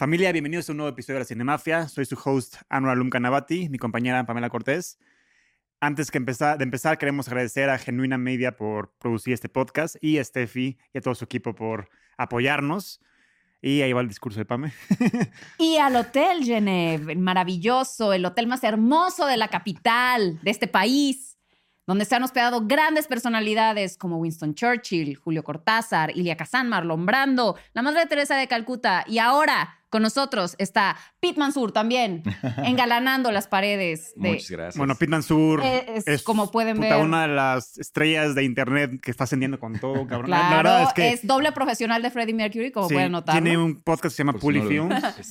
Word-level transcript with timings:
Familia, 0.00 0.32
bienvenidos 0.32 0.66
a 0.66 0.72
un 0.72 0.78
nuevo 0.78 0.88
episodio 0.88 1.16
de 1.16 1.24
la 1.24 1.24
Cinemafia. 1.26 1.86
Soy 1.86 2.06
su 2.06 2.18
host, 2.24 2.56
Anwar 2.70 2.92
Alum 2.92 3.10
Canavati, 3.10 3.68
mi 3.68 3.76
compañera 3.76 4.24
Pamela 4.24 4.48
Cortés. 4.48 4.98
Antes 5.78 6.10
que 6.10 6.16
empezar, 6.16 6.56
de 6.56 6.64
empezar, 6.64 6.96
queremos 6.96 7.28
agradecer 7.28 7.68
a 7.68 7.76
Genuina 7.76 8.16
Media 8.16 8.56
por 8.56 8.94
producir 8.94 9.34
este 9.34 9.50
podcast 9.50 9.96
y 10.00 10.16
a 10.16 10.24
Steffi 10.24 10.78
y 10.94 10.98
a 10.98 11.02
todo 11.02 11.14
su 11.14 11.26
equipo 11.26 11.54
por 11.54 11.90
apoyarnos. 12.16 13.02
Y 13.60 13.82
ahí 13.82 13.92
va 13.92 14.00
el 14.00 14.08
discurso 14.08 14.38
de 14.38 14.46
Pame. 14.46 14.72
Y 15.58 15.76
al 15.76 15.94
Hotel 15.94 16.44
Genève, 16.44 17.12
el 17.12 17.18
maravilloso, 17.18 18.14
el 18.14 18.24
hotel 18.24 18.46
más 18.46 18.64
hermoso 18.64 19.26
de 19.26 19.36
la 19.36 19.48
capital 19.48 20.40
de 20.40 20.50
este 20.50 20.66
país, 20.66 21.36
donde 21.86 22.06
se 22.06 22.14
han 22.16 22.22
hospedado 22.22 22.66
grandes 22.66 23.06
personalidades 23.06 23.98
como 23.98 24.16
Winston 24.16 24.54
Churchill, 24.54 25.16
Julio 25.16 25.44
Cortázar, 25.44 26.16
Ilia 26.16 26.38
Kazan, 26.38 26.70
Marlon 26.70 27.04
Brando, 27.04 27.58
la 27.74 27.82
Madre 27.82 28.06
Teresa 28.06 28.34
de 28.38 28.48
Calcuta 28.48 29.04
y 29.06 29.18
ahora 29.18 29.76
con 29.90 30.02
nosotros 30.02 30.54
está 30.58 30.96
Pete 31.20 31.38
Mansur 31.38 31.72
también, 31.72 32.22
engalanando 32.64 33.30
las 33.32 33.46
paredes. 33.48 34.12
De, 34.16 34.30
Muchas 34.30 34.50
gracias. 34.50 34.76
Bueno, 34.76 34.94
Pitman 34.94 35.22
Sur 35.22 35.60
Eh, 35.62 36.02
es, 36.06 36.22
como 36.22 36.50
pueden 36.50 36.76
puta, 36.76 36.96
ver. 36.96 37.04
una 37.04 37.22
de 37.22 37.34
las 37.34 37.76
estrellas 37.78 38.34
de 38.34 38.44
internet 38.44 39.00
que 39.02 39.10
está 39.10 39.24
ascendiendo 39.24 39.58
con 39.58 39.78
todo, 39.78 40.06
cabrón. 40.06 40.30
La- 40.30 40.38
Claro, 40.50 40.50
la 40.50 40.56
verdad 40.78 40.82
es 40.96 41.20
que 41.20 41.26
doble 41.26 41.52
profesional 41.52 42.00
de 42.02 42.10
Freddie 42.10 42.34
Mercury, 42.34 42.70
como 42.72 42.88
sí, 42.88 42.94
pueden 42.94 43.12
notar. 43.12 43.34
tiene 43.34 43.58
un 43.58 43.82
podcast 43.82 44.04
que 44.04 44.10
se 44.10 44.16
llama 44.24 44.32
Por 44.32 44.52
si 44.52 44.60
no. 44.60 44.88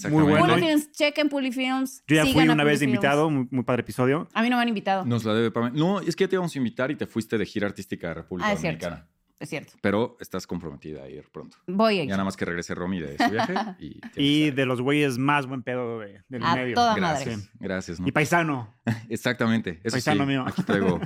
Muy 0.09 0.23
bueno. 0.23 0.45
Puli 0.55 0.61
Films, 0.67 0.91
chequen 0.91 1.29
Puli 1.29 1.51
Films. 1.51 2.03
Yo 2.07 2.15
ya 2.17 2.25
fui 2.25 2.47
una 2.47 2.63
vez 2.63 2.81
invitado, 2.81 3.29
muy, 3.29 3.47
muy 3.49 3.63
padre 3.63 3.81
episodio. 3.81 4.27
A 4.33 4.41
mí 4.41 4.49
no 4.49 4.57
me 4.57 4.61
han 4.63 4.67
invitado. 4.69 5.05
Nos 5.05 5.23
la 5.23 5.33
debe 5.33 5.51
Pamela. 5.51 5.73
No, 5.75 6.01
es 6.01 6.15
que 6.15 6.25
ya 6.25 6.29
te 6.29 6.35
íbamos 6.35 6.53
a 6.53 6.57
invitar 6.57 6.91
y 6.91 6.95
te 6.95 7.07
fuiste 7.07 7.37
de 7.37 7.45
gira 7.45 7.67
artística 7.67 8.11
a 8.11 8.13
República 8.13 8.49
Ah, 8.49 8.53
es 8.53 8.59
cierto. 8.61 8.89
Es 9.39 9.49
cierto. 9.49 9.73
Pero 9.81 10.17
estás 10.19 10.45
comprometida 10.45 11.03
a 11.03 11.09
ir 11.09 11.29
pronto. 11.31 11.57
Voy 11.65 11.99
a 11.99 12.03
ir. 12.03 12.09
Ya 12.09 12.15
nada 12.15 12.25
más 12.25 12.35
que 12.35 12.43
regrese 12.43 12.75
Romy 12.75 12.99
de 12.99 13.17
su 13.17 13.29
viaje 13.31 13.53
y... 14.17 14.51
de 14.51 14.65
los 14.65 14.81
güeyes 14.81 15.17
más 15.17 15.45
buen 15.47 15.63
pedo 15.63 15.99
de- 15.99 16.21
del 16.27 16.43
A 16.43 16.55
medio. 16.55 16.75
toda 16.75 16.93
Gracias. 16.95 17.37
madre. 17.37 17.49
Gracias. 17.59 17.99
¿no? 18.01 18.07
Y 18.07 18.11
paisano. 18.11 18.73
Exactamente. 19.09 19.79
Eso 19.83 19.93
Paisano 19.95 20.23
sí, 20.23 20.27
mío. 20.27 20.43
Aquí 20.45 20.61
traigo 20.63 20.99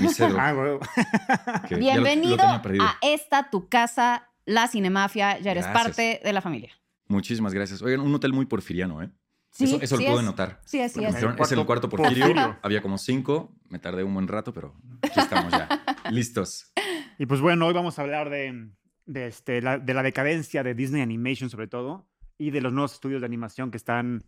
mi 0.00 0.08
cedro. 0.08 0.36
Ah, 0.40 0.52
lo- 0.52 0.80
lo 0.80 1.78
Bienvenido 1.78 2.42
a 2.44 2.98
esta 3.02 3.50
tu 3.50 3.68
casa, 3.68 4.30
la 4.44 4.66
Cinemafia. 4.68 5.38
Ya 5.38 5.52
eres 5.52 5.64
Gracias. 5.64 5.84
parte 5.84 6.20
de 6.24 6.32
la 6.32 6.40
familia. 6.40 6.72
Muchísimas 7.08 7.54
gracias. 7.54 7.82
Oigan, 7.82 8.00
un 8.00 8.12
hotel 8.14 8.32
muy 8.32 8.46
porfiriano, 8.46 9.00
¿eh? 9.02 9.10
eso 9.58 9.78
eso 9.80 9.96
sí 9.96 10.04
lo 10.04 10.10
pude 10.10 10.20
es. 10.20 10.26
notar. 10.26 10.60
Sí, 10.66 10.80
es, 10.80 10.92
sí 10.92 10.96
Porque 10.98 11.08
es. 11.08 11.14
dijeron, 11.14 11.36
es 11.40 11.52
el 11.52 11.64
Cuarto 11.64 11.66
cuarto 11.66 11.88
porfirio. 11.88 12.26
Porfirio. 12.26 12.58
Había 12.62 12.82
como 12.82 12.98
cinco. 12.98 13.54
Me 13.70 13.78
tardé 13.78 14.02
un 14.04 14.12
buen 14.12 14.28
rato, 14.28 14.52
pero 14.52 14.74
aquí 15.02 15.18
estamos 15.20 15.50
ya. 15.52 15.68
Listos. 16.10 16.72
Y 17.18 17.26
pues 17.26 17.40
bueno, 17.40 17.66
hoy 17.66 17.74
vamos 17.74 17.98
a 17.98 18.02
hablar 18.02 18.30
de, 18.30 18.68
este, 19.06 19.60
de 19.60 19.94
la 19.94 20.02
decadencia 20.02 20.62
de 20.62 20.74
Disney 20.74 21.02
Animation 21.02 21.48
sobre 21.48 21.66
todo 21.66 22.06
y 22.38 22.50
de 22.50 22.60
los 22.60 22.72
nuevos 22.72 22.92
estudios 22.92 23.20
de 23.20 23.26
animación 23.26 23.70
que 23.70 23.78
están 23.78 24.24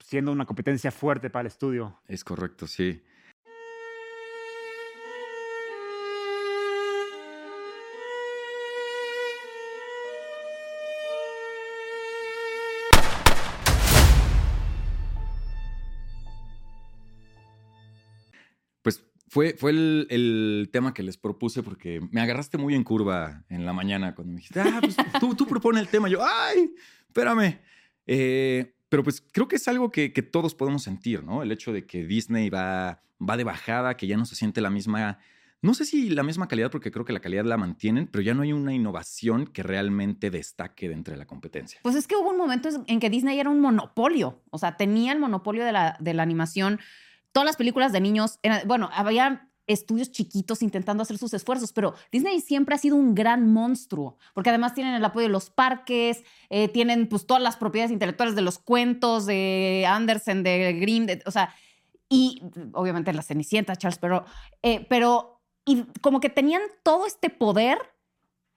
siendo 0.00 0.32
una 0.32 0.46
competencia 0.46 0.90
fuerte 0.90 1.30
para 1.30 1.42
el 1.42 1.46
estudio. 1.48 2.00
Es 2.06 2.24
correcto, 2.24 2.66
sí. 2.66 3.02
Fue, 19.28 19.54
fue 19.58 19.72
el, 19.72 20.06
el 20.10 20.68
tema 20.72 20.94
que 20.94 21.02
les 21.02 21.16
propuse 21.16 21.62
porque 21.62 22.00
me 22.10 22.20
agarraste 22.20 22.58
muy 22.58 22.74
en 22.74 22.84
curva 22.84 23.44
en 23.48 23.66
la 23.66 23.72
mañana 23.72 24.14
cuando 24.14 24.32
me 24.32 24.38
dijiste, 24.38 24.60
ah, 24.60 24.78
pues 24.80 24.96
tú, 25.20 25.34
tú 25.34 25.70
el 25.76 25.88
tema. 25.88 26.08
Yo, 26.08 26.24
ay, 26.24 26.72
espérame. 27.08 27.58
Eh, 28.06 28.74
pero 28.88 29.02
pues 29.02 29.20
creo 29.32 29.48
que 29.48 29.56
es 29.56 29.66
algo 29.66 29.90
que, 29.90 30.12
que 30.12 30.22
todos 30.22 30.54
podemos 30.54 30.82
sentir, 30.82 31.24
¿no? 31.24 31.42
El 31.42 31.50
hecho 31.50 31.72
de 31.72 31.86
que 31.86 32.04
Disney 32.04 32.50
va, 32.50 33.02
va 33.20 33.36
de 33.36 33.44
bajada, 33.44 33.96
que 33.96 34.06
ya 34.06 34.16
no 34.16 34.26
se 34.26 34.36
siente 34.36 34.60
la 34.60 34.70
misma, 34.70 35.18
no 35.60 35.74
sé 35.74 35.84
si 35.84 36.10
la 36.10 36.22
misma 36.22 36.46
calidad, 36.46 36.70
porque 36.70 36.92
creo 36.92 37.04
que 37.04 37.12
la 37.12 37.20
calidad 37.20 37.44
la 37.44 37.56
mantienen, 37.56 38.06
pero 38.06 38.22
ya 38.22 38.34
no 38.34 38.42
hay 38.42 38.52
una 38.52 38.72
innovación 38.72 39.46
que 39.46 39.64
realmente 39.64 40.30
destaque 40.30 40.88
de 40.88 40.94
entre 40.94 41.16
la 41.16 41.26
competencia. 41.26 41.80
Pues 41.82 41.96
es 41.96 42.06
que 42.06 42.14
hubo 42.14 42.30
un 42.30 42.38
momento 42.38 42.68
en 42.86 43.00
que 43.00 43.10
Disney 43.10 43.40
era 43.40 43.50
un 43.50 43.60
monopolio. 43.60 44.40
O 44.50 44.58
sea, 44.58 44.76
tenía 44.76 45.12
el 45.12 45.18
monopolio 45.18 45.64
de 45.64 45.72
la, 45.72 45.96
de 45.98 46.14
la 46.14 46.22
animación. 46.22 46.78
Todas 47.36 47.44
las 47.48 47.56
películas 47.56 47.92
de 47.92 48.00
niños, 48.00 48.38
eran- 48.42 48.66
bueno, 48.66 48.88
había 48.94 49.50
estudios 49.66 50.10
chiquitos 50.10 50.62
intentando 50.62 51.02
hacer 51.02 51.18
sus 51.18 51.34
esfuerzos, 51.34 51.70
pero 51.74 51.92
Disney 52.10 52.40
siempre 52.40 52.74
ha 52.74 52.78
sido 52.78 52.96
un 52.96 53.14
gran 53.14 53.52
monstruo, 53.52 54.16
porque 54.32 54.48
además 54.48 54.72
tienen 54.72 54.94
el 54.94 55.04
apoyo 55.04 55.26
de 55.26 55.32
los 55.32 55.50
parques, 55.50 56.24
eh, 56.48 56.68
tienen 56.68 57.10
pues 57.10 57.26
todas 57.26 57.42
las 57.42 57.58
propiedades 57.58 57.92
intelectuales 57.92 58.36
de 58.36 58.40
los 58.40 58.58
cuentos 58.58 59.26
de 59.26 59.84
Andersen, 59.86 60.44
de 60.44 60.72
Grimm, 60.80 61.08
o 61.26 61.30
sea, 61.30 61.54
y 62.08 62.40
obviamente 62.72 63.12
la 63.12 63.20
Cenicienta, 63.20 63.76
Charles 63.76 63.98
Perrault, 63.98 64.26
eh, 64.62 64.86
pero 64.88 65.42
y 65.66 65.82
como 66.00 66.20
que 66.20 66.30
tenían 66.30 66.62
todo 66.82 67.04
este 67.04 67.28
poder 67.28 67.76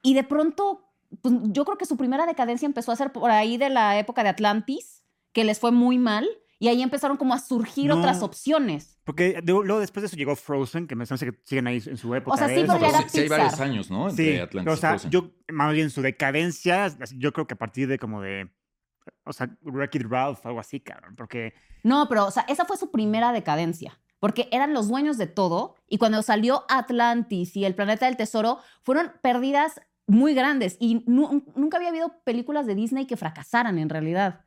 y 0.00 0.14
de 0.14 0.24
pronto, 0.24 0.88
pues, 1.20 1.34
yo 1.42 1.66
creo 1.66 1.76
que 1.76 1.84
su 1.84 1.98
primera 1.98 2.24
decadencia 2.24 2.64
empezó 2.64 2.92
a 2.92 2.96
ser 2.96 3.12
por 3.12 3.30
ahí 3.30 3.58
de 3.58 3.68
la 3.68 3.98
época 3.98 4.22
de 4.22 4.30
Atlantis, 4.30 5.02
que 5.34 5.44
les 5.44 5.58
fue 5.58 5.70
muy 5.70 5.98
mal, 5.98 6.26
y 6.60 6.68
ahí 6.68 6.80
empezaron 6.82 7.16
como 7.16 7.34
a 7.34 7.38
surgir 7.40 7.86
No. 7.88 7.98
otras 7.98 8.22
opciones. 8.22 9.00
Porque 9.02 9.40
de- 9.42 9.52
luego 9.52 9.80
después 9.80 10.02
de 10.02 10.06
eso 10.06 10.16
llegó 10.16 10.36
Frozen, 10.36 10.86
que 10.86 10.94
me 10.94 11.04
parece 11.06 11.32
que 11.32 11.40
siguen 11.44 11.66
ahí 11.66 11.82
en 11.84 11.96
su 11.96 12.14
época. 12.14 12.34
O 12.34 12.36
sea, 12.38 12.46
de 12.46 12.54
sí, 12.54 12.60
pero 12.60 12.74
ya 12.74 12.78
Pero 12.78 12.90
era 12.90 13.02
sí, 13.02 13.08
sí 13.10 13.18
hay 13.20 13.28
varios 13.28 13.60
años, 13.60 13.90
¿no? 13.90 14.08
Entre 14.10 14.34
Sí, 14.34 14.38
Atlantis 14.38 14.72
o 14.72 14.76
sea, 14.76 14.90
Frozen. 14.90 15.10
yo 15.10 15.30
más 15.48 15.72
bien 15.72 15.90
su 15.90 16.02
decadencia, 16.02 16.94
yo 17.16 17.32
creo 17.32 17.46
que 17.48 17.54
a 17.54 17.58
partir 17.58 17.88
de 17.88 17.98
como 17.98 18.20
de, 18.20 18.48
o 19.24 19.32
sea, 19.32 19.48
Wreck-It 19.62 20.02
Ralph, 20.08 20.44
algo 20.46 20.60
así, 20.60 20.78
cabrón, 20.80 21.16
porque 21.16 21.54
No, 21.82 22.06
pero, 22.08 22.26
o 22.26 22.30
sea, 22.30 22.44
esa 22.46 22.64
fue 22.66 22.76
su 22.76 22.90
primera 22.92 23.32
decadencia. 23.32 23.98
Porque 24.20 24.50
eran 24.52 24.74
los 24.74 24.86
dueños 24.88 25.16
de 25.16 25.26
todo 25.26 25.76
y 25.88 25.96
cuando 25.96 26.20
salió 26.20 26.66
Atlantis 26.68 27.56
y 27.56 27.64
el 27.64 27.74
planeta 27.74 28.04
del 28.04 28.18
tesoro, 28.18 28.58
fueron 28.82 29.12
pérdidas 29.22 29.80
muy 30.06 30.34
grandes 30.34 30.76
y 30.78 31.02
nu- 31.06 31.42
nunca 31.56 31.78
había 31.78 31.88
habido 31.88 32.20
películas 32.22 32.66
de 32.66 32.74
Disney 32.74 33.06
que 33.06 33.16
fracasaran 33.16 33.78
en 33.78 33.88
realidad. 33.88 34.44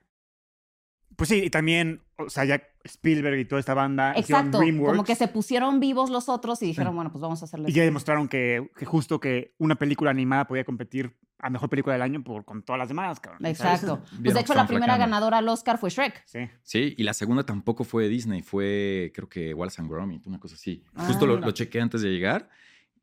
Pues 1.15 1.29
sí, 1.29 1.43
y 1.45 1.49
también, 1.49 2.01
o 2.17 2.29
sea, 2.29 2.45
ya 2.45 2.61
Spielberg 2.83 3.37
y 3.39 3.45
toda 3.45 3.59
esta 3.59 3.73
banda 3.73 4.11
hicieron 4.17 4.45
Exacto, 4.47 4.59
DreamWorks 4.59 4.91
como 4.97 5.03
que 5.05 5.15
se 5.15 5.27
pusieron 5.27 5.79
vivos 5.79 6.09
los 6.09 6.27
otros 6.29 6.61
y 6.63 6.65
dijeron, 6.67 6.95
bueno, 6.95 7.11
pues 7.11 7.21
vamos 7.21 7.41
a 7.41 7.45
hacerles. 7.45 7.69
y 7.71 7.73
ya 7.73 7.83
demostraron 7.83 8.27
que, 8.27 8.69
que 8.77 8.85
justo 8.85 9.19
que 9.19 9.53
una 9.57 9.75
película 9.75 10.11
animada 10.11 10.45
podía 10.47 10.63
competir 10.63 11.15
a 11.39 11.49
mejor 11.49 11.69
película 11.69 11.93
del 11.93 12.01
año 12.01 12.23
por, 12.23 12.45
con 12.45 12.63
todas 12.63 12.79
las 12.79 12.87
demás, 12.87 13.19
cabrón. 13.19 13.41
¿sabes? 13.41 13.59
Exacto. 13.83 14.01
Pues 14.21 14.33
de 14.33 14.39
hecho, 14.39 14.53
la 14.53 14.65
primera 14.65 14.95
ganadora 14.97 15.39
al 15.39 15.47
Oscar 15.49 15.77
fue 15.77 15.89
Shrek. 15.89 16.23
Sí. 16.25 16.39
Sí, 16.61 16.93
y 16.97 17.03
la 17.03 17.13
segunda 17.13 17.45
tampoco 17.45 17.83
fue 17.83 18.07
Disney, 18.07 18.41
fue 18.41 19.11
creo 19.13 19.27
que 19.27 19.53
Wallace 19.53 19.81
and 19.81 19.91
Gromit, 19.91 20.25
una 20.25 20.39
cosa 20.39 20.55
así. 20.55 20.83
Justo 20.95 21.25
Ah, 21.25 21.27
lo, 21.27 21.35
mira. 21.35 21.47
lo 21.47 21.51
chequé 21.51 21.81
antes 21.81 22.01
de 22.01 22.09
llegar 22.11 22.49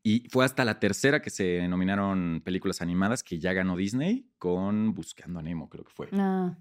y 0.03 0.27
fue 0.29 0.43
hasta 0.43 0.65
la 0.65 0.79
tercera 0.79 1.21
que 1.21 1.29
se 1.29 1.67
nominaron 1.67 2.41
películas 2.43 2.81
animadas 2.81 3.21
que 3.23 3.37
ya 3.37 3.53
ganó 3.53 3.77
Disney 3.77 4.25
con 4.39 4.95
Buscando 4.95 5.37
a 5.39 5.43
Nemo, 5.43 5.69
creo 5.69 5.83
que 5.85 5.91
fue. 5.93 6.09
Ah. 6.13 6.57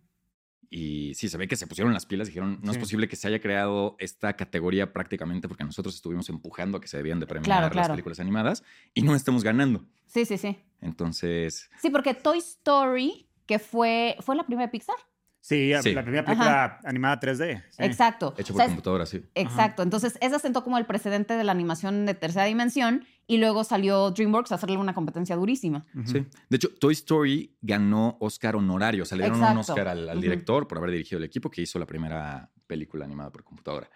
Y 0.73 1.15
sí, 1.15 1.29
se 1.29 1.37
ve 1.37 1.49
que 1.49 1.57
se 1.57 1.67
pusieron 1.67 1.93
las 1.93 2.07
pilas, 2.07 2.29
dijeron, 2.29 2.61
no 2.63 2.71
es 2.71 2.79
posible 2.79 3.09
que 3.09 3.17
se 3.17 3.27
haya 3.27 3.41
creado 3.41 3.97
esta 3.99 4.35
categoría 4.37 4.93
prácticamente 4.93 5.49
porque 5.49 5.65
nosotros 5.65 5.97
estuvimos 5.97 6.29
empujando 6.29 6.79
a 6.79 6.81
que 6.81 6.87
se 6.87 6.97
debían 6.97 7.19
de 7.19 7.27
premiar 7.27 7.45
Claro, 7.47 7.63
las 7.67 7.73
claro. 7.73 7.93
películas 7.95 8.21
animadas 8.21 8.63
y 8.95 9.03
no 9.03 9.17
estemos 9.17 9.43
ganando. 9.43 9.85
Sí, 10.07 10.25
sí, 10.25 10.39
sí. 10.39 10.57
Entonces, 10.81 11.71
Sí, 11.83 11.91
porque 11.91 12.15
Toy 12.15 12.39
Story, 12.39 13.27
que 13.47 13.59
fue, 13.59 14.17
fue 14.21 14.37
la 14.37 14.47
primera 14.47 14.71
Pixar. 14.71 14.95
Sí, 15.43 15.73
Sí. 15.83 15.95
la 15.95 16.03
primera 16.03 16.25
película 16.25 16.81
animada 16.85 17.19
3D. 17.19 17.63
sí. 17.71 17.83
Exacto. 17.83 18.35
hecho 18.37 18.53
O 18.53 18.57
por 18.57 18.61
sea, 18.63 18.67
computadora, 18.67 19.07
sí. 19.07 19.25
Exacto. 19.35 19.83
Entonces, 19.83 20.19
esa 20.21 20.39
sentó 20.39 20.63
como 20.63 20.77
el 20.77 20.85
precedente 20.87 21.35
de 21.35 21.45
la 21.45 21.53
animación 21.53 22.05
de 22.05 22.13
tercera 22.15 22.45
dimensión 22.45 23.05
y 23.27 23.39
luego 23.39 23.65
salió 23.65 24.11
DreamWorks 24.11 24.53
a 24.53 24.57
hacerle 24.57 24.77
una 24.77 24.93
competencia 24.93 25.37
durísima. 25.37 25.87
Sí. 26.05 26.27
De 26.51 26.57
hecho, 26.57 26.69
Toy 26.79 26.93
Story 26.93 27.57
ganó 27.63 28.17
Oscar 28.21 28.57
honorario. 28.57 29.05
O 29.05 29.07
sea, 29.07 29.17
le 29.17 29.25
dieron 29.25 29.41
un. 29.43 29.59
Oscar 29.59 29.89
al, 29.89 30.21
director 30.21 30.69
por 30.69 30.77
haber 30.79 30.91
dirigido 30.91 31.19
el 31.19 31.25
equipo 31.25 31.51
que 31.51 31.63
hizo 31.63 31.79
la 31.79 31.87
primera 31.87 32.51
película 32.67 33.05
animada 33.07 33.31
por 33.33 33.43
computadora. 33.43 33.89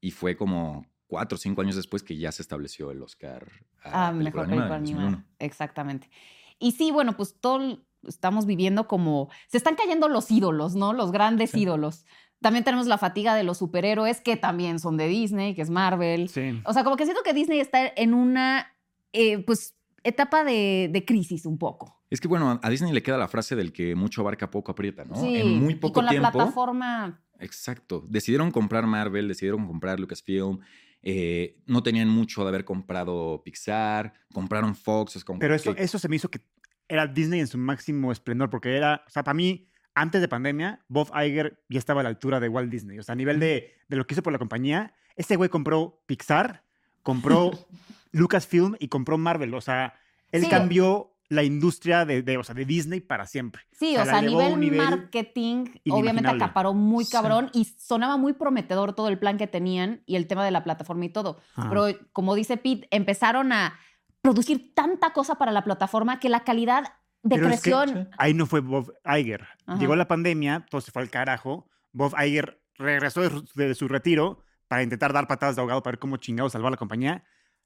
Y 0.00 0.10
fue 0.10 0.36
como 0.36 0.84
cuatro 1.06 1.36
o 1.36 1.38
cinco 1.38 1.60
años 1.62 1.76
después 1.76 2.02
que 2.02 2.16
ya 2.16 2.32
se 2.32 2.42
estableció 2.42 2.90
el 2.90 3.00
Oscar 3.02 3.46
a 3.82 4.08
Ah, 4.08 4.12
mejor 4.12 4.44
animada 4.46 4.46
película 4.46 4.74
animada. 4.74 4.78
2001. 5.10 5.24
Exactamente. 5.38 6.10
Y 6.58 6.72
sí, 6.72 6.90
bueno, 6.90 7.16
pues 7.16 7.36
todo 7.40 7.62
el- 7.62 7.84
estamos 8.06 8.46
viviendo 8.46 8.86
como. 8.86 9.28
Se 9.48 9.56
están 9.56 9.74
cayendo 9.74 10.08
los 10.08 10.30
ídolos, 10.30 10.74
¿no? 10.74 10.92
Los 10.92 11.12
grandes 11.12 11.50
Sí. 11.50 11.60
ídolos. 11.62 12.04
También 12.40 12.64
tenemos 12.64 12.86
la 12.86 12.98
fatiga 12.98 13.34
de 13.34 13.42
los 13.42 13.58
superhéroes, 13.58 14.20
que 14.20 14.36
también 14.36 14.78
son 14.78 14.96
de 14.96 15.08
Disney, 15.08 15.54
que 15.54 15.62
es 15.62 15.70
Marvel. 15.70 16.28
Sí. 16.28 16.60
O 16.64 16.72
sea, 16.72 16.84
como 16.84 16.96
que 16.96 17.04
siento 17.04 17.22
que 17.24 17.32
Disney 17.34 17.58
está 17.58 17.92
en 17.96 18.14
una, 18.14 18.68
eh, 19.12 19.38
pues, 19.44 19.74
etapa 20.04 20.44
de, 20.44 20.88
de 20.92 21.04
crisis 21.04 21.44
un 21.46 21.58
poco. 21.58 21.96
Es 22.10 22.20
que 22.20 22.28
bueno, 22.28 22.60
a 22.62 22.70
Disney 22.70 22.92
le 22.92 23.02
queda 23.02 23.18
la 23.18 23.28
frase 23.28 23.56
del 23.56 23.72
que 23.72 23.94
mucho 23.96 24.20
abarca, 24.22 24.50
poco 24.50 24.70
aprieta, 24.72 25.04
¿no? 25.04 25.16
Sí, 25.16 25.34
En 25.36 25.58
muy 25.60 25.72
y 25.74 25.76
poco 25.76 25.94
con 25.94 26.04
la 26.06 26.12
plataforma. 26.12 27.20
Exacto. 27.40 28.04
Decidieron 28.08 28.50
comprar 28.50 28.86
Marvel, 28.86 29.28
decidieron 29.28 29.66
comprar 29.66 29.98
Lucasfilm. 30.00 30.60
eh, 31.02 31.56
no 31.66 31.82
tenían 31.84 32.08
mucho 32.08 32.42
de 32.42 32.48
haber 32.48 32.64
comprado 32.64 33.40
Pixar, 33.44 34.12
compraron 34.32 34.74
Fox. 34.74 35.14
Es 35.14 35.24
como 35.24 35.38
Pero 35.38 35.54
eso, 35.54 35.72
que- 35.74 35.82
eso 35.84 35.96
se 35.98 36.08
me 36.08 36.16
hizo 36.16 36.28
que 36.28 36.40
era 36.88 37.06
Disney 37.06 37.40
en 37.40 37.46
su 37.46 37.58
máximo 37.58 38.10
esplendor, 38.12 38.50
porque 38.50 38.76
era, 38.76 39.02
o 39.06 39.10
sea, 39.10 39.22
para 39.24 39.34
mí, 39.34 39.68
antes 39.94 40.20
de 40.20 40.28
pandemia, 40.28 40.80
Bob 40.88 41.10
Iger 41.14 41.62
ya 41.68 41.78
estaba 41.78 42.00
a 42.00 42.02
la 42.04 42.08
altura 42.08 42.40
de 42.40 42.48
Walt 42.48 42.70
Disney. 42.70 42.98
O 42.98 43.02
sea, 43.02 43.12
a 43.14 43.16
nivel 43.16 43.40
de, 43.40 43.74
de 43.88 43.96
lo 43.96 44.06
que 44.06 44.14
hizo 44.14 44.22
por 44.22 44.32
la 44.32 44.38
compañía, 44.38 44.94
ese 45.16 45.36
güey 45.36 45.50
compró 45.50 46.02
Pixar, 46.06 46.62
compró 47.02 47.50
Lucasfilm 48.12 48.76
y 48.78 48.88
compró 48.88 49.18
Marvel. 49.18 49.54
O 49.54 49.60
sea, 49.60 49.94
él 50.32 50.42
Sí. 50.44 50.48
cambió 50.48 51.14
la 51.30 51.42
industria 51.42 52.06
de, 52.06 52.22
de, 52.22 52.38
o 52.38 52.42
sea, 52.42 52.54
de 52.54 52.64
Disney 52.64 53.00
para 53.00 53.26
siempre. 53.26 53.62
Sí, 53.72 53.94
O 53.98 54.02
o 54.02 54.04
sea, 54.06 54.18
a 54.18 54.22
nivel, 54.22 54.72
marketing, 54.72 55.66
obviamente 55.90 56.30
acaparó 56.30 56.72
muy 56.72 57.04
Sí. 57.04 57.12
cabrón 57.12 57.50
y 57.52 57.64
sonaba 57.64 58.16
muy 58.16 58.32
prometedor 58.32 58.94
todo 58.94 59.08
el 59.08 59.18
plan 59.18 59.36
que 59.36 59.46
tenían 59.46 60.00
y 60.06 60.16
el 60.16 60.26
tema 60.26 60.42
de 60.44 60.50
la 60.50 60.64
plataforma 60.64 61.04
y 61.04 61.10
todo. 61.10 61.38
Ajá. 61.54 61.68
Pero 61.68 61.86
como 62.14 62.34
dice 62.34 62.56
Pete, 62.56 62.88
empezaron 62.90 63.52
a 63.52 63.78
producir 64.22 64.74
tanta 64.74 65.12
cosa 65.12 65.36
para 65.36 65.52
la 65.52 65.64
plataforma 65.64 66.20
que 66.20 66.28
la 66.28 66.40
calidad 66.44 66.84
Pero 67.28 67.48
es 67.48 67.60
que 67.62 67.70
decreció. 67.70 68.08
ahí 68.18 68.34
no 68.34 68.46
fue 68.46 68.60
Bob 68.60 68.92
Iger. 69.04 69.46
Ajá. 69.66 69.78
Llegó 69.78 69.96
la 69.96 70.08
pandemia, 70.08 70.66
todo 70.70 70.80
se 70.80 70.90
fue 70.90 71.02
al 71.02 71.10
carajo. 71.10 71.68
Bob 71.92 72.14
Iger 72.20 72.60
regresó 72.76 73.22
de, 73.22 73.30
su- 73.30 73.44
de 73.54 73.74
su 73.74 73.88
retiro 73.88 74.44
para 74.68 74.82
intentar 74.82 75.12
dar 75.12 75.26
patadas 75.26 75.56
de 75.56 75.62
ahogado 75.62 75.82
para 75.82 75.92
ver 75.92 75.98
cómo 75.98 76.16
chingado 76.18 76.50
salvar 76.50 76.70
la 76.72 76.76
compañía. 76.76 77.24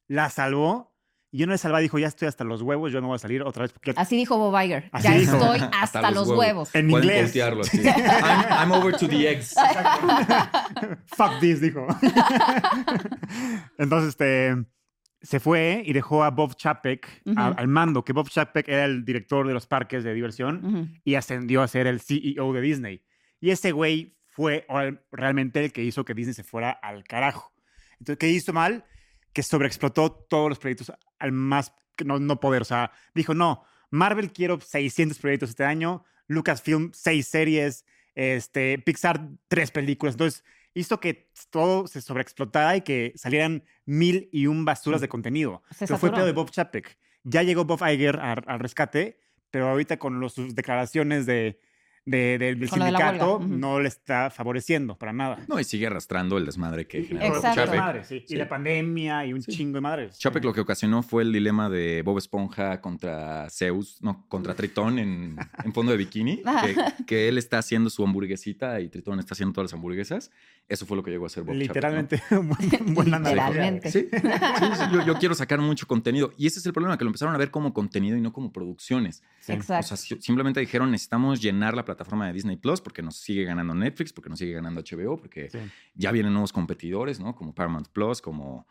La 0.09 0.31
salvó. 0.31 0.91
Y 1.35 1.39
yo 1.39 1.47
no 1.47 1.53
le 1.53 1.59
salvaba, 1.59 1.81
dijo, 1.81 1.99
ya 1.99 2.09
estoy 2.09 2.29
hasta 2.29 2.45
los 2.45 2.61
huevos, 2.61 2.93
yo 2.93 3.01
no 3.01 3.07
voy 3.07 3.17
a 3.17 3.19
salir 3.19 3.43
otra 3.43 3.63
vez. 3.63 3.73
Porque 3.73 3.95
Así 3.97 4.17
dijo 4.17 4.37
Bob 4.37 4.55
Iger. 4.63 4.91
Así 4.93 5.09
ya 5.09 5.15
dijo. 5.15 5.37
estoy 5.37 5.61
hasta, 5.81 6.11
los 6.11 6.29
huevos. 6.29 6.75
En 6.75 6.91
Pueden 6.91 7.05
inglés. 7.09 7.23
voltearlo 7.25 7.63
así. 7.63 7.81
I'm, 7.87 8.45
I'm 8.51 8.73
over 8.73 8.95
to 8.95 9.09
the 9.09 9.31
eggs. 9.31 9.55
Fuck 11.07 11.41
this, 11.41 11.63
dijo. 11.63 11.87
Entonces, 13.79 14.11
este, 14.11 14.57
se 15.23 15.41
fue 15.41 15.83
y 15.87 15.93
dejó 15.93 16.25
a 16.25 16.31
Bob 16.31 16.57
Chapek 16.57 17.23
a- 17.37 17.49
al 17.49 17.69
mando, 17.69 18.05
que 18.05 18.13
Bob 18.13 18.29
Chapek 18.29 18.69
era 18.69 18.85
el 18.85 19.05
director 19.05 19.47
de 19.47 19.55
los 19.55 19.67
parques 19.67 20.03
de 20.05 20.15
diversión 20.15 21.01
y 21.05 21.15
ascendió 21.15 21.63
a 21.63 21.69
ser 21.69 21.87
el 21.87 22.01
CEO 22.01 22.53
de 22.53 22.61
Disney. 22.61 23.03
Y 23.41 23.51
ese 23.51 23.73
güey 23.73 24.17
fue 24.29 24.65
al- 24.69 25.05
realmente 25.13 25.65
el 25.65 25.73
que 25.73 25.85
hizo 25.85 26.05
que 26.05 26.15
Disney 26.15 26.35
se 26.35 26.45
fuera 26.45 26.71
al 26.71 27.05
carajo. 27.05 27.53
Entonces, 28.01 28.19
¿qué 28.19 28.29
hizo 28.31 28.53
mal? 28.53 28.85
Que 29.33 29.43
sobreexplotó 29.43 30.11
todos 30.29 30.49
los 30.49 30.59
proyectos 30.59 30.93
al 31.19 31.33
más 31.33 31.73
no, 32.05 32.19
no 32.19 32.41
poder. 32.41 32.63
O 32.63 32.65
sea, 32.65 32.91
dijo, 33.15 33.35
no, 33.35 33.65
Marvel 33.91 34.33
quiero 34.33 34.59
600 34.61 35.19
proyectos 35.19 35.51
este 35.51 35.65
año, 35.65 36.05
Lucasfilm 36.27 36.91
6 36.95 37.27
series, 37.29 37.85
este, 38.15 38.79
Pixar 38.79 39.29
3 39.49 39.71
películas. 39.71 40.15
Entonces, 40.15 40.43
hizo 40.75 41.01
que 41.01 41.31
todo 41.51 41.87
se 41.87 42.01
sobreexplotara 42.01 42.77
y 42.77 42.81
que 42.83 43.13
salieran 43.17 43.65
mil 43.85 44.29
y 44.33 44.47
un 44.47 44.65
basuras 44.65 45.01
de 45.01 45.09
contenido. 45.09 45.63
Se 45.71 45.87
Pero 45.87 45.99
fue 45.99 46.11
pedo 46.13 46.27
de 46.27 46.33
Bob 46.33 46.51
Chapek. 46.51 46.99
Ya 47.25 47.43
llegó 47.43 47.65
Bob 47.65 47.81
Iger 47.89 48.19
al, 48.19 48.43
al 48.47 48.59
rescate, 48.61 49.19
pero 49.51 49.69
ahorita 49.69 49.99
con 49.99 50.19
los- 50.21 50.33
sus 50.35 50.55
declaraciones 50.55 51.27
de, 51.27 51.61
de- 52.05 52.37
de- 52.39 52.39
del 52.39 52.59
de 52.61 52.69
sindicato 52.69 53.39
no 53.47 53.79
le 53.81 53.89
está 53.89 54.31
favoreciendo 54.31 54.97
para 54.99 55.13
nada. 55.13 55.39
No, 55.49 55.61
y 55.61 55.65
sigue 55.65 55.87
arrastrando 55.87 56.37
el 56.39 56.45
desmadre 56.45 56.87
que 56.87 57.05
generó. 57.05 57.41
Chapek. 57.41 57.75
Madre, 57.77 58.05
sí. 58.05 58.25
Sí. 58.27 58.35
Y 58.35 58.37
la 58.39 58.49
pandemia 58.49 59.25
y 59.25 59.33
un 59.33 59.43
Sí. 59.43 59.53
chingo 59.53 59.75
de 59.77 59.81
madres. 59.83 60.19
Chapek 60.19 60.43
lo 60.45 60.53
que 60.53 60.61
ocasionó 60.61 61.03
fue 61.03 61.23
el 61.23 61.33
dilema 61.33 61.69
de 61.71 62.03
Bob 62.05 62.19
Esponja 62.19 62.81
contra 62.81 63.49
Zeus, 63.51 63.99
no, 64.03 64.27
contra 64.29 64.55
Tritón 64.55 64.99
en, 64.99 65.37
en 65.65 65.73
fondo 65.73 65.93
de 65.93 65.99
bikini, 65.99 66.43
que, 66.77 67.05
que 67.07 67.29
él 67.29 67.39
está 67.39 67.59
haciendo 67.59 67.89
su 67.91 68.03
hamburguesita 68.05 68.81
y 68.81 68.89
Tritón 68.89 69.19
está 69.21 69.35
haciendo 69.35 69.53
todas 69.53 69.71
las 69.71 69.75
hamburguesas. 69.79 70.31
Eso 70.69 70.87
fue 70.87 70.97
lo 70.97 71.03
que 71.03 71.11
llegó 71.11 71.25
a 71.25 71.27
hacer 71.29 71.43
Bob 71.45 71.55
Chapek, 71.55 71.69
¿no? 71.69 71.75
Literalmente, 71.75 72.23
un 72.33 72.49
buen, 72.49 72.87
un 72.89 72.95
buen 72.95 73.15
analogía. 73.15 73.47
Literalmente. 73.49 73.91
Sí, 73.91 74.09
sí, 74.13 74.19
sí, 74.75 74.83
yo, 74.93 75.05
yo 75.07 75.15
quiero 75.19 75.35
sacar 75.35 75.61
mucho 75.61 75.87
contenido. 75.87 76.33
Y 76.37 76.47
ese 76.47 76.59
es 76.59 76.67
el 76.67 76.73
problema, 76.73 76.97
que 76.99 77.05
lo 77.05 77.09
empezaron 77.11 77.35
a 77.35 77.39
ver 77.39 77.51
como 77.51 77.73
contenido 77.75 78.17
y 78.17 78.21
no 78.21 78.33
como 78.33 78.53
producciones. 78.53 79.23
Sí. 79.43 79.53
Exacto. 79.53 79.85
O 79.85 79.89
sea, 79.89 79.97
si- 79.97 80.21
simplemente 80.23 80.61
dijeron, 80.61 80.91
necesitamos 80.93 81.41
llenar 81.43 81.75
la 81.75 81.85
plataforma 81.85 82.29
de 82.29 82.33
Disney 82.33 82.57
Plus 82.57 82.81
porque 82.81 83.03
nos 83.03 83.17
sigue 83.17 83.45
ganando 83.45 83.75
Netflix, 83.75 84.13
porque 84.13 84.31
nos 84.31 84.39
sigue 84.39 84.53
ganando 84.53 84.81
HBO, 84.81 85.17
porque 85.17 85.51
Sí. 85.51 85.59
ya 85.95 86.13
vienen 86.13 86.33
nuevos 86.33 86.53
competidores, 86.53 87.19
¿no? 87.19 87.35
Como 87.35 87.53
Paramount 87.55 87.89
Plus, 87.89 88.23
como... 88.23 88.67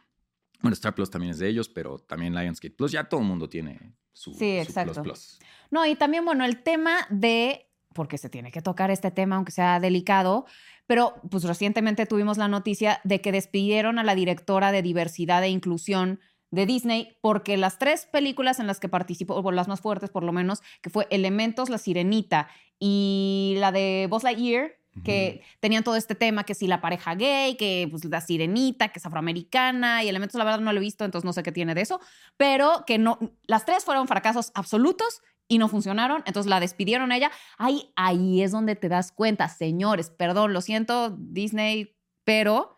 Bueno, 0.62 0.74
Star 0.74 0.96
Plus 0.96 1.10
también 1.10 1.32
es 1.32 1.40
de 1.40 1.50
ellos, 1.50 1.68
pero 1.68 1.98
también 2.00 2.34
Lionsgate 2.34 2.76
Plus. 2.76 2.92
Ya 2.92 3.04
todo 3.04 3.20
el 3.20 3.26
mundo 3.28 3.50
tiene 3.50 3.96
su, 4.14 4.32
Sí, 4.34 4.38
su 4.38 4.46
exacto. 4.70 4.94
Plus 5.04 5.04
Plus. 5.04 5.40
No, 5.72 5.86
y 5.86 5.96
también, 5.96 6.24
bueno, 6.24 6.46
el 6.46 6.62
tema 6.64 7.06
de, 7.10 7.68
porque 7.94 8.18
se 8.18 8.30
tiene 8.30 8.52
que 8.52 8.62
tocar 8.62 8.92
este 8.92 9.12
tema, 9.12 9.36
aunque 9.38 9.52
sea 9.52 9.80
delicado, 9.80 10.46
pero 10.88 11.16
pues 11.30 11.44
recientemente 11.46 12.06
tuvimos 12.06 12.38
la 12.38 12.48
noticia 12.48 13.02
de 13.04 13.20
que 13.22 13.32
despidieron 13.32 13.98
a 14.00 14.04
la 14.04 14.14
directora 14.16 14.72
de 14.72 14.82
diversidad 14.82 15.44
e 15.44 15.50
inclusión 15.50 16.20
de 16.52 16.66
Disney 16.66 17.18
porque 17.22 17.58
las 17.58 17.80
tres 17.80 18.06
películas 18.06 18.60
en 18.60 18.68
las 18.68 18.80
que 18.80 18.90
participó, 18.90 19.36
o 19.36 19.52
las 19.52 19.68
más 19.68 19.82
fuertes 19.82 20.10
por 20.10 20.24
lo 20.24 20.32
menos, 20.32 20.62
que 20.82 20.90
fue 20.90 21.08
Elementos, 21.10 21.70
La 21.70 21.78
Sirenita 21.78 22.50
y 22.80 23.56
la 23.58 23.72
de 23.72 24.08
Buzz 24.10 24.24
Lightyear, 24.24 24.74
que 25.04 25.42
tenían 25.62 25.84
todo 25.84 25.96
este 25.96 26.16
tema, 26.16 26.44
que 26.44 26.54
si 26.54 26.68
la 26.68 26.82
pareja 26.82 27.16
gay, 27.16 27.56
que 27.56 27.88
pues 27.90 28.04
la 28.06 28.20
sirenita, 28.20 28.90
que 28.90 29.00
es 29.00 29.06
afroamericana, 29.06 30.04
y 30.04 30.10
elementos 30.10 30.38
la 30.38 30.44
verdad 30.44 30.60
no 30.60 30.74
lo 30.74 30.80
he 30.80 30.82
visto, 30.82 31.06
entonces 31.06 31.26
no 31.26 31.32
sé 31.32 31.44
qué 31.44 31.52
tiene 31.54 31.74
de 31.74 31.82
eso, 31.82 32.02
pero 32.36 32.84
que 32.86 32.98
no, 32.98 33.18
las 33.44 33.66
tres 33.66 33.86
fueron 33.86 34.08
fracasos 34.08 34.52
absolutos 34.54 35.22
y 35.48 35.58
no 35.60 35.70
funcionaron, 35.70 36.24
entonces 36.26 36.50
la 36.50 36.60
despidieron 36.60 37.12
a 37.12 37.18
ella. 37.18 37.32
Ahí, 37.58 37.94
ahí 37.96 38.42
es 38.42 38.52
donde 38.52 38.76
te 38.76 38.90
das 38.90 39.12
cuenta, 39.12 39.48
señores, 39.48 40.10
perdón, 40.10 40.54
lo 40.54 40.62
siento 40.62 41.16
Disney, 41.18 41.96
pero 42.24 42.78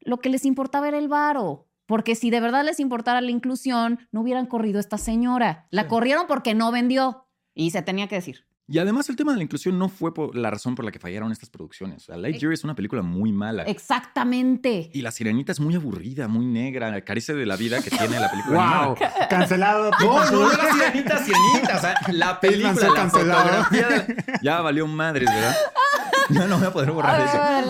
lo 0.00 0.18
que 0.18 0.30
les 0.30 0.44
importaba 0.44 0.88
era 0.88 0.98
el 0.98 1.08
varo. 1.08 1.69
Porque 1.90 2.14
si 2.14 2.30
de 2.30 2.38
verdad 2.38 2.64
les 2.64 2.78
importara 2.78 3.20
la 3.20 3.32
inclusión, 3.32 3.98
no 4.12 4.20
hubieran 4.20 4.46
corrido 4.46 4.78
a 4.78 4.80
esta 4.80 4.96
señora. 4.96 5.66
La 5.70 5.82
Sí. 5.82 5.88
corrieron 5.88 6.26
porque 6.28 6.54
no 6.54 6.70
vendió. 6.70 7.26
Y 7.52 7.72
se 7.72 7.82
tenía 7.82 8.06
que 8.06 8.14
decir. 8.14 8.46
Y 8.68 8.78
además 8.78 9.08
el 9.08 9.16
tema 9.16 9.32
de 9.32 9.38
la 9.38 9.42
inclusión 9.42 9.76
no 9.80 9.88
fue 9.88 10.14
por 10.14 10.36
la 10.36 10.48
razón 10.48 10.76
por 10.76 10.84
la 10.84 10.92
que 10.92 11.00
fallaron 11.00 11.32
estas 11.32 11.50
producciones. 11.50 12.02
O 12.04 12.06
sea, 12.06 12.16
Lightyear 12.16 12.52
es 12.52 12.62
una 12.62 12.76
película 12.76 13.02
muy 13.02 13.32
mala. 13.32 13.64
Exactamente. 13.64 14.90
Y 14.94 15.02
La 15.02 15.10
Sirenita 15.10 15.50
es 15.50 15.58
muy 15.58 15.74
aburrida, 15.74 16.28
muy 16.28 16.46
negra, 16.46 17.00
carece 17.04 17.34
de 17.34 17.46
la 17.46 17.56
vida 17.56 17.82
que 17.82 17.90
tiene 17.90 18.20
la 18.20 18.30
película 18.30 18.56
¡Wow! 18.58 18.94
animada. 18.96 19.28
Cancelado. 19.28 19.90
No, 20.00 20.30
no, 20.30 20.48
la 20.52 20.72
sirenita, 20.72 21.18
sirenita. 21.18 21.76
O 21.76 21.80
sea, 21.80 21.94
la 22.12 22.38
película, 22.38 22.72
la 22.88 22.94
cancelado. 22.94 23.64
fotografía. 23.64 24.06
Ya 24.42 24.60
valió 24.60 24.86
madres, 24.86 25.28
¿verdad? 25.28 25.56
Ya 26.30 26.46
no 26.46 26.58
voy 26.58 26.66
a 26.68 26.72
poder 26.72 26.92
borrar 26.92 27.20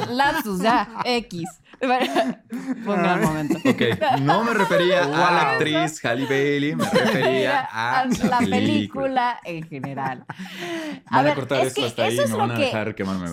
eso. 0.03 0.13
Lapsus, 0.13 0.61
ya, 0.61 0.87
X. 1.07 1.45
Fue 1.81 2.94
un 2.94 3.03
gran 3.03 3.23
momento. 3.23 3.56
Ok, 3.69 4.21
no 4.21 4.44
me 4.44 4.53
refería 4.53 5.05
a 5.05 5.09
la 5.09 5.50
actriz 5.53 6.05
Halle 6.05 6.27
Bailey, 6.27 6.77
me 6.77 6.85
refería 6.85 7.61
a 7.73 8.05
la, 8.05 8.38
película. 8.38 9.41
en 9.44 9.67
general. 9.67 10.25
Van 11.11 11.21
a, 11.21 11.23
ver, 11.23 11.35
cortar 11.35 11.61
es 11.61 11.69
esto 11.69 11.81
que 11.81 11.87
hasta 11.87 12.03
ahí, 12.05 12.19
es 12.19 12.32
van 12.32 12.50
a 12.50 12.56
que- 12.56 12.65
dejar 12.65 12.94
quemarme. 12.94 13.29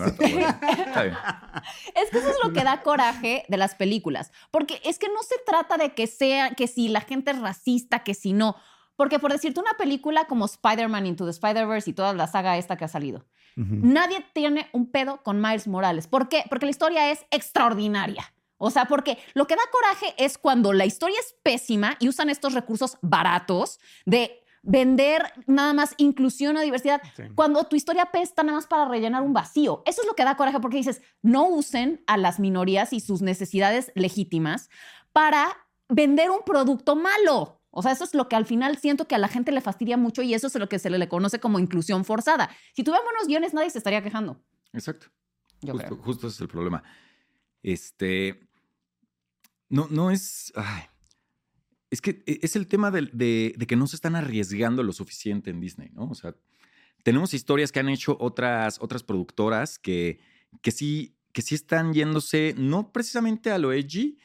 Es 1.94 2.10
que 2.10 2.18
eso 2.18 2.30
es 2.30 2.36
lo 2.42 2.52
que 2.52 2.64
da 2.64 2.82
coraje 2.82 3.44
de 3.48 3.56
las 3.56 3.74
películas. 3.74 4.32
Porque 4.50 4.80
es 4.84 4.98
que 4.98 5.08
no 5.08 5.22
se 5.22 5.36
trata 5.46 5.76
de 5.76 5.92
que 5.94 6.06
sea, 6.06 6.50
que 6.50 6.66
si 6.68 6.88
la 6.88 7.02
gente 7.02 7.32
es 7.32 7.40
racista, 7.40 8.00
que 8.00 8.14
si 8.14 8.32
no. 8.32 8.56
Porque 8.96 9.18
por 9.18 9.30
decirte 9.32 9.60
una 9.60 9.74
película 9.78 10.24
como 10.24 10.46
Spider-Man 10.46 11.06
Into 11.06 11.24
the 11.24 11.30
Spider-Verse 11.30 11.90
y 11.90 11.92
toda 11.92 12.12
la 12.14 12.26
saga 12.26 12.56
esta 12.56 12.76
que 12.76 12.84
ha 12.84 12.88
salido, 12.88 13.26
nadie 13.56 14.24
tiene 14.32 14.68
un 14.72 14.90
pedo 14.90 15.22
con 15.22 15.40
Miles 15.40 15.68
Morales. 15.68 16.06
¿Por 16.06 16.28
qué? 16.28 16.44
Porque 16.48 16.66
la 16.66 16.70
historia 16.70 17.10
es 17.10 17.26
extraordinaria. 17.30 18.32
O 18.58 18.70
sea, 18.70 18.84
porque 18.86 19.18
lo 19.34 19.46
que 19.46 19.54
da 19.56 19.62
coraje 19.72 20.14
es 20.18 20.36
cuando 20.36 20.72
la 20.72 20.84
historia 20.84 21.18
es 21.20 21.34
pésima 21.42 21.96
y 22.00 22.08
usan 22.08 22.28
estos 22.28 22.52
recursos 22.54 22.98
baratos 23.02 23.78
de 24.04 24.42
vender 24.62 25.22
nada 25.46 25.72
más 25.72 25.94
inclusión 25.96 26.56
o 26.56 26.60
diversidad 26.60 27.00
Sí. 27.16 27.22
cuando 27.36 27.62
tu 27.64 27.76
historia 27.76 28.06
pesta 28.06 28.42
nada 28.42 28.56
más 28.58 28.66
para 28.66 28.86
rellenar 28.86 29.22
un 29.22 29.32
vacío. 29.32 29.82
Eso 29.86 30.02
es 30.02 30.06
lo 30.08 30.14
que 30.14 30.24
da 30.24 30.36
coraje 30.36 30.58
porque 30.60 30.76
dices, 30.76 31.00
no 31.22 31.46
usen 31.48 32.02
a 32.06 32.16
las 32.16 32.40
minorías 32.40 32.92
y 32.92 33.00
sus 33.00 33.22
necesidades 33.22 33.92
legítimas 33.94 34.68
para 35.12 35.46
vender 35.88 36.30
un 36.30 36.42
producto 36.44 36.96
malo. 36.96 37.62
O 37.70 37.82
sea, 37.82 37.92
eso 37.92 38.02
es 38.02 38.14
lo 38.14 38.28
que 38.28 38.34
al 38.34 38.44
final 38.46 38.76
siento 38.78 39.06
que 39.06 39.14
a 39.14 39.18
la 39.18 39.28
gente 39.28 39.52
le 39.52 39.60
fastidia 39.60 39.96
mucho 39.96 40.22
y 40.22 40.34
eso 40.34 40.48
es 40.48 40.54
lo 40.56 40.68
que 40.68 40.80
se 40.80 40.90
le 40.90 41.08
conoce 41.08 41.38
como 41.38 41.60
inclusión 41.60 42.04
forzada. 42.04 42.50
Si 42.74 42.82
tuvieran 42.82 43.04
buenos 43.06 43.28
guiones, 43.28 43.54
nadie 43.54 43.70
se 43.70 43.78
estaría 43.78 44.02
quejando. 44.02 44.40
Exacto. 44.72 45.06
Yo 45.60 45.74
justo, 45.74 45.88
creo. 45.88 46.02
justo 46.02 46.26
ese 46.26 46.34
es 46.34 46.40
el 46.40 46.48
problema. 46.48 46.82
Este. 47.62 48.47
No, 49.68 49.86
no 49.90 50.10
es. 50.10 50.52
es 51.90 52.00
que 52.00 52.22
e- 52.26 52.40
es 52.42 52.56
el 52.56 52.66
tema 52.66 52.90
de, 52.90 53.02
de 53.56 53.66
que 53.66 53.76
no 53.76 53.86
se 53.86 53.96
están 53.96 54.16
arriesgando 54.16 54.82
lo 54.82 54.92
suficiente 54.92 55.50
en 55.50 55.60
Disney, 55.60 55.90
¿no? 55.92 56.08
O 56.08 56.14
sea, 56.14 56.34
tenemos 57.02 57.34
historias 57.34 57.72
que 57.72 57.80
han 57.80 57.88
hecho 57.88 58.16
otras, 58.20 58.78
otras 58.80 59.02
productoras 59.02 59.78
que, 59.78 60.20
que, 60.62 60.70
sí, 60.70 61.16
que 61.32 61.42
sí 61.42 61.54
están 61.54 61.92
yéndose, 61.92 62.54
no 62.58 62.92
precisamente 62.92 63.50
a 63.50 63.58
lo 63.58 63.72
edgy, 63.72 64.18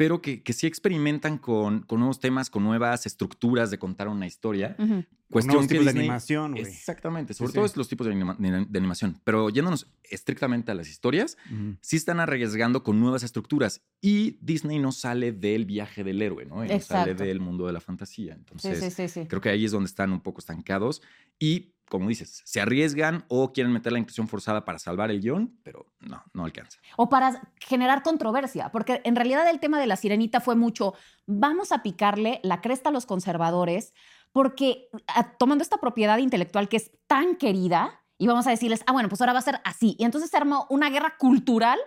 pero 0.00 0.22
que, 0.22 0.42
que 0.42 0.54
sí 0.54 0.66
experimentan 0.66 1.36
con, 1.36 1.80
con 1.82 1.98
nuevos 2.00 2.20
temas, 2.20 2.48
con 2.48 2.64
nuevas 2.64 3.04
estructuras 3.04 3.70
de 3.70 3.78
contar 3.78 4.08
una 4.08 4.26
historia. 4.26 4.74
Ujú. 4.78 5.04
Cuestión 5.30 5.56
Nuevos 5.56 5.68
que 5.68 5.74
tipos 5.78 5.92
de 5.92 6.00
animación, 6.00 6.52
güey. 6.52 6.62
Exactamente, 6.64 7.34
Sí, 7.34 7.38
sobre 7.38 7.50
sí. 7.50 7.54
todo 7.56 7.66
es 7.66 7.76
los 7.76 7.86
tipos 7.86 8.06
de, 8.06 8.14
anima- 8.14 8.34
de- 8.38 8.64
de 8.66 8.78
animación. 8.78 9.20
Pero 9.24 9.50
yéndonos 9.50 9.86
estrictamente 10.04 10.72
a 10.72 10.74
las 10.74 10.88
historias, 10.88 11.36
Ujú. 11.52 11.76
sí 11.82 11.96
están 11.96 12.18
arriesgando 12.18 12.82
con 12.82 12.98
nuevas 12.98 13.22
estructuras. 13.24 13.82
Y 14.00 14.38
Disney 14.40 14.78
no 14.78 14.90
sale 14.90 15.32
del 15.32 15.66
viaje 15.66 16.02
del 16.02 16.22
héroe, 16.22 16.46
¿no? 16.46 16.64
Y 16.64 16.68
no 16.68 16.80
sale 16.80 17.14
del 17.14 17.38
mundo 17.40 17.66
de 17.66 17.74
la 17.74 17.80
fantasía. 17.82 18.32
Sí, 18.32 18.38
Entonces, 18.38 18.80
sí, 18.80 18.90
sí, 18.90 19.08
sí. 19.20 19.26
creo 19.28 19.42
que 19.42 19.50
ahí 19.50 19.66
es 19.66 19.72
donde 19.72 19.86
están 19.88 20.12
un 20.12 20.20
poco 20.22 20.38
estancados. 20.40 21.02
Y 21.38 21.74
como 21.90 22.08
dices, 22.08 22.40
se 22.46 22.60
arriesgan 22.60 23.26
o 23.28 23.52
quieren 23.52 23.72
meter 23.72 23.92
la 23.92 23.98
inclusión 23.98 24.28
forzada 24.28 24.64
para 24.64 24.78
salvar 24.78 25.10
el 25.10 25.20
guion, 25.20 25.58
pero 25.62 25.92
no, 26.00 26.22
no 26.32 26.44
alcanza. 26.46 26.78
O 26.96 27.10
para 27.10 27.42
generar 27.60 28.02
controversia, 28.02 28.70
porque 28.70 29.02
en 29.04 29.16
realidad 29.16 29.50
el 29.50 29.60
tema 29.60 29.78
de 29.78 29.86
la 29.86 29.96
sirenita 29.96 30.40
fue 30.40 30.56
mucho, 30.56 30.94
vamos 31.26 31.72
a 31.72 31.82
picarle 31.82 32.40
la 32.42 32.60
cresta 32.62 32.88
a 32.88 32.92
los 32.92 33.04
conservadores, 33.04 33.92
porque 34.32 34.88
a- 35.08 35.36
tomando 35.36 35.62
esta 35.62 35.78
propiedad 35.78 36.18
intelectual 36.18 36.68
que 36.68 36.78
es 36.78 36.92
tan 37.06 37.34
querida, 37.36 38.00
y 38.16 38.26
vamos 38.26 38.46
a 38.46 38.50
decirles, 38.50 38.82
ah, 38.86 38.92
bueno, 38.92 39.08
pues 39.08 39.20
ahora 39.20 39.32
va 39.32 39.40
a 39.40 39.42
ser 39.42 39.60
así. 39.64 39.96
Y 39.98 40.04
entonces 40.04 40.30
se 40.30 40.36
armó 40.36 40.66
una 40.70 40.90
guerra 40.90 41.16
cultural 41.18 41.78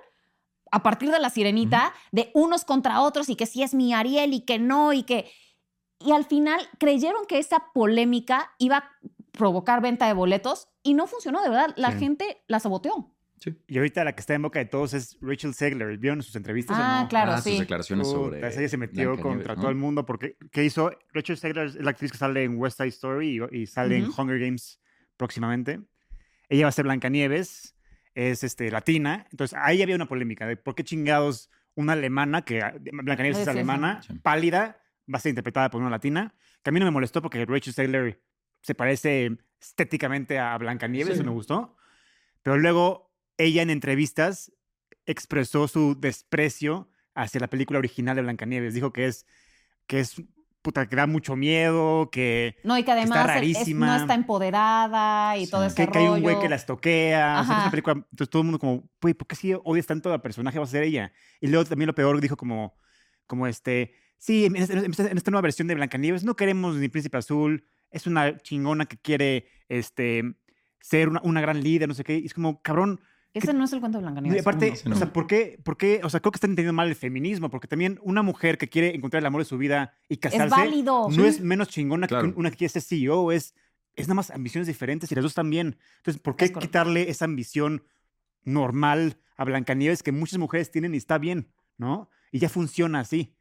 a 0.71 0.81
partir 0.81 1.11
de 1.11 1.19
la 1.19 1.29
sirenita, 1.29 1.93
de 2.11 2.31
unos 2.33 2.65
contra 2.65 3.01
otros, 3.01 3.29
y 3.29 3.35
que 3.35 3.45
sí 3.45 3.63
es 3.63 3.73
mi 3.73 3.93
Ariel 3.93 4.33
y 4.33 4.41
que 4.41 4.59
no, 4.59 4.91
y 4.93 5.03
que... 5.03 5.31
Y 5.99 6.11
al 6.11 6.25
final 6.25 6.59
creyeron 6.79 7.25
que 7.27 7.37
esa 7.37 7.71
polémica 7.73 8.51
iba 8.57 8.91
provocar 9.33 9.81
venta 9.81 10.07
de 10.07 10.13
boletos 10.13 10.69
y 10.83 10.93
no 10.93 11.07
funcionó, 11.07 11.41
de 11.43 11.49
verdad. 11.49 11.73
La 11.75 11.91
Sí. 11.91 11.99
gente 11.99 12.43
la 12.47 12.59
saboteó. 12.59 13.09
Y 13.67 13.77
ahorita 13.77 14.05
la 14.05 14.13
que 14.15 14.21
está 14.21 14.35
en 14.35 14.41
boca 14.43 14.59
de 14.59 14.65
todos 14.65 14.93
es 14.93 15.17
Rachel 15.19 15.53
Segler. 15.53 15.97
¿Vieron 15.97 16.21
sus 16.23 16.33
entrevistas? 16.37 16.77
o 16.77 16.81
Ah, 16.81 17.01
no? 17.01 17.09
claro, 17.09 17.33
Ah, 17.33 17.41
sus 17.41 17.51
sí. 17.51 17.59
declaraciones 17.59 18.07
Puta, 18.07 18.17
sobre. 18.17 18.39
ella 18.57 18.69
se 18.69 18.77
metió 18.77 19.19
contra 19.19 19.55
¿no? 19.55 19.61
todo 19.61 19.69
el 19.69 19.75
mundo 19.75 20.05
porque 20.05 20.37
¿qué 20.51 20.63
hizo? 20.63 20.91
Rachel 21.11 21.35
Segler 21.37 21.67
es 21.67 21.75
la 21.75 21.89
actriz 21.91 22.11
que 22.13 22.17
sale 22.17 22.43
en 22.45 22.57
West 22.57 22.77
Side 22.77 22.87
Story 22.89 23.41
y, 23.51 23.63
y 23.63 23.67
sale 23.67 23.97
en. 23.97 24.05
Hunger 24.17 24.39
Games 24.39 24.79
próximamente. 25.17 25.81
Ella 26.47 26.63
va 26.65 26.69
a 26.69 26.71
ser 26.71 26.85
Blancanieves, 26.85 27.75
es 28.15 28.43
este, 28.45 28.71
latina. 28.71 29.27
Entonces 29.31 29.57
ahí 29.61 29.81
había 29.81 29.95
una 29.95 30.05
polémica 30.07 30.47
de 30.47 30.55
por 30.55 30.75
qué 30.75 30.83
chingados 30.85 31.49
una 31.75 31.93
alemana, 31.93 32.43
que 32.43 32.61
ah, 32.61 32.73
Blancanieves 32.79 33.37
Sí, 33.37 33.41
es 33.43 33.47
alemana, 33.49 34.01
Sí. 34.03 34.13
pálida, 34.19 34.79
va 35.13 35.17
a 35.17 35.19
ser 35.19 35.31
interpretada 35.31 35.69
por 35.69 35.81
una 35.81 35.89
latina. 35.89 36.33
Que 36.63 36.69
a 36.69 36.71
mí 36.71 36.79
no 36.79 36.85
me 36.85 36.91
molestó 36.91 37.21
porque 37.21 37.45
Rachel 37.45 37.73
Segler 37.73 38.21
se 38.63 38.73
parece 38.73 39.37
estéticamente 39.61 40.39
a 40.39 40.57
Blancanieves, 40.57 41.13
Sí. 41.13 41.19
eso 41.19 41.23
me 41.23 41.31
gustó. 41.31 41.77
Pero 42.41 42.57
luego 42.57 43.13
ella 43.37 43.61
en 43.61 43.69
entrevistas 43.69 44.51
expresó 45.05 45.67
su 45.67 45.95
desprecio 45.99 46.89
hacia 47.13 47.39
la 47.39 47.47
película 47.47 47.77
original 47.79 48.15
de 48.15 48.23
Blancanieves. 48.23 48.73
Dijo 48.73 48.91
que 48.91 49.05
es, 49.05 49.25
que 49.87 49.99
es, 49.99 50.15
puta, 50.61 50.87
que 50.87 50.95
da 50.95 51.07
mucho 51.07 51.35
miedo, 51.35 52.09
que, 52.11 52.55
No, 52.63 52.77
y 52.77 52.83
que 52.83 52.91
está 52.91 53.01
además 53.01 53.19
es- 53.19 53.25
rarísima. 53.35 53.85
no 53.87 53.95
está 54.01 54.13
empoderada 54.15 55.37
y 55.37 55.45
Sí. 55.45 55.51
todo 55.51 55.65
ese 55.65 55.75
que, 55.85 55.91
que 55.91 55.99
hay 55.99 56.07
un 56.07 56.21
güey 56.21 56.39
que 56.39 56.49
las 56.49 56.65
toquea. 56.65 57.39
O 57.41 57.45
sea, 57.45 57.53
es 57.55 57.61
una 57.63 57.71
película, 57.71 57.93
entonces 57.95 58.29
todo 58.29 58.41
el 58.41 58.45
mundo 58.45 58.59
como, 58.59 58.89
güey, 59.01 59.13
¿por 59.13 59.27
qué 59.27 59.35
si 59.35 59.53
odias 59.63 59.85
tanto 59.85 60.11
al 60.11 60.21
personaje 60.21 60.57
va 60.59 60.63
a 60.65 60.67
ser 60.67 60.83
ella? 60.83 61.11
Y 61.41 61.47
luego 61.47 61.65
también 61.65 61.87
lo 61.87 61.95
peor 61.95 62.19
dijo 62.21 62.37
como, 62.37 62.77
como 63.27 63.45
este, 63.47 63.93
sí, 64.17 64.45
en 64.45 64.55
esta, 64.55 64.73
en 64.73 64.91
esta- 64.91 65.09
en 65.11 65.17
esta 65.17 65.31
nueva 65.31 65.41
versión 65.43 65.67
de 65.67 65.75
Blancanieves 65.75 66.23
no 66.23 66.35
queremos 66.35 66.75
ni 66.77 66.87
Príncipe 66.89 67.17
Azul, 67.17 67.65
es 67.93 68.07
una 68.07 68.37
chingona 68.39 68.85
que 68.85 68.97
quiere, 68.97 69.45
este, 69.69 70.35
ser 70.81 71.07
una, 71.09 71.21
una 71.23 71.39
gran 71.41 71.61
líder, 71.63 71.87
no 71.87 71.93
sé 71.93 72.03
qué. 72.03 72.17
Y 72.17 72.25
es 72.25 72.33
como, 72.33 72.61
cabrón, 72.61 72.99
Ese 73.33 73.53
no 73.53 73.63
es 73.63 73.71
el 73.73 73.79
cuento 73.79 73.99
de 73.99 74.03
No, 74.03 74.09
y 74.09 74.13
Blancanieves. 74.13 74.41
aparte, 74.41 74.69
no, 74.71 74.75
sí, 74.75 74.89
no. 74.89 74.95
o 74.95 74.97
sea, 74.97 75.13
¿por 75.13 75.27
qué, 75.27 75.59
¿por 75.63 75.77
qué? 75.77 76.01
O 76.03 76.09
sea, 76.09 76.19
creo 76.19 76.31
que 76.31 76.37
están 76.37 76.51
entendiendo 76.51 76.73
mal 76.73 76.87
el 76.89 76.95
feminismo, 76.95 77.49
porque 77.49 77.67
también 77.67 77.99
una 78.03 78.21
mujer 78.21 78.57
que 78.57 78.67
quiere 78.67 78.93
encontrar 78.95 79.21
el 79.21 79.25
amor 79.27 79.41
de 79.41 79.45
su 79.45 79.57
vida 79.57 79.93
y 80.09 80.17
casarse 80.17 80.45
es 80.45 80.51
válido. 80.51 81.07
no 81.09 81.25
es 81.25 81.39
menos 81.41 81.69
chingona 81.69 82.07
Claro. 82.07 82.33
que 82.33 82.39
una 82.39 82.51
que 82.51 82.57
quiere 82.57 82.69
ser 82.73 82.81
CEO, 82.81 83.31
es, 83.31 83.55
es 83.95 84.07
nada 84.07 84.15
más 84.15 84.29
ambiciones 84.31 84.67
diferentes 84.67 85.11
y 85.11 85.15
las 85.15 85.23
dos 85.23 85.33
también. 85.33 85.77
Entonces, 85.97 86.21
¿por 86.21 86.35
qué 86.35 86.45
Es 86.45 86.51
quitarle 86.51 87.09
esa 87.09 87.25
ambición 87.25 87.83
normal 88.43 89.17
a 89.37 89.45
Blancanieves 89.45 90.03
que 90.03 90.11
muchas 90.11 90.37
mujeres 90.39 90.69
tienen 90.71 90.93
y 90.93 90.97
está 90.97 91.17
bien, 91.17 91.47
¿no? 91.77 92.09
Y 92.31 92.39
ya 92.39 92.49
funciona 92.49 92.99
así. 92.99 93.33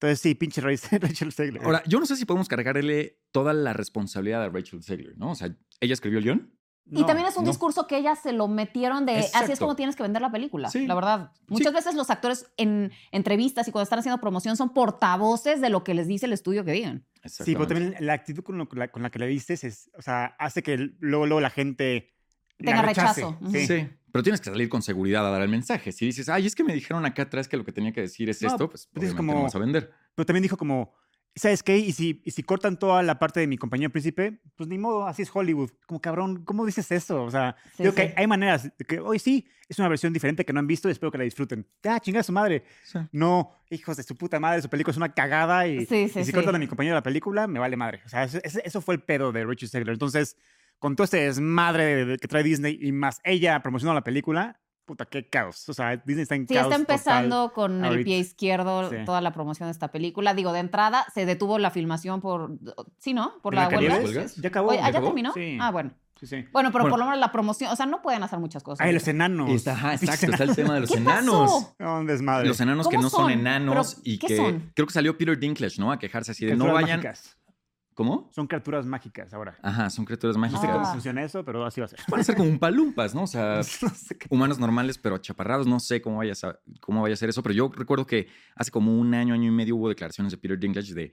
Entonces, 0.00 0.20
sí, 0.20 0.34
pinche 0.34 0.60
Rachel 1.00 1.32
Zegler. 1.32 1.62
Ahora, 1.64 1.82
yo 1.86 1.98
no 1.98 2.06
sé 2.06 2.16
si 2.16 2.24
podemos 2.24 2.48
cargarle 2.48 3.18
toda 3.32 3.52
la 3.52 3.72
responsabilidad 3.72 4.42
a 4.44 4.48
Rachel 4.48 4.82
Zegler, 4.82 5.16
¿no? 5.18 5.32
O 5.32 5.34
sea, 5.34 5.54
ella 5.80 5.92
escribió 5.94 6.18
el 6.18 6.24
guion. 6.24 6.54
Y 6.90 7.04
también 7.04 7.26
es 7.28 7.36
un 7.36 7.44
no. 7.44 7.50
discurso 7.50 7.86
que 7.86 7.98
ella 7.98 8.14
se 8.16 8.32
lo 8.32 8.48
metieron 8.48 9.04
de 9.04 9.18
así 9.34 9.52
es 9.52 9.58
como 9.58 9.76
tienes 9.76 9.94
que 9.94 10.02
vender 10.02 10.22
la 10.22 10.32
película, 10.32 10.70
Sí. 10.70 10.86
la 10.86 10.94
verdad. 10.94 11.32
Muchas 11.46 11.74
veces 11.74 11.94
los 11.94 12.08
actores 12.08 12.50
en 12.56 12.92
entrevistas 13.12 13.68
y 13.68 13.72
cuando 13.72 13.82
están 13.82 13.98
haciendo 13.98 14.18
promoción 14.22 14.56
son 14.56 14.72
portavoces 14.72 15.60
de 15.60 15.68
lo 15.68 15.84
que 15.84 15.92
les 15.92 16.06
dice 16.06 16.24
el 16.24 16.32
estudio 16.32 16.64
que 16.64 16.72
digan. 16.72 17.04
Sí, 17.26 17.52
pero 17.52 17.66
también 17.66 17.94
la 18.00 18.14
actitud 18.14 18.42
con, 18.42 18.56
lo- 18.56 18.68
con 18.70 18.78
la, 18.78 18.88
con 18.88 19.02
la 19.02 19.10
que 19.10 19.18
le 19.18 19.26
dices 19.26 19.64
es, 19.64 19.90
o 19.98 20.00
sea, 20.02 20.34
hace 20.38 20.62
que 20.62 20.78
luego, 21.00 21.26
luego 21.26 21.42
la 21.42 21.50
gente 21.50 22.14
Tenga 22.56 22.80
rechace. 22.80 23.20
rechazo. 23.22 23.38
Sí. 23.52 23.66
Sí. 23.66 23.88
Pero 24.12 24.22
tienes 24.22 24.40
que 24.40 24.50
salir 24.50 24.68
con 24.68 24.82
seguridad 24.82 25.26
a 25.26 25.30
dar 25.30 25.42
el 25.42 25.48
mensaje. 25.48 25.92
Si 25.92 26.06
dices, 26.06 26.28
ay, 26.28 26.46
es 26.46 26.54
que 26.54 26.64
me 26.64 26.74
dijeron 26.74 27.04
acá 27.06 27.22
atrás 27.22 27.48
que 27.48 27.56
lo 27.56 27.64
que 27.64 27.72
tenía 27.72 27.92
que 27.92 28.00
decir 28.00 28.28
es 28.30 28.40
No, 28.42 28.48
esto, 28.48 28.68
pues 28.70 28.88
pues 28.92 29.04
es 29.06 29.12
obviamente 29.12 29.16
como- 29.16 29.34
no 29.34 29.42
vas 29.44 29.54
a 29.54 29.58
vender. 29.58 29.92
Pero 30.14 30.26
también 30.26 30.42
dijo 30.42 30.56
como, 30.56 30.94
¿sabes 31.36 31.62
qué? 31.62 31.78
Y 31.78 31.92
si, 31.92 32.20
y 32.24 32.30
si 32.32 32.42
cortan 32.42 32.78
toda 32.78 33.02
la 33.02 33.18
parte 33.18 33.38
de 33.40 33.46
mi 33.46 33.56
compañía 33.58 33.88
príncipe, 33.90 34.40
pues 34.56 34.68
ni 34.68 34.78
modo, 34.78 35.06
así 35.06 35.22
es 35.22 35.30
Hollywood. 35.32 35.70
Como 35.86 36.00
cabrón, 36.00 36.42
¿cómo 36.44 36.66
dices 36.66 36.90
eso? 36.90 37.22
O 37.22 37.30
sea, 37.30 37.54
Sí, 37.76 37.82
digo 37.84 37.94
que 37.94 38.02
sí. 38.02 38.08
hay, 38.08 38.14
hay 38.22 38.26
maneras 38.26 38.64
de 38.76 38.84
que 38.84 38.98
hoy 38.98 39.18
sí 39.18 39.46
es 39.68 39.78
una 39.78 39.88
versión 39.88 40.12
diferente 40.12 40.44
que 40.44 40.52
no 40.52 40.58
han 40.60 40.66
visto 40.66 40.88
y 40.88 40.92
espero 40.92 41.12
que 41.12 41.18
la 41.18 41.24
disfruten. 41.24 41.66
Ah, 41.84 42.00
chingada 42.00 42.22
su 42.24 42.32
madre. 42.32 42.64
Sí. 42.84 42.98
No, 43.12 43.52
hijos 43.70 43.96
de 43.98 44.02
su 44.02 44.16
puta 44.16 44.40
madre, 44.40 44.62
su 44.62 44.68
película 44.70 44.90
es 44.92 44.96
una 44.96 45.12
cagada 45.12 45.68
y, 45.68 45.80
Sí, 45.86 46.08
sí, 46.08 46.20
y 46.20 46.24
si 46.24 46.24
sí. 46.24 46.32
cortan 46.32 46.56
a 46.56 46.58
mi 46.58 46.66
compañero 46.66 46.94
de 46.94 46.98
la 46.98 47.02
película, 47.04 47.46
me 47.46 47.60
vale 47.60 47.76
madre. 47.76 48.00
O 48.06 48.08
sea, 48.08 48.24
eso 48.24 48.80
fue 48.80 48.94
el 48.94 49.02
pedo 49.02 49.30
de 49.30 49.44
Richard 49.44 49.68
Segler. 49.68 49.92
Entonces, 49.92 50.36
con 50.78 50.96
todo 50.96 51.04
este 51.04 51.18
desmadre 51.18 51.84
de- 51.84 52.04
de- 52.04 52.18
que 52.18 52.28
trae 52.28 52.42
Disney 52.42 52.78
y 52.80 52.92
más 52.92 53.20
ella 53.24 53.60
promocionando 53.62 53.94
la 53.98 54.04
película, 54.04 54.60
puta, 54.84 55.04
qué 55.04 55.28
caos. 55.28 55.68
O 55.68 55.74
sea, 55.74 55.96
Disney 55.96 56.22
está 56.22 56.34
en 56.34 56.48
Sí, 56.48 56.54
caos 56.54 56.66
está 56.66 56.76
empezando 56.76 57.52
con 57.52 57.84
el 57.84 58.04
pie 58.04 58.18
izquierdo 58.18 58.88
Sí. 58.88 58.96
toda 59.04 59.20
la 59.20 59.32
promoción 59.32 59.68
de 59.68 59.72
esta 59.72 59.88
película. 59.90 60.32
Digo, 60.34 60.52
de 60.52 60.60
entrada 60.60 61.04
se 61.12 61.26
detuvo 61.26 61.58
la 61.58 61.70
filmación 61.70 62.20
por, 62.22 62.52
sí, 62.98 63.12
¿no? 63.12 63.34
Por 63.42 63.54
la 63.54 63.68
huelga. 63.68 64.00
¿Ya 64.36 64.48
acabó? 64.48 64.70
Oye, 64.70 64.78
¿ah, 64.78 64.82
¿ya 64.84 64.88
acabó? 64.88 65.06
terminó? 65.08 65.32
Sí. 65.34 65.58
Ah, 65.60 65.70
bueno. 65.70 65.90
Sí, 66.18 66.26
sí. 66.26 66.44
Bueno, 66.52 66.72
pero 66.72 66.82
Bueno. 66.82 66.90
por 66.94 66.98
lo 66.98 67.04
menos 67.04 67.20
la 67.20 67.30
promoción, 67.30 67.70
o 67.70 67.76
sea, 67.76 67.86
no 67.86 68.02
pueden 68.02 68.24
hacer 68.24 68.40
muchas 68.40 68.64
cosas. 68.64 68.84
Ay, 68.84 68.92
los 68.92 69.06
enanos. 69.06 69.50
Está, 69.50 69.72
ajá, 69.74 69.94
exacto, 69.94 70.26
está 70.32 70.42
el 70.42 70.56
tema 70.56 70.74
de 70.74 70.80
los 70.80 70.90
¿Qué 70.90 70.96
enanos. 70.96 71.74
pasó? 71.78 72.04
Desmadre. 72.04 72.48
Los 72.48 72.60
enanos 72.60 72.88
que 72.88 72.96
¿Cómo 72.96 73.04
no 73.04 73.10
son, 73.10 73.20
son? 73.30 73.30
enanos 73.30 73.94
¿Pero 73.96 74.02
y 74.04 74.18
qué 74.18 74.26
que 74.26 74.36
son? 74.36 74.72
creo 74.74 74.86
que 74.88 74.92
salió 74.94 75.16
Peter 75.16 75.38
Dinklage, 75.38 75.78
¿no? 75.80 75.92
A 75.92 75.98
quejarse 76.00 76.32
así 76.32 76.44
de 76.44 76.56
no 76.56 76.72
vayan. 76.72 76.98
mágicas. 76.98 77.37
¿Cómo? 77.98 78.30
Son 78.32 78.46
criaturas 78.46 78.86
mágicas 78.86 79.34
ahora. 79.34 79.58
Ajá, 79.60 79.90
son 79.90 80.04
criaturas 80.04 80.36
No 80.36 80.40
mágicas. 80.42 80.60
sé 80.60 80.68
cómo 80.68 80.86
Ah. 80.86 80.92
funciona 80.92 81.24
eso, 81.24 81.44
pero 81.44 81.64
así 81.66 81.80
va 81.80 81.86
a 81.86 81.88
ser. 81.88 81.98
Van 82.08 82.20
a 82.20 82.22
ser 82.22 82.36
como 82.36 82.48
un 82.48 82.60
palumpas, 82.60 83.12
¿no? 83.12 83.24
O 83.24 83.26
sea, 83.26 83.56
No 83.82 83.88
sé 83.90 84.16
qué- 84.16 84.28
humanos 84.30 84.60
normales, 84.60 84.98
pero 84.98 85.16
achaparrados. 85.16 85.66
No 85.66 85.80
sé 85.80 86.00
cómo 86.00 86.18
vaya, 86.18 86.32
a, 86.44 86.56
cómo 86.80 87.02
vaya 87.02 87.14
a 87.14 87.16
ser 87.16 87.28
eso, 87.28 87.42
pero 87.42 87.56
yo 87.56 87.68
recuerdo 87.74 88.06
que 88.06 88.28
hace 88.54 88.70
como 88.70 88.96
un 88.96 89.14
año, 89.14 89.34
año 89.34 89.48
y 89.48 89.50
medio 89.50 89.74
hubo 89.74 89.88
declaraciones 89.88 90.30
de 90.30 90.38
Peter 90.38 90.56
Dinklage 90.56 90.94
de 90.94 91.12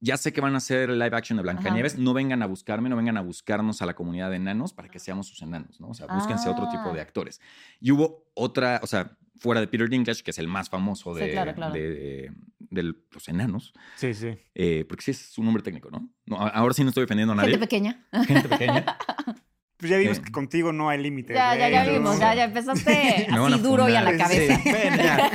ya 0.00 0.16
sé 0.16 0.32
que 0.32 0.40
van 0.40 0.54
a 0.54 0.58
hacer 0.58 0.90
live 0.90 1.16
action 1.16 1.36
de 1.36 1.44
Blancanieves, 1.44 1.96
no 1.96 2.12
vengan 2.12 2.42
a 2.42 2.46
buscarme, 2.46 2.88
no 2.88 2.96
vengan 2.96 3.16
a 3.18 3.20
buscarnos 3.22 3.80
a 3.80 3.86
la 3.86 3.94
comunidad 3.94 4.28
de 4.30 4.36
enanos 4.36 4.72
para 4.74 4.88
que 4.88 4.98
seamos 4.98 5.28
sus 5.28 5.40
enanos, 5.42 5.80
¿no? 5.80 5.90
O 5.90 5.94
sea, 5.94 6.06
búsquense 6.08 6.48
otro 6.50 6.68
tipo 6.70 6.92
de 6.92 6.98
Ah. 6.98 7.02
actores. 7.04 7.40
Y 7.80 7.92
hubo 7.92 8.26
otra, 8.34 8.80
o 8.82 8.86
sea, 8.88 9.16
fuera 9.38 9.60
de 9.60 9.68
Peter 9.68 9.88
Dinklage, 9.88 10.22
que 10.22 10.30
es 10.30 10.38
el 10.38 10.48
más 10.48 10.68
famoso 10.70 11.14
Sí, 11.14 11.20
de, 11.20 11.32
claro, 11.32 11.54
claro. 11.54 11.72
de- 11.74 12.30
de 12.58 12.82
los 12.82 13.28
enanos, 13.28 13.72
Sí, 13.96 14.12
sí. 14.14 14.28
eh, 14.54 14.84
porque 14.88 15.02
sí 15.04 15.10
es 15.12 15.18
su 15.18 15.42
nombre 15.42 15.62
técnico, 15.62 15.90
¿no? 15.90 16.10
No, 16.26 16.36
ahora 16.38 16.74
sí 16.74 16.82
no 16.82 16.88
estoy 16.90 17.04
ofendiendo 17.04 17.32
a 17.32 17.36
nadie. 17.36 17.50
Gente 17.50 17.66
pequeña. 17.66 18.06
Gente 18.26 18.48
pequeña. 18.48 18.84
Pues 19.78 19.90
ya 19.90 19.98
vimos 19.98 20.18
Eh. 20.18 20.22
que 20.22 20.32
contigo 20.32 20.72
no 20.72 20.88
hay 20.88 21.02
límites. 21.02 21.36
Ya, 21.36 21.54
ya, 21.54 21.68
ya 21.68 21.84
vimos, 21.84 22.18
ya, 22.18 22.34
ya 22.34 22.44
empezaste 22.44 23.26
así 23.30 23.58
duro 23.60 23.88
y 23.90 23.94
a 23.94 24.00
la 24.00 24.16
cabeza. 24.16 24.56
Sí, 24.62 24.70
ven, 24.72 24.96
ya. 24.96 25.30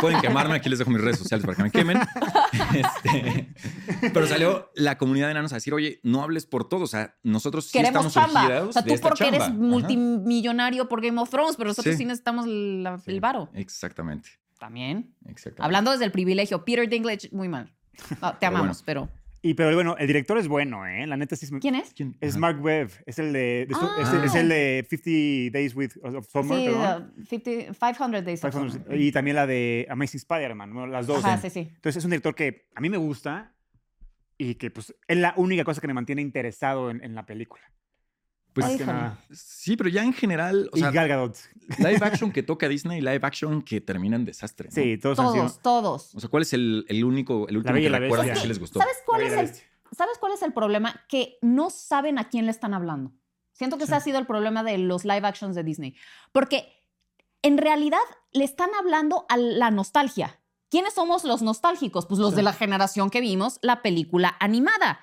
Pueden 0.00 0.20
quemarme, 0.22 0.54
aquí 0.54 0.70
les 0.70 0.78
dejo 0.78 0.90
mis 0.90 1.00
redes 1.02 1.18
sociales 1.18 1.44
para 1.44 1.56
que 1.56 1.62
me 1.64 1.70
quemen. 1.70 1.98
Este, 2.72 3.48
pero 4.14 4.26
salió 4.26 4.70
la 4.74 4.96
comunidad 4.96 5.26
de 5.26 5.32
enanos 5.32 5.52
a 5.52 5.56
decir, 5.56 5.74
oye, 5.74 6.00
no 6.02 6.22
hables 6.22 6.46
por 6.46 6.68
todo. 6.68 6.84
O 6.84 6.86
sea, 6.86 7.16
nosotros 7.22 7.66
sí 7.66 7.72
Queremos 7.78 8.06
estamos 8.06 8.12
chamba. 8.14 8.40
surgidos 8.42 8.68
O 8.68 8.72
sea, 8.72 8.82
tú 8.82 8.94
porque 9.00 9.28
eres. 9.28 9.42
Ajá. 9.42 9.50
multimillonario 9.52 10.88
por 10.88 11.02
Game 11.02 11.20
of 11.20 11.28
Thrones, 11.30 11.56
pero 11.56 11.68
nosotros 11.68 11.94
sí, 11.94 11.98
Sí. 11.98 12.04
necesitamos 12.06 12.46
la- 12.46 12.98
Sí, 12.98 13.10
el 13.10 13.20
varo. 13.20 13.50
Exactamente. 13.54 14.30
También. 14.58 15.14
exactamente. 15.26 15.62
Hablando 15.64 15.90
desde 15.90 16.04
el 16.06 16.12
privilegio, 16.12 16.64
Peter 16.64 16.88
Dinklage, 16.88 17.28
muy 17.32 17.48
mal. 17.48 17.72
No, 18.22 18.30
te 18.32 18.36
Pero 18.40 18.56
amamos, 18.56 18.82
pero. 18.84 19.08
Y 19.44 19.54
pero 19.54 19.74
bueno, 19.74 19.96
el 19.98 20.06
director 20.06 20.38
es 20.38 20.46
bueno, 20.46 20.86
¿eh? 20.86 21.04
La 21.06 21.16
neta 21.16 21.34
sí 21.34 21.46
es. 21.46 21.52
¿Quién 21.60 21.74
es? 21.74 21.92
¿Quién? 21.94 22.16
Es. 22.20 22.36
Mark 22.36 22.62
Webb. 22.62 22.90
Es 23.06 23.18
el 23.18 23.32
de. 23.32 23.66
de 23.66 23.74
Ah. 23.74 23.96
es, 24.00 24.30
es 24.30 24.34
el 24.36 24.48
de 24.48 24.86
50 24.88 25.58
Days 25.58 25.74
with 25.74 25.90
of 26.02 26.26
Summer, 26.28 26.58
Sí, 26.58 26.64
perdón. 26.66 27.12
uh, 27.18 27.24
50 27.26 27.74
500 27.74 28.24
Days 28.24 28.44
of 28.44 28.50
500 28.52 28.82
Summer. 28.84 29.00
y 29.00 29.10
también 29.10 29.34
la 29.36 29.46
de 29.48 29.86
Amazing 29.90 30.18
Spider-Man, 30.18 30.72
¿no? 30.72 30.86
las 30.86 31.08
dos. 31.08 31.24
Ajá, 31.24 31.38
sí, 31.38 31.50
sí. 31.50 31.60
Entonces 31.74 31.96
es 31.96 32.04
un 32.04 32.10
director 32.12 32.34
que 32.36 32.68
a 32.74 32.80
mí 32.80 32.88
me 32.88 32.98
gusta 32.98 33.52
y 34.38 34.54
que 34.54 34.70
pues 34.70 34.94
es 35.08 35.16
la 35.16 35.34
única 35.36 35.64
cosa 35.64 35.80
que 35.80 35.88
me 35.88 35.94
mantiene 35.94 36.22
interesado 36.22 36.90
en, 36.90 37.02
en 37.02 37.14
la 37.16 37.26
película. 37.26 37.62
Pues 38.54 38.76
que 38.76 38.84
nada. 38.84 39.18
sí, 39.30 39.76
pero 39.76 39.88
ya 39.88 40.04
en 40.04 40.12
general, 40.12 40.68
o 40.72 40.76
y 40.76 40.80
sea, 40.80 40.90
Gal 40.90 41.08
Gadot. 41.08 41.36
live 41.78 41.98
action 42.02 42.30
que 42.32 42.42
toca 42.42 42.68
Disney, 42.68 43.00
live 43.00 43.20
action 43.22 43.62
que 43.62 43.80
termina 43.80 44.16
en 44.16 44.24
desastre. 44.24 44.68
¿no? 44.68 44.74
Sí, 44.74 44.98
todos, 44.98 45.18
han 45.18 45.26
Todos, 45.26 45.50
sido. 45.52 45.62
todos. 45.62 46.14
O 46.14 46.20
sea, 46.20 46.28
¿cuál 46.28 46.42
es 46.42 46.52
el, 46.52 46.84
el 46.88 47.04
único, 47.04 47.48
el 47.48 47.56
último 47.56 47.74
que 47.74 47.80
y 47.82 47.88
la 47.88 47.98
recuerdan 47.98 48.28
que 48.28 48.36
sí 48.36 48.48
les 48.48 48.58
gustó? 48.58 48.78
¿Sabes 48.78 48.96
cuál, 49.06 49.22
es 49.22 49.30
y 49.30 49.34
el, 49.34 49.40
Bestia. 49.46 49.64
¿Sabes 49.96 50.18
cuál 50.18 50.32
es 50.32 50.42
el 50.42 50.52
problema? 50.52 51.02
Que 51.08 51.38
no 51.42 51.70
saben 51.70 52.18
a 52.18 52.28
quién 52.28 52.44
le 52.46 52.50
están 52.50 52.74
hablando. 52.74 53.12
Siento 53.52 53.78
que 53.78 53.84
ese 53.84 53.94
ha 53.94 54.00
sido 54.00 54.18
el 54.18 54.26
problema 54.26 54.62
de 54.62 54.78
los 54.78 55.04
live 55.04 55.26
actions 55.26 55.54
de 55.54 55.62
Disney. 55.62 55.94
Porque 56.32 56.66
en 57.42 57.58
realidad 57.58 57.98
le 58.32 58.44
están 58.44 58.70
hablando 58.78 59.24
a 59.28 59.36
la 59.36 59.70
nostalgia. 59.70 60.40
¿Quiénes 60.70 60.94
somos 60.94 61.24
los 61.24 61.42
nostálgicos? 61.42 62.06
Pues 62.06 62.18
los 62.18 62.30
Sí. 62.30 62.36
de 62.36 62.42
la 62.42 62.52
generación 62.54 63.10
que 63.10 63.20
vimos 63.20 63.58
la 63.62 63.82
película 63.82 64.36
animada. 64.40 65.00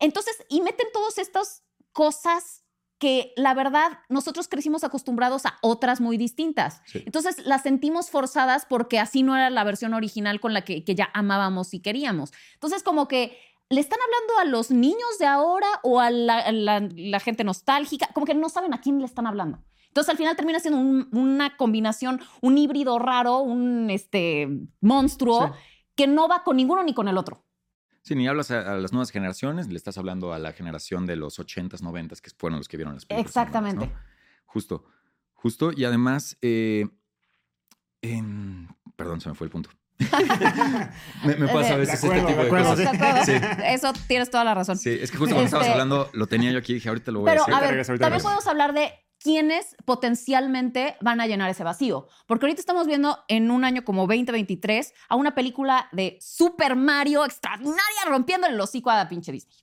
Entonces, 0.00 0.36
y 0.48 0.60
meten 0.62 0.86
todas 0.92 1.18
estas 1.18 1.64
cosas 1.92 2.62
que 2.98 3.32
la 3.36 3.54
verdad 3.54 4.00
nosotros 4.08 4.48
crecimos 4.48 4.82
acostumbrados 4.84 5.46
a 5.46 5.58
otras 5.62 6.00
muy 6.00 6.16
distintas. 6.16 6.82
Sí. 6.86 7.02
Entonces 7.06 7.46
las 7.46 7.62
sentimos 7.62 8.10
forzadas 8.10 8.66
porque 8.68 8.98
así 8.98 9.22
no 9.22 9.36
era 9.36 9.50
la 9.50 9.64
versión 9.64 9.94
original 9.94 10.40
con 10.40 10.52
la 10.52 10.62
que, 10.62 10.84
que 10.84 10.94
ya 10.94 11.08
amábamos 11.14 11.74
y 11.74 11.80
queríamos. 11.80 12.32
Entonces 12.54 12.82
como 12.82 13.06
que 13.06 13.38
le 13.70 13.80
están 13.80 13.98
hablando 14.02 14.38
a 14.40 14.44
los 14.50 14.70
niños 14.70 15.18
de 15.20 15.26
ahora 15.26 15.66
o 15.82 16.00
a 16.00 16.10
la, 16.10 16.38
a 16.38 16.52
la- 16.52 16.88
la 16.96 17.20
gente 17.20 17.44
nostálgica, 17.44 18.08
como 18.14 18.26
que 18.26 18.34
no 18.34 18.48
saben 18.48 18.72
a 18.74 18.80
quién 18.80 18.98
le 18.98 19.04
están 19.04 19.26
hablando. 19.26 19.58
Entonces 19.88 20.10
al 20.10 20.16
final 20.16 20.36
termina 20.36 20.58
siendo 20.58 20.80
un- 20.80 21.08
una 21.12 21.56
combinación, 21.56 22.20
un 22.40 22.56
híbrido 22.58 22.98
raro, 22.98 23.38
un 23.40 23.90
este, 23.90 24.48
monstruo 24.80 25.48
Sí. 25.48 25.52
que 25.96 26.06
no 26.06 26.28
va 26.28 26.44
con 26.44 26.56
ninguno 26.56 26.82
ni 26.82 26.94
con 26.94 27.08
el 27.08 27.18
otro. 27.18 27.44
Sí, 28.02 28.14
ni 28.14 28.26
hablas 28.28 28.50
a, 28.50 28.72
a 28.72 28.76
las 28.76 28.92
nuevas 28.92 29.10
generaciones, 29.10 29.68
le 29.68 29.76
estás 29.76 29.98
hablando 29.98 30.32
a 30.32 30.38
la 30.38 30.52
generación 30.52 31.04
de 31.06 31.16
los 31.16 31.38
80s, 31.38 31.80
90s, 31.82 32.20
que 32.20 32.30
fueron 32.38 32.58
los 32.58 32.68
que 32.68 32.76
vieron 32.76 32.94
las 32.94 33.04
películas. 33.04 33.28
Exactamente. 33.28 33.86
¿no? 33.86 33.92
Justo, 34.46 34.84
justo. 35.34 35.72
Y 35.76 35.84
además, 35.84 36.38
eh, 36.40 36.86
em, 38.02 38.68
perdón, 38.96 39.20
se 39.20 39.28
me 39.28 39.34
fue 39.34 39.46
el 39.46 39.50
punto. 39.50 39.70
me, 41.24 41.34
me 41.34 41.48
pasa 41.48 41.74
a 41.74 41.76
veces 41.76 42.02
acuerdo, 42.02 42.20
este 42.20 42.32
tipo 42.32 42.40
de 42.42 42.46
acuerdo, 42.46 42.70
cosas. 42.70 43.26
Sí. 43.26 43.32
Eso 43.66 43.92
tienes 44.06 44.30
toda 44.30 44.44
la 44.44 44.54
razón. 44.54 44.78
Sí, 44.78 44.90
es 44.90 45.10
que 45.10 45.16
justo 45.18 45.34
cuando 45.34 45.46
estabas 45.46 45.66
Este- 45.66 45.72
hablando, 45.72 46.08
lo 46.12 46.26
tenía 46.28 46.52
yo 46.52 46.58
aquí 46.58 46.72
y 46.72 46.74
dije, 46.76 46.88
ahorita 46.88 47.10
lo 47.10 47.20
voy 47.20 47.30
Pero 47.30 47.42
a 47.42 47.46
decir. 47.46 47.54
a 47.54 47.60
ver, 47.60 47.84
también 47.84 47.98
regresa. 48.00 48.22
podemos 48.22 48.46
hablar 48.46 48.72
de 48.74 48.92
quiénes 49.22 49.76
potencialmente 49.84 50.96
van 51.00 51.20
a 51.20 51.26
llenar 51.26 51.50
ese 51.50 51.64
vacío. 51.64 52.08
Porque 52.26 52.46
ahorita 52.46 52.60
estamos 52.60 52.86
viendo 52.86 53.18
en 53.28 53.50
un 53.50 53.64
año 53.64 53.84
como 53.84 54.06
2023 54.06 54.94
a 55.08 55.16
una 55.16 55.34
película 55.34 55.88
de 55.92 56.18
Super 56.20 56.76
Mario 56.76 57.24
extraordinaria 57.24 58.04
rompiéndole 58.06 58.54
el 58.54 58.60
hocico 58.60 58.90
a 58.90 58.96
la 58.96 59.08
pinche 59.08 59.32
Disney. 59.32 59.56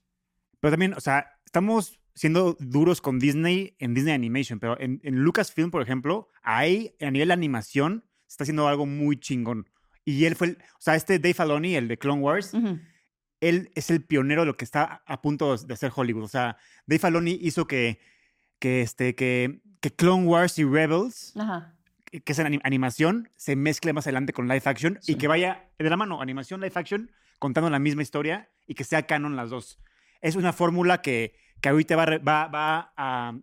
Pero 0.59 0.71
también, 0.71 0.93
o 0.93 1.00
sea, 1.00 1.39
estamos 1.45 2.00
siendo 2.13 2.55
duros 2.59 3.01
con 3.01 3.19
Disney 3.19 3.75
en 3.79 3.93
Disney 3.93 4.13
Animation, 4.13 4.59
pero 4.59 4.79
en, 4.79 5.01
en 5.03 5.15
Lucasfilm, 5.15 5.69
por 5.69 5.81
ejemplo, 5.81 6.29
ahí 6.43 6.95
a 7.01 7.12
nivel 7.12 7.27
de 7.27 7.33
animación 7.33 8.05
se 8.25 8.33
está 8.33 8.43
haciendo 8.43 8.67
algo 8.67 8.85
muy 8.85 9.19
chingón. 9.19 9.69
Y 10.05 10.25
él 10.25 10.35
fue, 10.35 10.47
el, 10.47 10.57
o 10.57 10.81
sea, 10.81 10.95
este 10.95 11.19
Dave 11.19 11.33
Filoni, 11.33 11.75
el 11.75 11.88
de 11.88 11.97
Clone 11.97 12.21
Wars, 12.21 12.53
él 13.41 13.71
es 13.75 13.89
el 13.89 14.03
pionero 14.03 14.41
de 14.41 14.47
lo 14.47 14.57
que 14.57 14.65
está 14.65 15.03
a 15.05 15.21
punto 15.21 15.57
de 15.57 15.74
hacer 15.74 15.91
Hollywood. 15.93 16.24
O 16.24 16.27
sea, 16.27 16.57
Dave 16.85 17.00
Filoni 17.00 17.38
hizo 17.41 17.65
que, 17.67 18.00
que, 18.65 18.81
este, 18.81 19.13
que, 19.13 19.62
que 19.79 19.91
Clone 19.91 20.25
Wars 20.25 20.57
y 20.57 20.63
Rebels, 20.63 21.38
Ajá. 21.38 21.75
que 22.10 22.31
es 22.31 22.39
anim- 22.39 22.62
animación, 22.63 23.29
se 23.36 23.55
mezcle 23.55 23.93
más 23.93 24.07
adelante 24.07 24.34
con 24.34 24.48
live 24.48 24.63
action 24.65 24.98
Sí. 25.01 25.12
y 25.12 25.15
que 25.17 25.27
vaya 25.27 25.69
de 25.77 25.88
la 25.88 25.95
mano, 25.98 26.19
animación, 26.19 26.62
live 26.62 26.72
action, 26.74 27.12
contando 27.38 27.69
la 27.69 27.77
misma 27.77 28.01
historia 28.01 28.50
y 28.65 28.74
que 28.74 28.84
sea 28.84 29.05
canon 29.05 29.36
las 29.36 29.51
dos. 29.51 29.77
Es 30.19 30.36
una 30.36 30.51
fórmula 30.51 31.03
que, 31.03 31.36
que 31.62 31.69
ahorita 31.69 31.95
va, 31.95 32.05
va, 32.17 32.48
va 32.48 32.93
a 32.98 33.36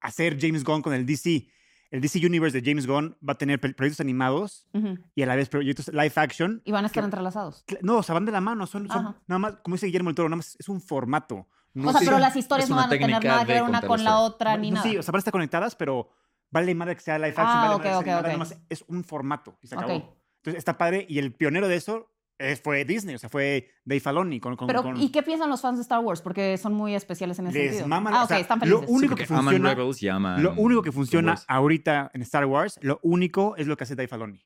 hacer 0.00 0.38
James 0.40 0.62
Gunn 0.62 0.80
con 0.82 0.94
el 0.94 1.04
DC. 1.06 1.48
El 1.90 2.00
DC 2.00 2.24
Universe 2.24 2.60
de 2.60 2.70
James 2.70 2.86
Gunn 2.86 3.16
va 3.28 3.32
a 3.32 3.36
tener 3.38 3.58
proyectos 3.58 3.98
animados 3.98 4.68
ujú. 4.74 4.96
y 5.16 5.22
a 5.22 5.26
la 5.26 5.34
vez 5.34 5.48
proyectos 5.48 5.88
live 5.88 6.12
action. 6.14 6.62
Y 6.64 6.70
van 6.70 6.84
a 6.84 6.86
estar 6.86 7.02
Que- 7.02 7.06
entrelazados. 7.06 7.64
No, 7.82 7.96
o 7.96 8.02
sea, 8.04 8.12
van 8.12 8.26
de 8.26 8.30
la 8.30 8.40
mano. 8.40 8.64
Son, 8.68 8.86
son 8.88 9.16
nada 9.26 9.38
más, 9.40 9.54
como 9.64 9.74
dice 9.74 9.86
Guillermo 9.86 10.10
del 10.10 10.14
Toro, 10.14 10.28
nada 10.28 10.36
más 10.36 10.54
es 10.56 10.68
un 10.68 10.80
formato. 10.80 11.48
No 11.82 11.88
o 11.88 11.92
sea, 11.92 12.00
sé- 12.00 12.06
pero 12.06 12.18
las 12.18 12.36
historias 12.36 12.68
no 12.68 12.76
van 12.76 12.86
a 12.86 12.88
tener 12.88 13.22
nada 13.24 13.44
que 13.44 13.52
ver 13.52 13.62
una 13.62 13.80
con 13.82 14.02
la 14.04 14.18
otra 14.18 14.56
ni 14.56 14.70
no, 14.70 14.76
nada. 14.76 14.88
Sí, 14.88 14.96
o 14.96 15.02
sea, 15.02 15.12
van 15.12 15.18
a 15.18 15.20
estar 15.20 15.32
conectadas, 15.32 15.74
pero 15.76 16.10
vale 16.50 16.74
madre 16.74 16.94
que 16.96 17.00
sea 17.02 17.18
live 17.18 17.28
action. 17.30 17.46
Ah, 17.46 17.62
vale 17.62 17.74
ok, 17.74 17.78
madre 17.78 17.82
que 17.82 17.88
sea 17.88 17.98
ok, 17.98 18.02
animada, 18.04 18.20
ok. 18.20 18.26
nada 18.26 18.38
más 18.38 18.56
es 18.68 18.84
un 18.88 19.04
formato 19.04 19.58
y 19.62 19.66
se 19.66 19.74
Ok. 19.76 19.82
acabó. 19.82 20.16
Entonces 20.38 20.58
está 20.58 20.78
padre 20.78 21.04
y 21.08 21.18
el 21.18 21.32
pionero 21.34 21.68
de 21.68 21.76
eso 21.76 22.10
eh, 22.40 22.54
fue 22.54 22.84
Disney, 22.84 23.16
o 23.16 23.18
sea, 23.18 23.28
fue 23.28 23.68
Dave 23.84 23.98
Filoni 23.98 24.38
con, 24.38 24.54
con, 24.54 24.68
Pero, 24.68 24.84
con- 24.84 24.96
¿y 24.96 25.10
qué 25.10 25.24
piensan 25.24 25.50
los 25.50 25.60
fans 25.60 25.76
de 25.78 25.82
Star 25.82 25.98
Wars? 25.98 26.20
Porque 26.22 26.56
son 26.56 26.72
muy 26.72 26.94
especiales 26.94 27.36
en 27.40 27.48
ese 27.48 27.58
Les 27.58 27.66
sentido. 27.70 27.88
maman, 27.88 28.14
ah, 28.14 28.20
o 28.20 28.22
ok, 28.22 28.28
sea, 28.28 28.38
están 28.38 28.60
lo 28.60 28.64
felices. 28.78 28.88
único 28.88 29.10
porque 29.10 29.24
que 29.24 29.34
funciona- 29.34 29.70
Rebels 29.74 30.02
y 30.04 30.08
aman 30.08 30.40
Lo 30.42 30.54
único 30.54 30.80
que 30.82 30.92
funciona 30.92 31.34
ahorita 31.48 32.12
en 32.14 32.22
Star 32.22 32.44
Wars, 32.46 32.78
lo 32.80 33.00
único 33.02 33.56
es 33.56 33.66
lo 33.66 33.76
que 33.76 33.82
hace 33.82 33.96
Dave 33.96 34.06
Filoni. 34.06 34.38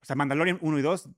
O 0.00 0.04
sea, 0.04 0.14
Mandalorian 0.14 0.58
1 0.60 0.78
y 0.78 0.82
2, 0.82 1.08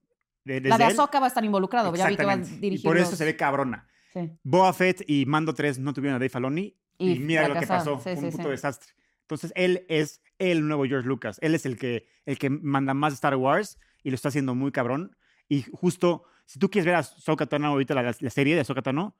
de, 0.44 0.60
La 0.62 0.78
de 0.78 0.84
él, 0.86 0.90
Ahsoka 0.92 1.20
va 1.20 1.26
a 1.26 1.28
estar 1.28 1.44
involucrado. 1.44 1.94
Ya 1.94 2.08
vi 2.08 2.16
que 2.16 2.24
va 2.24 2.32
a 2.32 2.36
dirigir 2.38 2.80
Y 2.80 2.82
por 2.82 2.96
eso 2.96 3.10
los- 3.10 3.18
se 3.18 3.24
ve 3.26 3.36
cabrona. 3.36 3.86
Sí. 4.12 4.30
Fett 4.74 5.02
y 5.08 5.26
Mando 5.26 5.54
3 5.54 5.78
no 5.78 5.92
tuvieron 5.92 6.16
a 6.16 6.18
Dave 6.18 6.28
Filoni 6.28 6.76
y, 6.98 7.12
Y 7.12 7.18
mira 7.18 7.48
lo 7.48 7.58
que 7.58 7.66
pasó, 7.66 7.96
Sí, 7.96 8.02
fue 8.02 8.14
un 8.14 8.30
sí, 8.30 8.30
puto 8.36 8.44
sí. 8.44 8.50
desastre. 8.50 8.92
Entonces 9.22 9.52
él 9.56 9.86
es 9.88 10.20
el 10.38 10.66
nuevo 10.66 10.84
George 10.84 11.08
Lucas, 11.08 11.38
él 11.42 11.54
es 11.54 11.64
el 11.64 11.78
que, 11.78 12.06
el 12.26 12.38
que 12.38 12.50
manda 12.50 12.92
más 12.94 13.14
Star 13.14 13.36
Wars 13.36 13.78
y 14.02 14.10
lo 14.10 14.14
está 14.16 14.28
haciendo 14.28 14.54
muy 14.54 14.72
cabrón. 14.72 15.16
Y 15.48 15.62
justo, 15.72 16.24
si 16.44 16.58
tú 16.58 16.70
quieres 16.70 16.86
ver 16.86 16.96
a 16.96 16.98
Ahsoka 16.98 17.46
Tano 17.46 17.68
ahorita, 17.68 17.94
la, 17.94 18.14
la 18.18 18.30
serie 18.30 18.54
de 18.54 18.60
Ahsoka 18.60 18.82
Tano, 18.82 19.16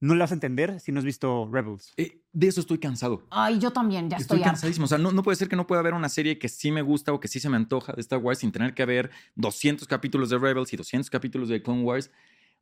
no 0.00 0.14
la 0.14 0.24
vas 0.24 0.32
a 0.32 0.34
entender 0.34 0.80
si 0.80 0.92
no 0.92 0.98
has 0.98 1.04
visto 1.04 1.48
Rebels. 1.50 1.94
Eh, 1.96 2.20
de 2.32 2.48
eso 2.48 2.60
estoy 2.60 2.78
cansado. 2.78 3.26
Ay, 3.30 3.58
yo 3.58 3.70
también, 3.72 4.10
ya 4.10 4.16
Estoy 4.16 4.22
estoy, 4.24 4.38
harta. 4.40 4.50
cansadísimo. 4.50 4.84
O 4.84 4.88
sea, 4.88 4.98
no, 4.98 5.12
no 5.12 5.22
puede 5.22 5.36
ser 5.36 5.48
que 5.48 5.56
no 5.56 5.66
pueda 5.66 5.80
haber 5.80 5.94
una 5.94 6.08
serie 6.10 6.38
que 6.38 6.48
sí 6.50 6.70
me 6.70 6.82
gusta 6.82 7.12
o 7.12 7.20
que 7.20 7.28
sí 7.28 7.40
se 7.40 7.48
me 7.48 7.56
antoja 7.56 7.92
de 7.94 8.00
Star 8.02 8.18
Wars 8.18 8.40
sin 8.40 8.52
tener 8.52 8.74
que 8.74 8.84
ver 8.84 9.10
200 9.36 9.86
capítulos 9.88 10.28
de 10.30 10.38
Rebels 10.38 10.72
y 10.72 10.76
200 10.76 11.08
capítulos 11.08 11.48
de 11.48 11.62
Clone 11.62 11.82
Wars. 11.84 12.10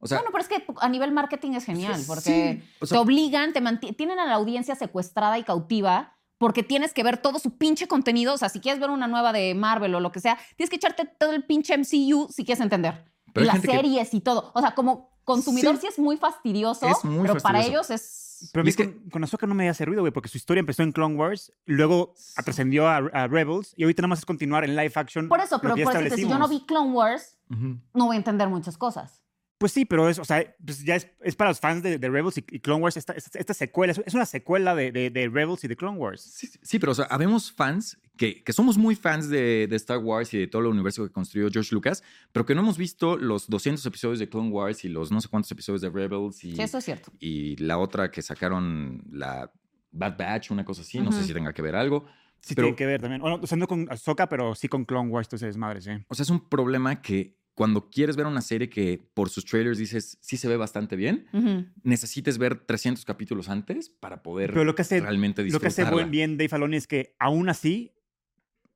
O 0.05 0.07
sea, 0.09 0.19
bueno, 0.19 0.31
pero 0.33 0.43
es 0.43 0.49
que 0.49 0.65
a 0.81 0.89
nivel 0.89 1.13
marketing 1.13 1.53
es 1.53 1.65
genial, 1.65 1.97
Sí, 2.01 2.05
porque 2.09 2.63
o 2.81 2.87
sea- 2.87 2.97
te 2.99 3.03
obligan, 3.03 3.53
te 3.53 3.61
tienen 3.95 4.19
a 4.19 4.27
la 4.27 4.35
audiencia 4.35 4.75
secuestrada 4.75 5.39
y 5.39 5.45
cautiva, 5.45 6.17
porque 6.39 6.65
tienes 6.65 6.93
que 6.93 7.05
ver 7.05 7.19
todo 7.19 7.39
su 7.39 7.57
pinche 7.57 7.87
contenido. 7.87 8.35
O 8.35 8.37
sea, 8.37 8.49
si 8.49 8.59
quieres 8.59 8.81
ver 8.81 8.91
una 8.91 9.07
nueva 9.07 9.33
de 9.33 9.55
Marvel 9.55 9.95
o 9.95 10.01
lo 10.01 10.11
que 10.11 10.19
sea, 10.19 10.37
tienes 10.57 10.71
que 10.71 10.77
echarte 10.77 11.05
todo 11.19 11.31
el 11.33 11.45
pinche 11.45 11.73
MCU 11.79 12.27
si 12.31 12.45
quieres 12.45 12.61
entender. 12.61 13.05
Pero 13.33 13.45
y 13.45 13.47
las 13.47 13.55
gente 13.55 13.69
que- 13.69 13.77
series 13.77 14.13
y 14.13 14.21
todo. 14.21 14.51
O 14.55 14.61
sea, 14.61 14.75
como 14.75 15.13
consumidor 15.23 15.77
sí, 15.77 15.83
Sí. 15.83 15.87
es 15.87 15.99
muy 16.01 16.17
fastidioso, 16.17 16.85
Es 16.89 17.05
muy 17.05 17.23
pero 17.29 17.35
para 17.41 17.59
fastidioso. 17.61 17.93
ellos 17.95 18.03
es... 18.03 18.51
Pero 18.53 18.63
a 18.63 18.63
Y 18.63 18.65
mí 18.65 18.71
es 18.71 18.77
que- 18.77 19.09
con, 19.09 19.23
Ahsoka 19.23 19.47
no 19.47 19.55
me 19.55 19.69
hace 19.69 19.85
ruido, 19.85 20.03
güey, 20.03 20.13
porque 20.13 20.29
su 20.29 20.37
historia 20.37 20.59
empezó 20.59 20.83
en 20.83 20.91
Clone 20.91 21.15
Wars, 21.15 21.53
luego 21.65 22.13
trascendió 22.45 22.89
a, 22.89 22.97
a 22.97 23.29
Rebels 23.29 23.73
y 23.77 23.85
ahorita 23.85 24.03
nada 24.03 24.09
más 24.09 24.19
es 24.19 24.27
continuar 24.27 24.65
en 24.65 24.75
live 24.75 24.91
action. 24.97 25.29
Por 25.29 25.39
eso, 25.39 25.61
pero 25.61 25.77
por 25.77 25.93
decirte, 25.95 26.17
si 26.17 26.29
yo 26.29 26.39
no 26.39 26.49
vi. 26.49 26.67
Clone 26.67 26.91
Wars, 26.91 27.39
ujú. 27.49 27.79
no 27.95 28.07
voy 28.07 28.17
a 28.17 28.19
entender 28.19 28.49
muchas 28.49 28.77
cosas. 28.77 29.22
Pues 29.63 29.71
sí, 29.71 29.85
pero 29.85 30.09
es, 30.09 30.19
o 30.19 30.25
sea, 30.25 30.45
pues 30.67 30.83
ya 30.85 30.97
es, 30.97 31.07
es 31.21 31.37
para 31.37 31.51
los 31.51 31.61
fans 31.61 31.85
de, 31.85 31.97
de 31.97 32.11
Rebels 32.11 32.37
y, 32.37 32.45
y 32.51 32.59
Clone 32.59 32.83
Wars 32.83 32.97
esta, 32.97 33.13
esta, 33.13 33.39
esta 33.39 33.55
secuela. 33.55 33.93
Es, 34.05 34.13
una 34.13 34.27
secuela 34.27 34.75
de, 34.75 34.91
de, 34.91 35.09
de 35.11 35.29
Rebels 35.29 35.63
y 35.63 35.69
de 35.69 35.77
Clone 35.77 35.97
Wars. 35.99 36.21
Sí, 36.21 36.49
sí, 36.61 36.81
pero 36.81 36.91
o 36.91 36.95
sea, 36.97 37.05
habemos 37.05 37.53
fans 37.53 37.97
que, 38.17 38.43
que 38.43 38.53
somos 38.53 38.77
muy 38.77 38.97
fans 38.97 39.29
de, 39.29 39.69
de 39.71 39.77
Star 39.77 39.99
Wars 39.99 40.35
y 40.35 40.39
de 40.39 40.47
todo 40.49 40.63
el 40.63 40.69
universo 40.69 41.05
que 41.07 41.13
construyó 41.13 41.49
George 41.49 41.73
Lucas, 41.73 42.03
pero 42.33 42.45
que 42.45 42.57
no 42.57 42.63
hemos 42.63 42.77
visto 42.77 43.17
los 43.17 43.49
200 43.49 43.87
episodios 43.87 44.19
de 44.19 44.29
Clone 44.29 44.51
Wars 44.51 44.85
y 44.85 44.89
los 44.89 45.13
no 45.13 45.21
sé 45.21 45.29
cuántos 45.29 45.53
episodios 45.53 45.81
de 45.81 45.91
Rebels 45.91 46.43
y, 46.43 46.57
Sí, 46.57 46.61
eso 46.63 46.79
es 46.79 46.85
cierto. 46.85 47.13
y 47.21 47.55
la 47.59 47.79
otra 47.79 48.11
que 48.11 48.21
sacaron, 48.21 49.05
la 49.13 49.53
Bad 49.93 50.17
Batch, 50.19 50.51
una 50.51 50.65
cosa 50.65 50.83
así. 50.83 50.99
No 50.99 51.13
sé 51.13 51.23
si 51.23 51.33
tenga 51.33 51.53
que 51.53 51.63
ver 51.63 51.77
algo. 51.77 52.05
Sí, 52.41 52.57
Pero- 52.57 52.67
tiene 52.67 52.77
que 52.77 52.87
ver 52.87 53.01
también. 53.01 53.21
Bueno, 53.21 53.39
o 53.41 53.47
sea, 53.47 53.57
no 53.57 53.69
con 53.69 53.87
Ahsoka, 53.89 54.29
pero 54.29 54.57
sí 54.57 54.67
con 54.67 54.85
Clone 54.85 55.09
Wars, 55.11 55.27
entonces 55.29 55.57
madre, 55.57 55.81
sí. 55.81 55.91
O 56.09 56.15
sea, 56.17 56.25
es 56.25 56.31
un 56.31 56.49
problema 56.49 57.01
que 57.01 57.37
cuando 57.55 57.91
quieres 57.91 58.17
ver 58.17 58.27
una 58.27 58.41
serie 58.41 58.69
que 58.71 59.01
por 59.15 59.29
sus 59.29 59.45
trailers 59.45 59.79
dices 59.79 60.17
sí 60.21 60.37
se 60.37 60.49
ve 60.49 60.57
bastante 60.57 60.97
bien, 60.97 61.27
Ujú. 61.33 61.67
necesites 61.83 62.39
ver 62.39 62.65
300 62.65 63.05
capítulos 63.05 63.49
antes 63.49 63.91
para 63.91 64.23
poder 64.23 64.53
Pero 64.53 64.65
lo 64.65 64.75
que 64.75 64.83
hace, 64.83 65.01
realmente 65.01 65.43
lo 65.43 65.61
que 65.61 65.67
hace 65.69 65.83
disfrutarla. 65.83 65.91
buen, 65.93 66.11
bien 66.11 66.37
Dave 66.39 66.49
Filoni 66.49 66.77
es 66.77 66.87
que 66.87 67.15
aún 67.19 67.49
así, 67.49 67.93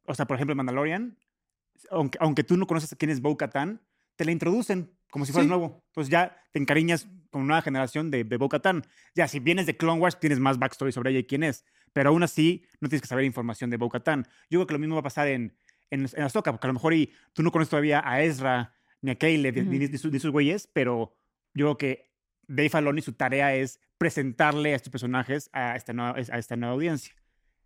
o 0.05 0.15
sea, 0.15 0.27
por 0.27 0.37
ejemplo, 0.37 0.53
en 0.53 0.59
Mandalorian, 0.59 1.19
aunque, 1.91 2.19
aunque 2.21 2.45
tú 2.45 2.57
no 2.57 2.67
conoces 2.67 2.95
quién 2.99 3.11
es 3.11 3.21
Bo-Katan, 3.21 3.81
te 4.17 4.25
la 4.25 4.33
introducen 4.33 4.93
como 5.11 5.25
si 5.25 5.33
fuera 5.33 5.45
Sí. 5.45 5.49
nuevo. 5.49 5.83
Entonces 5.89 6.11
ya 6.11 6.37
te 6.53 6.59
encariñas 6.59 7.07
con 7.31 7.43
una 7.43 7.49
nueva 7.49 7.63
generación 7.63 8.11
de, 8.11 8.25
de 8.25 8.37
Bo-Katan. 8.37 8.83
Ya, 9.15 9.29
si 9.29 9.41
vienes 9.41 9.67
de 9.67 9.77
Clone 9.77 10.01
Wars, 10.01 10.19
tienes 10.21 10.39
más 10.41 10.59
backstory 10.59 10.93
sobre 10.93 11.11
ella 11.11 11.21
y 11.21 11.25
quién 11.25 11.43
es. 11.43 11.65
Pero 11.93 12.11
aún 12.11 12.23
así, 12.23 12.65
no 12.81 12.89
tienes 12.89 13.03
que 13.03 13.09
saber 13.09 13.25
información 13.25 13.71
de 13.71 13.77
Bo-Katan. 13.79 14.27
Yo 14.51 14.59
creo 14.59 14.67
que 14.67 14.73
lo 14.75 14.79
mismo 14.79 14.95
va 14.97 15.01
a 15.01 15.05
pasar 15.05 15.29
en, 15.29 15.57
en, 15.91 16.07
en 16.15 16.23
Ahsoka, 16.23 16.53
porque 16.53 16.67
a 16.67 16.69
lo 16.69 16.75
mejor 16.75 16.95
y 16.95 17.13
tú 17.33 17.43
no 17.43 17.51
conoces 17.53 17.71
todavía 17.71 18.03
a 18.05 18.23
Ezra, 18.23 18.75
ni 19.03 19.11
a 19.11 19.17
Caleb, 19.19 19.55
ni- 19.67 19.79
ni, 19.79 19.87
de 19.87 19.99
sus- 19.99 20.31
güeyes, 20.31 20.69
pero 20.73 21.15
yo 21.55 21.67
creo 21.67 21.79
que 21.79 22.11
Dave 22.49 22.69
Filoni, 22.71 23.03
su 23.03 23.13
tarea 23.13 23.55
es 23.55 23.81
presentarle 23.99 24.73
a 24.73 24.77
estos 24.77 24.91
personajes 24.91 25.51
a 25.53 25.75
esta 25.77 25.93
nueva, 25.93 26.15
a 26.17 26.39
esta 26.39 26.57
nueva 26.57 26.75
audiencia. 26.75 27.15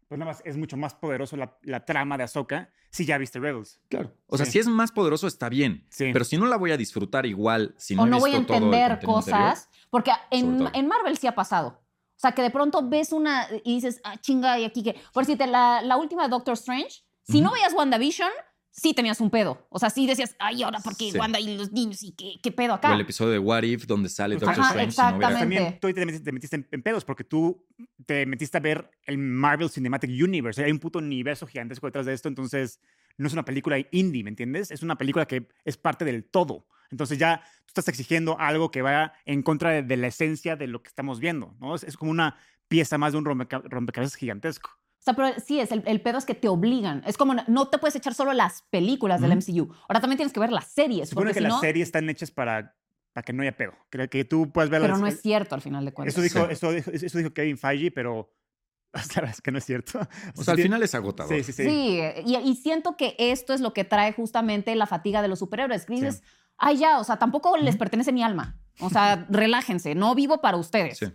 Pues 0.09 0.18
nada 0.18 0.33
más, 0.33 0.42
es 0.44 0.56
mucho 0.56 0.76
más 0.76 0.94
poderoso 0.94 1.37
la, 1.37 1.56
la 1.62 1.85
trama 1.85 2.16
de 2.18 2.24
Ahsoka 2.24 2.70
si 2.90 3.04
ya 3.04 3.16
viste 3.18 3.38
Rebels. 3.38 3.80
Claro. 3.88 4.12
O 4.26 4.37
sea, 4.37 4.44
Sí. 4.46 4.52
si 4.52 4.59
es 4.59 4.66
más 4.66 4.90
poderoso 4.90 5.28
está 5.28 5.48
bien, 5.48 5.87
Sí. 5.90 6.11
pero 6.12 6.24
si 6.24 6.37
no 6.37 6.46
la 6.46 6.56
voy 6.56 6.72
a 6.72 6.76
disfrutar 6.76 7.26
igual, 7.26 7.74
si 7.78 7.94
no 7.94 8.02
o 8.02 8.06
he 8.06 8.11
no 8.11 8.18
voy 8.18 8.30
a 8.35 8.38
visto 8.38 8.46
todo 8.48 8.56
el 8.56 8.64
entender 8.64 8.90
contenido 8.98 9.18
anterior, 9.18 9.40
cosas, 9.50 9.68
porque 9.90 10.11
en, 10.33 10.68
en 10.74 10.87
Marvel 10.88 11.16
sí 11.16 11.26
ha 11.28 11.35
pasado. 11.37 11.68
O 12.16 12.18
sea, 12.20 12.33
que 12.33 12.42
de 12.42 12.50
pronto 12.50 12.87
ves 12.88 13.12
una 13.12 13.46
y 13.64 13.76
dices, 13.76 14.00
ah, 14.04 14.16
chinga, 14.20 14.59
y 14.59 14.64
aquí 14.64 14.83
que. 14.83 14.96
Por 15.12 15.22
decirte, 15.24 15.46
la, 15.46 15.80
la 15.83 15.96
última 15.96 16.24
de 16.24 16.28
Doctor 16.28 16.54
Strange, 16.54 17.02
si 17.31 17.40
no 17.40 17.53
veías 17.53 17.73
WandaVision, 17.75 18.31
sí 18.73 18.95
tenías 18.95 19.21
un 19.21 19.31
pedo. 19.31 19.66
O 19.71 19.79
sea, 19.79 19.90
sí 19.90 20.07
decías, 20.07 20.37
ay, 20.38 20.62
ahora, 20.62 20.79
¿por 20.81 20.97
qué 20.97 21.11
Sí. 21.11 21.19
Wanda 21.19 21.40
y 21.40 21.57
los 21.57 21.73
niños 21.73 22.03
y 22.03 22.12
qué, 22.12 22.35
qué 22.43 22.53
pedo 22.53 22.73
O 22.73 22.77
acá? 22.77 22.95
el 22.95 23.01
episodio 23.01 23.33
de 23.33 23.38
What 23.38 23.64
If 23.64 23.87
donde 23.87 24.09
sale 24.09 24.37
Ajá, 24.37 24.47
Doctor 24.47 24.64
Strange. 24.64 24.93
si 24.93 25.01
no 25.01 25.09
exactamente. 25.09 25.38
También 25.40 25.81
tú 25.81 25.93
te 25.93 26.07
metiste, 26.07 26.25
te 26.25 26.33
metiste 26.33 26.57
en, 26.57 26.69
en 26.71 26.83
pedos 26.83 27.05
porque 27.05 27.25
tú 27.25 27.66
te 28.07 28.27
metiste 28.27 28.57
a 28.57 28.61
ver 28.61 28.90
el 29.05 29.19
Marvel 29.19 29.69
Cinematic 29.71 30.11
Universe. 30.11 30.64
Hay 30.64 30.71
un 30.71 30.79
puto 30.79 30.99
universo 31.01 31.47
gigantesco 31.47 31.87
detrás 31.87 32.07
de 32.07 32.14
esto, 32.14 32.29
entonces 32.29 32.81
no 33.19 33.27
es 33.27 33.33
una 33.33 33.45
película 33.45 33.77
indie, 33.90 34.23
¿me 34.25 34.31
entiendes? 34.31 34.71
Es 34.71 34.83
una 34.83 34.97
película 34.97 35.27
que 35.27 35.49
es 35.64 35.77
parte 35.77 36.05
del 36.05 36.25
todo. 36.25 36.66
Entonces 36.90 37.19
ya 37.19 37.43
tú 37.61 37.66
estás 37.69 37.88
exigiendo 37.88 38.38
algo 38.40 38.71
que 38.71 38.83
va 38.83 39.12
en 39.25 39.43
contra 39.43 39.71
de, 39.71 39.83
de 39.83 39.97
la 39.97 40.07
esencia 40.07 40.57
de 40.57 40.66
lo 40.69 40.83
que 40.83 40.88
estamos 40.88 41.21
viendo, 41.21 41.55
¿no? 41.61 41.75
Es, 41.75 41.83
es 41.85 41.97
como 41.97 42.11
una 42.12 42.37
pieza 42.69 42.99
más 42.99 43.12
de 43.12 43.19
un 43.19 43.25
rompeca- 43.25 43.62
rompecabezas 43.69 44.14
gigantesco. 44.16 44.71
O 45.00 45.02
sea, 45.02 45.14
pero 45.14 45.28
sí, 45.44 45.58
es 45.60 45.72
el, 45.72 45.82
el 45.86 46.00
pedo 46.02 46.18
es 46.18 46.26
que 46.26 46.34
te 46.34 46.46
obligan. 46.48 47.02
Es 47.06 47.16
como, 47.16 47.34
no 47.48 47.68
te 47.68 47.78
puedes 47.78 47.96
echar 47.96 48.12
solo 48.14 48.32
las 48.34 48.62
películas 48.70 49.20
del 49.22 49.30
Ujú. 49.36 49.52
MCU. 49.52 49.72
Ahora 49.88 50.00
también 50.00 50.18
tienes 50.18 50.32
que 50.32 50.40
ver 50.40 50.52
las 50.52 50.66
series. 50.66 51.08
Se 51.08 51.10
supone 51.14 51.30
porque 51.30 51.34
que 51.34 51.40
si 51.40 51.44
las 51.44 51.52
no, 51.54 51.60
series 51.60 51.88
están 51.88 52.08
hechas 52.10 52.30
para, 52.30 52.76
para 53.14 53.24
que 53.24 53.32
no 53.32 53.42
haya 53.42 53.56
pedo. 53.56 53.72
Que, 53.90 54.08
que 54.08 54.24
tú 54.26 54.52
puedas 54.52 54.68
ver 54.70 54.82
pero 54.82 54.92
las- 54.92 55.00
no 55.00 55.06
es 55.06 55.20
cierto 55.22 55.54
al 55.54 55.62
final 55.62 55.84
de 55.86 55.92
cuentas. 55.92 56.14
Eso 56.14 56.20
dijo, 56.22 56.46
Sí. 56.46 56.52
eso, 56.52 56.72
dijo, 56.72 56.90
eso 56.90 57.18
dijo 57.18 57.30
Kevin 57.32 57.56
Feige, 57.56 57.90
pero 57.90 58.30
la 58.92 59.00
verdad 59.14 59.30
es 59.30 59.40
que 59.40 59.50
no 59.52 59.56
es 59.58 59.64
cierto. 59.64 59.98
O 60.36 60.44
sea, 60.44 60.52
al 60.52 60.60
final 60.60 60.82
es 60.82 60.94
agotador. 60.94 61.34
Sí, 61.34 61.44
sí, 61.44 61.52
sí. 61.52 61.64
Sí, 61.64 62.00
y, 62.26 62.36
y 62.36 62.54
siento 62.56 62.96
que 62.98 63.16
esto 63.18 63.54
es 63.54 63.62
lo 63.62 63.72
que 63.72 63.84
trae 63.84 64.12
justamente 64.12 64.74
la 64.76 64.86
fatiga 64.86 65.22
de 65.22 65.28
los 65.28 65.38
superhéroes. 65.38 65.86
Que 65.86 65.94
dices, 65.94 66.22
ay, 66.58 66.76
ya, 66.76 66.98
o 67.00 67.04
sea, 67.04 67.18
tampoco 67.18 67.56
les 67.56 67.78
pertenece 67.78 68.12
mi 68.12 68.22
alma. 68.22 68.60
O 68.80 68.90
sea, 68.90 69.26
relájense, 69.30 69.94
no 69.94 70.14
vivo 70.14 70.42
para 70.42 70.58
ustedes. 70.58 70.98
Sí. 70.98 71.06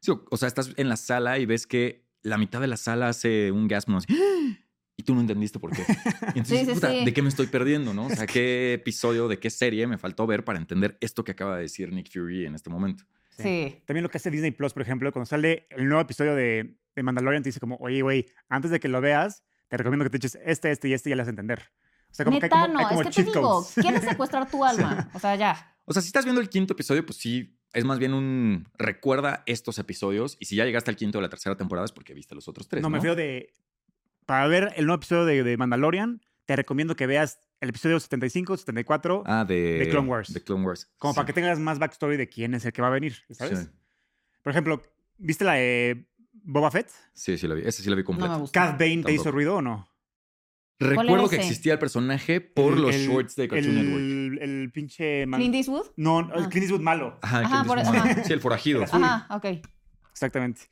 Sí, 0.00 0.10
o- 0.10 0.24
o 0.30 0.36
sea, 0.36 0.48
estás 0.48 0.72
en 0.76 0.90
la 0.90 0.96
sala 0.96 1.38
y 1.38 1.46
ves 1.46 1.66
que 1.66 2.02
la 2.22 2.38
mitad 2.38 2.60
de 2.60 2.66
la 2.66 2.76
sala 2.76 3.08
hace 3.08 3.50
un 3.52 3.68
gasmo 3.68 3.98
así. 3.98 4.06
Y 4.94 5.04
tú 5.04 5.14
no 5.14 5.22
entendiste 5.22 5.58
por 5.58 5.74
qué. 5.74 5.84
Y 6.34 6.38
entonces, 6.38 6.60
Sí, 6.60 6.66
sí, 6.66 6.72
puta, 6.74 6.90
sí. 6.90 7.04
¿de 7.06 7.12
qué 7.14 7.22
me 7.22 7.30
estoy 7.30 7.46
perdiendo, 7.46 7.94
no? 7.94 8.06
O 8.06 8.10
sea, 8.10 8.26
¿qué 8.26 8.74
episodio, 8.74 9.26
de 9.26 9.38
qué 9.38 9.48
serie 9.48 9.86
me 9.86 9.96
faltó 9.96 10.26
ver 10.26 10.44
para 10.44 10.58
entender 10.58 10.98
esto 11.00 11.24
que 11.24 11.32
acaba 11.32 11.56
de 11.56 11.62
decir 11.62 11.90
Nick 11.90 12.12
Fury 12.12 12.44
en 12.44 12.54
este 12.54 12.68
momento? 12.68 13.04
Sí. 13.38 13.82
También 13.86 14.02
lo 14.02 14.10
que 14.10 14.18
hace 14.18 14.30
Disney 14.30 14.50
Plus, 14.50 14.74
por 14.74 14.82
ejemplo, 14.82 15.10
cuando 15.10 15.24
sale 15.24 15.66
el 15.70 15.88
nuevo 15.88 16.02
episodio 16.02 16.34
de, 16.34 16.76
de 16.94 17.02
Mandalorian, 17.02 17.42
te 17.42 17.48
dice 17.48 17.58
como, 17.58 17.76
oye, 17.76 18.02
güey, 18.02 18.26
antes 18.50 18.70
de 18.70 18.80
que 18.80 18.88
lo 18.88 19.00
veas, 19.00 19.42
te 19.68 19.78
recomiendo 19.78 20.04
que 20.04 20.10
te 20.10 20.18
eches 20.18 20.38
este, 20.44 20.70
este 20.70 20.88
y 20.88 20.92
este 20.92 21.08
y 21.08 21.10
ya 21.12 21.16
lo 21.16 21.22
vas 21.22 21.28
a 21.28 21.30
entender. 21.30 21.62
O 22.10 22.14
sea, 22.14 22.26
como 22.26 22.38
que 22.38 22.44
hay 22.44 22.50
Neta, 22.50 22.60
como, 22.60 22.74
no, 22.74 22.78
hay 22.80 22.84
como 22.84 23.00
es 23.00 23.16
que 23.16 23.22
te 23.24 23.30
digo. 23.30 23.66
¿quieres 23.74 24.04
secuestrar 24.04 24.50
tu 24.50 24.62
alma? 24.64 25.10
O 25.14 25.18
sea, 25.18 25.34
ya. 25.36 25.76
O 25.86 25.94
sea, 25.94 26.02
si 26.02 26.08
estás 26.08 26.26
viendo 26.26 26.42
el 26.42 26.50
quinto 26.50 26.74
episodio, 26.74 27.06
pues 27.06 27.16
sí, 27.18 27.58
es 27.72 27.84
más 27.84 27.98
bien 27.98 28.12
un 28.14 28.66
recuerda 28.78 29.42
estos 29.46 29.78
episodios. 29.78 30.36
Y 30.40 30.46
si 30.46 30.56
ya 30.56 30.64
llegaste 30.64 30.90
al 30.90 30.96
quinto 30.96 31.18
de 31.18 31.22
la 31.22 31.28
tercera 31.28 31.56
temporada 31.56 31.84
es 31.86 31.92
porque 31.92 32.14
viste 32.14 32.34
los 32.34 32.48
otros 32.48 32.68
tres. 32.68 32.82
No, 32.82 32.86
No, 32.86 32.90
me 32.90 32.98
refiero 32.98 33.16
de... 33.16 33.54
Para 34.26 34.46
ver 34.46 34.72
el 34.76 34.86
nuevo 34.86 34.98
episodio 35.00 35.24
de, 35.24 35.42
de 35.42 35.56
Mandalorian, 35.56 36.20
te 36.46 36.54
recomiendo 36.56 36.94
que 36.96 37.06
veas 37.06 37.40
el 37.60 37.70
episodio 37.70 37.98
75, 37.98 38.56
74, 38.56 39.22
Ah, 39.26 39.44
de, 39.44 39.78
de 39.78 39.88
Clone 39.88 40.08
Wars. 40.08 40.32
De 40.32 40.42
Clone 40.42 40.64
Wars. 40.64 40.90
como 40.98 41.12
Sí. 41.12 41.16
para 41.16 41.26
que 41.26 41.32
tengas 41.32 41.58
más 41.58 41.78
backstory 41.78 42.16
de 42.16 42.28
quién 42.28 42.54
es 42.54 42.64
el 42.64 42.72
que 42.72 42.82
va 42.82 42.88
a 42.88 42.92
venir, 42.92 43.16
¿sabes? 43.30 43.58
Sí. 43.60 43.66
Por 44.42 44.50
ejemplo, 44.52 44.82
¿viste 45.18 45.44
la 45.44 45.54
de 45.54 46.06
Boba 46.32 46.70
Fett? 46.70 46.90
Sí, 47.14 47.36
sí 47.38 47.46
la 47.46 47.54
vi. 47.54 47.62
Ese 47.64 47.82
sí 47.82 47.90
la 47.90 47.96
vi 47.96 48.02
No 48.02 48.06
completa. 48.06 48.40
¿Cad 48.52 48.72
Bane 48.78 49.02
te 49.04 49.12
hizo 49.12 49.30
ruido 49.30 49.56
o 49.56 49.62
no? 49.62 49.88
Recuerdo 50.84 51.28
que 51.28 51.36
ese? 51.36 51.44
existía 51.46 51.72
el 51.74 51.78
personaje 51.78 52.40
por 52.40 52.74
El- 52.74 52.82
los 52.82 52.94
el- 52.94 53.06
shorts 53.08 53.36
de 53.36 53.48
Cartoon 53.48 53.76
el, 53.78 53.84
Network. 53.84 54.42
El 54.42 54.72
pinche... 54.72 55.26
man- 55.26 55.40
Clint 55.40 55.54
Eastwood. 55.54 55.86
No, 55.96 56.20
el 56.20 56.26
Ah. 56.44 56.48
Clint 56.48 56.64
Eastwood 56.64 56.80
malo. 56.80 57.18
Ajá, 57.22 57.64
por- 57.66 57.78
Eastwood. 57.78 57.96
ajá. 57.98 58.24
Sí, 58.24 58.32
el 58.32 58.40
forajido. 58.40 58.82
Ajá, 58.84 59.26
ok. 59.34 59.46
Exactamente. 60.10 60.62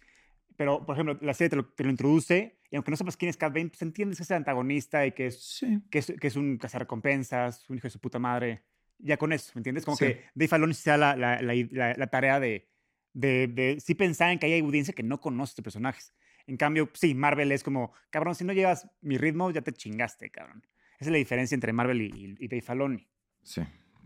Pero, 0.56 0.84
por 0.84 0.94
ejemplo, 0.94 1.18
la 1.22 1.32
serie 1.34 1.48
te 1.50 1.56
lo, 1.56 1.64
te 1.66 1.84
lo 1.84 1.90
introduce 1.90 2.58
y 2.70 2.76
aunque 2.76 2.90
no 2.90 2.96
sepas 2.96 3.16
quién 3.16 3.30
es 3.30 3.36
Cad 3.36 3.52
Bane, 3.52 3.68
pues 3.70 3.80
entiendes 3.82 4.18
que 4.18 4.22
es 4.24 4.30
el 4.30 4.36
antagonista 4.36 5.06
y 5.06 5.12
que 5.12 5.26
es, 5.28 5.42
Sí. 5.42 5.80
que 5.90 5.98
es, 6.00 6.12
que 6.20 6.26
es 6.26 6.36
un 6.36 6.58
cazarrecompensas, 6.58 7.68
un 7.70 7.76
hijo 7.78 7.84
de 7.86 7.90
su 7.90 7.98
puta 8.00 8.18
madre. 8.18 8.62
Ya 8.98 9.16
con 9.16 9.32
eso, 9.32 9.52
¿me 9.54 9.60
entiendes? 9.60 9.84
Como 9.84 9.96
Sí. 9.96 10.04
que 10.06 10.24
Dave 10.34 10.48
Filoni 10.48 10.74
se 10.74 10.90
da 10.90 10.96
la, 10.98 11.16
la, 11.16 11.40
la, 11.40 11.54
la- 11.70 11.94
la 11.94 12.06
tarea 12.08 12.38
de, 12.38 12.68
de, 13.14 13.48
de 13.48 13.78
sí 13.80 13.94
pensar 13.94 14.30
en 14.30 14.38
que 14.38 14.46
hay 14.46 14.60
audiencia 14.60 14.92
que 14.92 15.02
no 15.02 15.20
conoce 15.20 15.52
estos 15.52 15.62
personajes. 15.62 16.12
En 16.46 16.56
cambio, 16.56 16.88
sí, 16.94 17.14
Marvel 17.14 17.52
es 17.52 17.62
como, 17.62 17.92
cabrón, 18.10 18.34
si 18.34 18.44
no 18.44 18.52
llevas 18.52 18.88
mi 19.00 19.18
ritmo, 19.18 19.50
ya 19.50 19.62
te 19.62 19.72
chingaste, 19.72 20.30
cabrón. 20.30 20.62
Esa 20.98 21.08
es 21.08 21.12
la 21.12 21.18
diferencia 21.18 21.54
entre 21.54 21.72
Marvel 21.72 22.02
y, 22.02 22.36
y. 22.38 22.64
Sí. 23.42 23.62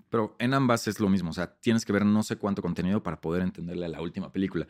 Pero 0.08 0.36
en 0.38 0.54
ambas 0.54 0.86
es 0.86 1.00
lo 1.00 1.08
mismo. 1.08 1.30
O 1.30 1.32
sea, 1.32 1.56
tienes 1.56 1.84
que 1.84 1.92
ver 1.92 2.04
no 2.06 2.22
sé 2.22 2.36
cuánto 2.36 2.62
contenido 2.62 3.02
para 3.02 3.20
poder 3.20 3.42
entenderle 3.42 3.86
a 3.86 3.88
la 3.88 4.00
última 4.00 4.30
película. 4.30 4.68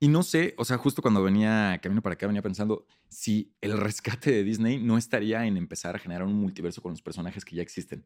Y 0.00 0.08
no 0.08 0.24
sé, 0.24 0.54
o 0.58 0.64
sea, 0.64 0.76
justo 0.78 1.00
cuando 1.00 1.22
venía 1.22 1.78
camino 1.80 2.02
para 2.02 2.14
acá, 2.14 2.26
venía 2.26 2.42
pensando 2.42 2.86
si 3.08 3.54
el 3.60 3.78
rescate 3.78 4.32
de 4.32 4.42
Disney 4.42 4.78
no 4.82 4.98
estaría 4.98 5.46
en 5.46 5.56
empezar 5.56 5.94
a 5.94 6.00
generar 6.00 6.26
un 6.26 6.34
multiverso 6.34 6.82
con 6.82 6.90
los 6.90 7.02
personajes 7.02 7.44
que 7.44 7.54
ya 7.54 7.62
existen. 7.62 8.04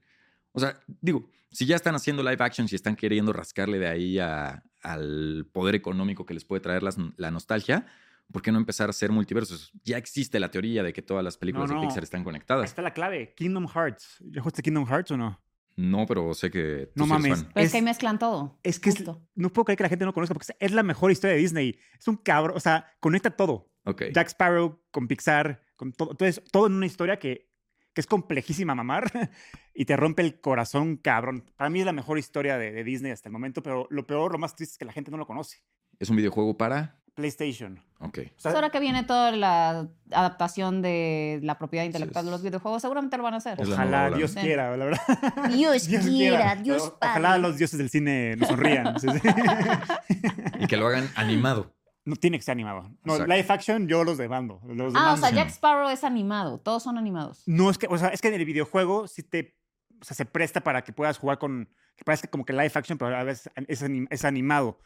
O 0.53 0.61
sea, 0.61 0.79
digo, 1.01 1.31
si 1.51 1.65
ya 1.65 1.77
están 1.77 1.95
haciendo 1.95 2.23
live 2.23 2.37
action, 2.41 2.69
si 2.69 2.77
están 2.77 2.97
queriendo 2.97 3.33
rascarle 3.33 3.79
de 3.79 3.89
ahí 3.89 4.19
al 4.19 5.47
poder 5.53 5.75
económico 5.75 6.27
que 6.27 6.35
les 6.35 6.45
puede 6.45 6.61
traer 6.61 6.83
la 6.83 7.31
nostalgia, 7.31 7.87
¿por 8.33 8.43
qué 8.43 8.53
no 8.53 8.59
empezar 8.59 8.89
a 8.89 8.91
hacer 8.91 9.11
multiversos? 9.11 9.73
Ya 9.85 9.97
existe 9.99 10.39
la 10.41 10.51
teoría 10.51 10.83
de 10.83 10.93
que 10.93 11.03
todas 11.03 11.25
las 11.25 11.37
películas 11.37 11.69
No, 11.71 11.77
no. 11.77 11.81
de 11.83 11.87
Pixar 11.87 12.03
están 12.03 12.21
Ahí 12.21 12.25
conectadas. 12.25 12.65
está 12.65 12.83
la 12.83 12.93
clave, 12.93 13.35
Kingdom 13.35 13.67
Hearts. 13.69 14.19
¿Ya 14.21 14.41
jugaste 14.43 14.63
Kingdom 14.63 14.87
Hearts 14.87 15.11
o 15.13 15.17
no? 15.17 15.41
No, 15.77 16.07
pero 16.07 16.35
sé 16.35 16.51
que 16.51 16.91
tú 16.97 17.05
No 17.05 17.05
sí 17.07 17.13
eres 17.13 17.23
mames. 17.23 17.39
fan. 17.41 17.51
Pero 17.55 17.61
es, 17.63 17.67
Es- 17.67 17.71
que 17.73 17.79
ahí 17.79 17.83
mezclan 17.85 18.19
todo. 18.19 18.59
Es 18.65 18.81
que 18.81 18.91
es- 18.91 19.05
no 19.37 19.53
puedo 19.53 19.65
creer 19.67 19.77
que 19.77 19.83
la 19.85 19.89
gente 19.89 20.05
no 20.05 20.13
conozca 20.13 20.35
porque 20.35 20.53
es 20.59 20.73
la 20.73 20.83
mejor 20.83 21.13
historia 21.13 21.37
de 21.37 21.41
Disney. 21.41 21.79
Es 21.99 22.09
un 22.09 22.17
cabrón, 22.17 22.57
o 22.57 22.61
sea, 22.61 22.87
conecta 23.01 23.31
todo. 23.31 23.71
Ok. 23.85 24.03
Jack 24.13 24.27
Sparrow 24.29 24.83
con 24.91 25.07
Pixar, 25.07 25.63
con 25.77 25.93
todo. 25.93 26.11
Entonces, 26.11 26.43
todo 26.51 26.67
en 26.67 26.73
una 26.75 26.87
historia 26.87 27.19
que, 27.21 27.49
que 27.95 28.01
es 28.01 28.07
complejísima 28.09 28.75
mamar 28.75 29.05
y 29.75 29.85
te 29.85 29.97
rompe 29.97 30.23
el 30.23 30.41
corazón, 30.41 30.97
cabrón. 30.97 31.45
Para 31.57 31.71
mí 31.71 31.79
es 31.81 31.87
la 31.87 31.93
mejor 31.93 32.19
historia 32.19 32.59
de, 32.59 32.73
de 32.73 32.83
Disney 32.85 33.13
hasta 33.13 33.29
el 33.29 33.33
momento, 33.33 33.63
pero 33.63 33.87
lo 33.91 34.05
peor, 34.05 34.33
lo 34.33 34.39
más 34.39 34.57
triste 34.57 34.73
es 34.75 34.79
que 34.79 34.85
la 34.85 34.93
gente 34.93 35.11
no 35.13 35.17
lo 35.17 35.27
conoce. 35.29 35.59
¿Es 36.01 36.11
un 36.11 36.17
videojuego 36.17 36.57
para? 36.59 36.98
PlayStation. 37.19 37.83
Ok. 38.01 38.19
O 38.37 38.41
sea, 38.41 38.53
ahora 38.53 38.71
que 38.71 38.79
viene 38.79 39.03
toda 39.03 39.33
la 39.33 39.89
adaptación 40.13 40.83
de 40.83 41.41
la 41.43 41.59
propiedad 41.59 41.85
intelectual 41.85 42.25
de 42.25 42.31
los 42.31 42.43
videojuegos, 42.45 42.81
seguramente 42.81 43.17
lo 43.17 43.25
van 43.25 43.35
a 43.35 43.39
hacer. 43.39 43.61
Ojalá. 43.61 44.09
Dios 44.11 44.31
Sí. 44.31 44.39
quiera, 44.41 44.77
la 44.77 44.85
verdad. 44.85 45.01
Dios 45.53 45.89
quiera, 45.89 46.55
Dios 46.55 46.83
O- 46.83 46.99
Ojalá 47.03 47.29
padre. 47.31 47.43
los 47.43 47.57
dioses 47.59 47.77
del 47.77 47.91
cine 47.91 48.37
nos 48.37 48.49
sonrían. 48.49 48.99
Sí, 49.01 49.09
sí. 49.11 49.29
Y 50.61 50.67
que 50.69 50.77
lo 50.77 50.87
hagan 50.87 51.09
animado. 51.17 51.75
No 52.05 52.15
tiene 52.17 52.39
que 52.39 52.45
ser 52.45 52.53
animado. 52.53 52.83
No, 53.05 53.15
Exacto. 53.15 53.35
live 53.35 53.47
action 53.49 53.89
yo 53.89 54.05
los 54.05 54.17
demando. 54.17 54.61
Los 54.65 54.95
Ah, 54.97 55.15
o 55.15 55.17
sea, 55.17 55.31
Jack 55.31 55.49
Sparrow 55.49 55.89
es 55.91 56.05
animado. 56.05 56.59
Todos 56.61 56.83
son 56.85 56.97
animados. 56.99 57.43
No, 57.47 57.69
es 57.69 57.79
que, 57.79 57.87
o 57.91 57.99
sea, 57.99 58.09
es 58.09 58.21
que 58.23 58.29
en 58.29 58.35
el 58.35 58.45
videojuego 58.45 59.09
sí 59.09 59.23
te, 59.23 59.57
o 60.01 60.05
sea, 60.05 60.17
se 60.17 60.25
presta 60.25 60.61
para 60.63 60.83
que 60.83 60.93
puedas 60.93 61.19
jugar 61.19 61.39
con, 61.39 61.69
que 61.97 62.05
parece 62.05 62.29
como 62.29 62.45
que 62.47 62.53
live 62.53 62.71
action, 62.75 62.97
pero 62.97 63.15
a 63.17 63.25
veces 63.25 63.51
es, 63.67 63.83
anim- 63.83 64.07
es 64.11 64.25
animado. 64.25 64.79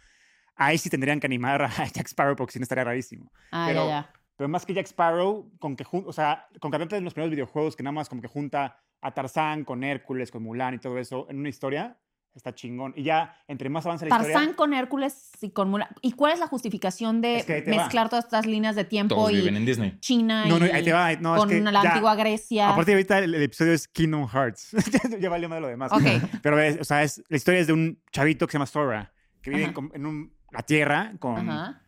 Ahí 0.56 0.78
sí 0.78 0.90
tendrían 0.90 1.18
que 1.20 1.26
animar 1.26 1.62
a 1.62 1.68
Jack 1.86 2.06
Sparrow 2.08 2.36
porque 2.36 2.52
si 2.52 2.58
no 2.58 2.64
estaría 2.64 2.84
rarísimo. 2.84 3.30
Ah, 3.50 3.64
Pero- 3.68 3.84
ya, 3.86 3.90
ya. 3.90 4.12
Pero 4.36 4.48
más 4.48 4.64
que 4.66 4.74
Jack 4.74 4.86
Sparrow, 4.86 5.52
con 5.60 5.76
que, 5.76 5.84
o 5.90 6.12
sea, 6.12 6.46
concretamente 6.58 6.96
en 6.96 7.04
los 7.04 7.12
primeros 7.14 7.30
videojuegos 7.30 7.76
que 7.76 7.82
nada 7.82 7.92
más 7.92 8.08
como 8.08 8.22
que 8.22 8.28
junta 8.28 8.76
a 9.00 9.12
Tarzán 9.12 9.64
con 9.64 9.84
Hércules, 9.84 10.30
con 10.30 10.42
Mulan 10.42 10.74
y 10.74 10.78
todo 10.78 10.98
eso 10.98 11.26
en 11.28 11.38
una 11.38 11.48
historia, 11.50 11.98
está 12.34 12.52
chingón. 12.54 12.92
Y 12.96 13.02
ya, 13.04 13.36
entre 13.46 13.68
más 13.68 13.84
avanza 13.84 14.06
la 14.06 14.16
historia... 14.16 14.32
Tarzán 14.34 14.54
con 14.54 14.72
Hércules 14.72 15.30
y 15.42 15.50
con 15.50 15.68
Mulan. 15.70 15.88
¿Y 16.00 16.12
cuál 16.12 16.32
es 16.32 16.40
la 16.40 16.46
justificación 16.48 17.20
de 17.20 17.36
Es 17.36 17.44
que 17.44 17.60
te 17.62 17.70
va. 17.70 17.76
mezclar 17.76 18.08
todas 18.08 18.24
estas 18.24 18.46
líneas 18.46 18.74
de 18.74 18.84
tiempo 18.84 19.14
Todos 19.14 19.32
y 19.32 19.36
viven 19.36 19.54
en 19.56 19.66
Disney. 19.66 19.98
China 20.00 20.46
No, 20.46 20.58
no, 20.58 20.66
y 20.66 20.70
ahí 20.70 20.82
te 20.82 20.92
va. 20.94 21.14
No, 21.16 21.34
es 21.36 21.40
con 21.40 21.48
que 21.50 21.60
la 21.60 21.82
ya- 21.82 21.90
antigua 21.90 22.14
Grecia? 22.16 22.70
Aparte, 22.70 22.92
ahorita 22.92 23.18
el, 23.18 23.34
el 23.34 23.42
episodio 23.42 23.74
es 23.74 23.86
Kingdom 23.86 24.26
Hearts. 24.26 24.70
ya 25.20 25.28
valió 25.28 25.48
más 25.50 25.56
de 25.58 25.60
lo 25.60 25.68
demás. 25.68 25.92
Ok. 25.92 26.02
Pero, 26.42 26.58
es- 26.58 26.80
o 26.80 26.84
sea, 26.84 27.02
es, 27.02 27.22
la 27.28 27.36
historia 27.36 27.60
es 27.60 27.66
de 27.66 27.74
un 27.74 28.02
chavito 28.10 28.46
que 28.46 28.52
se 28.52 28.56
llama 28.56 28.66
Sora, 28.66 29.12
que 29.42 29.50
vive 29.50 29.72
con- 29.74 29.90
en 29.94 30.06
un- 30.06 30.32
la 30.52 30.62
Tierra 30.62 31.14
con, 31.18 31.48
Ajá. 31.48 31.82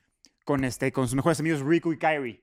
con, 0.45 0.65
este, 0.65 0.91
con 0.93 1.07
sus 1.07 1.15
mejores 1.15 1.39
amigos 1.41 1.61
Riku 1.61 1.93
y 1.93 1.99
Kairi. 1.99 2.43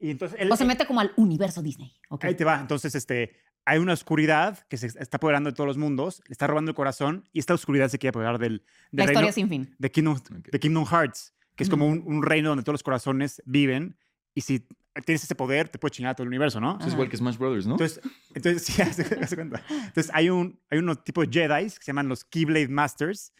Y 0.00 0.10
entonces 0.10 0.38
él, 0.40 0.50
O 0.50 0.56
se 0.56 0.64
mete 0.64 0.86
como 0.86 1.00
al 1.00 1.12
universo 1.16 1.60
Disney. 1.62 1.92
Ok. 2.08 2.24
ahí 2.24 2.34
te 2.34 2.44
va. 2.44 2.60
Entonces, 2.60 2.94
este, 2.94 3.36
hay 3.64 3.78
una 3.78 3.92
oscuridad 3.92 4.66
que 4.68 4.76
se 4.76 4.86
está 4.86 5.16
apoderando 5.16 5.50
de 5.50 5.54
todos 5.56 5.66
los 5.66 5.76
mundos, 5.76 6.22
le 6.28 6.32
está 6.32 6.46
robando 6.46 6.70
el 6.70 6.74
corazón 6.76 7.28
y 7.32 7.40
esta 7.40 7.54
oscuridad 7.54 7.88
se 7.88 7.98
quiere 7.98 8.10
apoderar 8.10 8.38
del, 8.38 8.62
La 8.92 9.02
del 9.04 9.10
historia 9.10 9.20
reino 9.20 9.32
sin 9.32 9.48
fin. 9.48 9.74
de 9.78 9.90
Kingdom, 9.90 10.14
Ok. 10.16 10.48
de 10.52 10.60
Kingdom 10.60 10.86
Hearts, 10.86 11.34
que 11.56 11.64
es 11.64 11.68
Ujú. 11.68 11.76
como 11.78 11.88
un, 11.88 12.02
un 12.06 12.22
reino 12.22 12.48
donde 12.50 12.62
todos 12.62 12.74
los 12.74 12.82
corazones 12.84 13.42
viven 13.44 13.98
y 14.34 14.42
si 14.42 14.66
tienes 15.04 15.24
ese 15.24 15.34
poder 15.34 15.68
te 15.68 15.78
puede 15.78 15.90
chingar 15.92 16.12
a 16.12 16.14
todo 16.14 16.22
el 16.24 16.28
universo, 16.28 16.60
¿no? 16.60 16.76
Eso 16.78 16.86
es 16.88 16.92
igual 16.94 17.08
que 17.08 17.16
Smash 17.16 17.36
Brothers, 17.36 17.66
¿no? 17.66 17.72
Entonces, 17.74 18.00
entonces 18.34 18.62
sí, 18.66 18.80
haz 18.82 18.96
de 18.96 19.04
cuenta. 19.36 19.62
Entonces, 19.68 20.10
hay 20.14 20.30
un, 20.30 20.60
hay 20.70 20.78
unos 20.78 21.02
tipos 21.02 21.28
de 21.28 21.32
Jedi 21.40 21.64
que 21.64 21.70
se 21.70 21.86
llaman 21.86 22.08
los 22.08 22.24
Keyblade 22.24 22.68
Masters, 22.68 23.32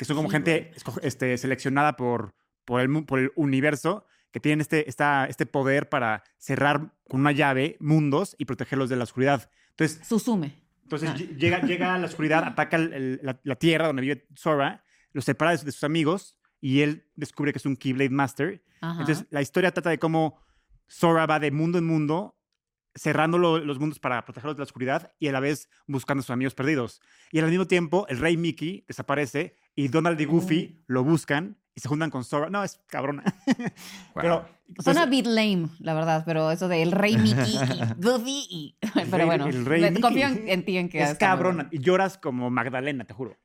que 0.00 0.06
son 0.06 0.16
como 0.16 0.30
gente 0.30 0.72
este, 1.02 1.36
seleccionada 1.36 1.94
por, 1.94 2.34
por, 2.64 2.80
el, 2.80 3.04
por 3.04 3.18
el 3.18 3.32
universo, 3.36 4.06
que 4.30 4.40
tienen 4.40 4.62
este, 4.62 4.88
esta, 4.88 5.26
este 5.26 5.44
poder 5.44 5.90
para 5.90 6.22
cerrar 6.38 6.94
con 7.06 7.20
una 7.20 7.32
llave 7.32 7.76
mundos 7.80 8.34
y 8.38 8.46
protegerlos 8.46 8.88
de 8.88 8.96
la 8.96 9.04
oscuridad. 9.04 9.50
Entonces, 9.72 10.00
Susume. 10.08 10.54
entonces 10.84 11.10
Ah. 11.10 11.14
lle- 11.18 11.36
llega, 11.36 11.60
llega 11.60 11.94
a 11.94 11.98
la 11.98 12.06
oscuridad, 12.06 12.42
ataca 12.46 12.76
el- 12.78 12.92
el- 12.94 13.20
la, 13.22 13.38
la 13.42 13.56
tierra 13.56 13.88
donde 13.88 14.00
vive 14.00 14.26
Sora, 14.34 14.82
los 15.12 15.26
separa 15.26 15.50
de, 15.50 15.58
sus- 15.58 15.66
de 15.66 15.72
sus 15.72 15.84
amigos 15.84 16.38
y 16.62 16.80
él 16.80 17.04
descubre 17.14 17.52
que 17.52 17.58
es 17.58 17.66
un 17.66 17.76
Keyblade 17.76 18.08
Master. 18.08 18.62
Ajá. 18.80 19.00
Entonces, 19.02 19.26
la 19.28 19.42
historia 19.42 19.70
trata 19.72 19.90
de 19.90 19.98
cómo 19.98 20.40
Sora 20.86 21.26
va 21.26 21.38
de 21.40 21.50
mundo 21.50 21.76
en 21.76 21.84
mundo, 21.84 22.39
cerrando 22.94 23.38
lo- 23.38 23.58
los 23.58 23.78
mundos 23.78 23.98
para 23.98 24.24
protegerlos 24.24 24.56
de 24.56 24.60
la 24.60 24.64
oscuridad 24.64 25.12
y 25.18 25.28
a 25.28 25.32
la 25.32 25.40
vez 25.40 25.68
buscando 25.86 26.20
a 26.20 26.22
sus 26.22 26.30
amigos 26.30 26.54
perdidos. 26.54 27.00
Y 27.30 27.38
al 27.38 27.48
mismo 27.48 27.66
tiempo, 27.66 28.06
el 28.08 28.18
rey 28.18 28.36
Mickey 28.36 28.84
desaparece 28.88 29.56
y 29.74 29.88
Donald 29.88 30.20
y 30.20 30.24
Goofy 30.24 30.76
Oh. 30.80 30.84
lo 30.88 31.04
buscan 31.04 31.56
y 31.74 31.80
se 31.80 31.88
juntan 31.88 32.10
con 32.10 32.24
Sora. 32.24 32.50
No, 32.50 32.64
es 32.64 32.80
cabrona. 32.88 33.22
Wow. 33.46 33.64
Pero, 34.22 34.48
Suena 34.80 35.02
a 35.02 35.06
bit 35.06 35.26
lame, 35.26 35.68
la 35.80 35.94
verdad, 35.94 36.22
pero 36.24 36.50
eso 36.52 36.68
de 36.68 36.80
el 36.82 36.92
rey 36.92 37.16
Mickey 37.16 37.56
y 37.56 37.94
Goofy 38.02 38.46
y... 38.50 38.76
Pero 38.94 39.16
rey- 39.16 39.26
bueno, 39.26 39.46
el 39.46 39.64
rey 39.66 39.80
le- 39.80 39.90
Mickey. 39.90 40.02
confío 40.02 40.26
en, 40.28 40.48
en 40.48 40.64
ti 40.64 40.76
en 40.76 40.88
que 40.88 41.02
es 41.02 41.14
cabrona. 41.18 41.68
Y 41.72 41.78
lloras 41.80 42.18
como 42.18 42.50
Magdalena, 42.50 43.04
te 43.04 43.14
juro. 43.14 43.36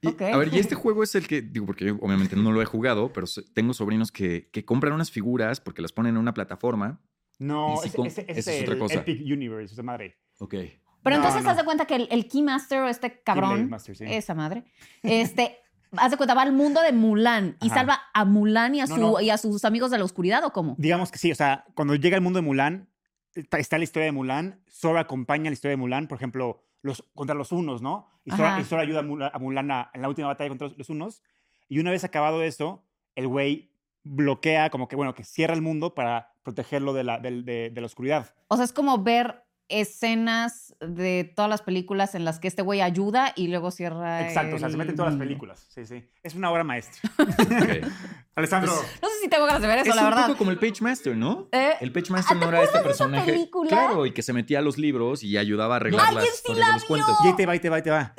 Y, 0.00 0.08
Ok. 0.08 0.22
A 0.22 0.36
ver, 0.36 0.54
y 0.54 0.58
este 0.60 0.76
juego 0.76 1.02
es 1.02 1.14
el 1.16 1.26
que, 1.26 1.42
digo, 1.42 1.66
porque 1.66 1.86
yo 1.86 1.96
obviamente 2.00 2.36
no 2.36 2.52
lo 2.52 2.62
he 2.62 2.64
jugado, 2.64 3.12
pero 3.12 3.26
tengo 3.54 3.74
sobrinos 3.74 4.12
que, 4.12 4.48
que 4.52 4.64
compran 4.64 4.92
unas 4.92 5.10
figuras 5.10 5.60
porque 5.60 5.82
las 5.82 5.90
ponen 5.92 6.14
en 6.14 6.18
una 6.20 6.34
plataforma. 6.34 7.00
No, 7.38 7.74
Y 7.74 7.78
si 7.78 7.86
ese, 7.88 7.96
con- 7.96 8.06
ese- 8.06 8.20
ese 8.28 8.40
esa 8.40 8.50
es 8.50 8.56
es 8.56 8.62
otra 8.62 8.74
el 8.74 8.80
cosa. 8.80 8.94
Epic 9.00 9.20
Universe, 9.24 9.72
esa 9.74 9.82
madre. 9.82 10.18
Ok. 10.38 10.54
Pero 11.02 11.16
No, 11.16 11.22
entonces 11.22 11.44
no. 11.44 11.50
haz 11.50 11.56
de 11.56 11.64
cuenta 11.64 11.86
que 11.86 11.94
el, 11.94 12.08
el 12.10 12.26
Keymaster, 12.28 12.80
o 12.82 12.88
este 12.88 13.20
cabrón, 13.22 13.50
Blade 13.50 13.66
Master, 13.66 13.96
sí. 13.96 14.04
esa 14.08 14.34
madre, 14.34 14.64
este, 15.02 15.58
haz 15.96 16.10
de 16.10 16.16
cuenta, 16.16 16.34
va 16.34 16.42
al 16.42 16.52
mundo 16.52 16.80
de 16.82 16.92
Mulan 16.92 17.56
y 17.62 17.66
Ajá. 17.66 17.74
salva 17.76 18.00
a 18.12 18.24
Mulan 18.24 18.74
y 18.74 18.80
a, 18.80 18.86
No, 18.86 18.94
su, 18.96 19.00
no. 19.00 19.20
y 19.20 19.30
a 19.30 19.38
sus 19.38 19.64
amigos 19.64 19.90
de 19.92 19.98
la 19.98 20.04
oscuridad, 20.04 20.44
¿o 20.44 20.52
cómo? 20.52 20.74
Digamos 20.78 21.12
que 21.12 21.18
sí, 21.18 21.30
o 21.30 21.34
sea, 21.36 21.64
cuando 21.74 21.94
llega 21.94 22.16
el 22.16 22.22
mundo 22.22 22.38
de 22.40 22.46
Mulan, 22.46 22.88
está, 23.34 23.58
está 23.58 23.78
la 23.78 23.84
historia 23.84 24.06
de 24.06 24.12
Mulan, 24.12 24.60
Sora 24.66 25.00
acompaña 25.00 25.44
la 25.50 25.54
historia 25.54 25.70
de 25.72 25.76
Mulan, 25.76 26.08
por 26.08 26.16
ejemplo, 26.16 26.64
los, 26.82 27.04
contra 27.14 27.34
los 27.36 27.52
unos, 27.52 27.80
¿no? 27.80 28.08
Y 28.24 28.32
Sora, 28.32 28.60
y 28.60 28.64
Sora 28.64 28.82
ayuda 28.82 29.00
a 29.00 29.02
Mulan, 29.04 29.30
a 29.32 29.38
Mulan 29.38 29.70
a- 29.70 29.90
en 29.94 30.02
la 30.02 30.08
última 30.08 30.26
batalla 30.28 30.48
contra 30.48 30.66
los, 30.68 30.76
los 30.76 30.90
unos. 30.90 31.22
Y 31.68 31.78
una 31.78 31.90
vez 31.92 32.02
acabado 32.04 32.42
eso, 32.42 32.84
el 33.14 33.28
güey 33.28 33.70
bloquea, 34.08 34.70
como 34.70 34.88
que, 34.88 34.96
bueno, 34.96 35.14
que 35.14 35.24
cierra 35.24 35.54
el 35.54 35.62
mundo 35.62 35.94
para 35.94 36.32
protegerlo 36.42 36.92
de 36.92 37.04
la, 37.04 37.18
de, 37.18 37.70
de 37.70 37.80
la 37.80 37.86
oscuridad. 37.86 38.34
O 38.48 38.56
sea, 38.56 38.64
es 38.64 38.72
como 38.72 39.02
ver 39.02 39.44
escenas 39.70 40.74
de 40.80 41.30
todas 41.36 41.50
las 41.50 41.60
películas 41.60 42.14
en 42.14 42.24
las 42.24 42.38
que 42.38 42.48
este 42.48 42.62
güey 42.62 42.80
ayuda 42.80 43.34
y 43.36 43.48
luego 43.48 43.70
cierra. 43.70 44.26
Exacto, 44.26 44.56
o 44.56 44.58
sea, 44.58 44.70
se 44.70 44.76
mete 44.78 44.90
en 44.92 44.96
todas 44.96 45.12
las 45.12 45.18
películas. 45.18 45.66
Sí, 45.68 45.84
sí. 45.84 46.08
Es 46.22 46.34
una 46.34 46.50
obra 46.50 46.64
maestra. 46.64 47.10
Alessandro, 48.34 48.72
No 49.02 49.08
sé 49.08 49.14
si 49.22 49.28
tengo 49.28 49.46
ganas 49.46 49.60
de 49.60 49.68
ver 49.68 49.78
eso, 49.80 49.90
es 49.90 49.96
la 49.96 50.02
un 50.04 50.08
verdad. 50.10 50.26
poco 50.28 50.38
como 50.38 50.50
el 50.52 50.58
Page 50.58 50.80
Master, 50.80 51.16
¿no? 51.16 51.48
Eh, 51.52 51.72
El 51.80 51.92
Page 51.92 52.10
Master 52.10 52.38
¿te 52.38 52.44
no 52.44 52.48
era 52.50 52.62
este 52.62 52.80
personaje. 52.80 53.32
película? 53.32 53.68
Claro, 53.68 54.06
y 54.06 54.12
que 54.12 54.22
se 54.22 54.32
metía 54.32 54.60
a 54.60 54.62
los 54.62 54.78
libros 54.78 55.22
y 55.22 55.36
ayudaba 55.36 55.74
a 55.74 55.76
arreglar 55.76 56.06
¡Alguien 56.06 56.24
las 56.24 56.36
sí 56.36 56.54
la 56.54 56.66
de 56.68 56.72
los 56.72 56.84
cuentos. 56.84 57.16
y 57.24 57.28
ahí 57.28 57.36
te 57.36 57.46
va, 57.46 57.52
ahí 57.52 57.60
te 57.60 57.68
va, 57.68 57.76
ahí 57.76 57.82
te 57.82 57.90
va. 57.90 58.14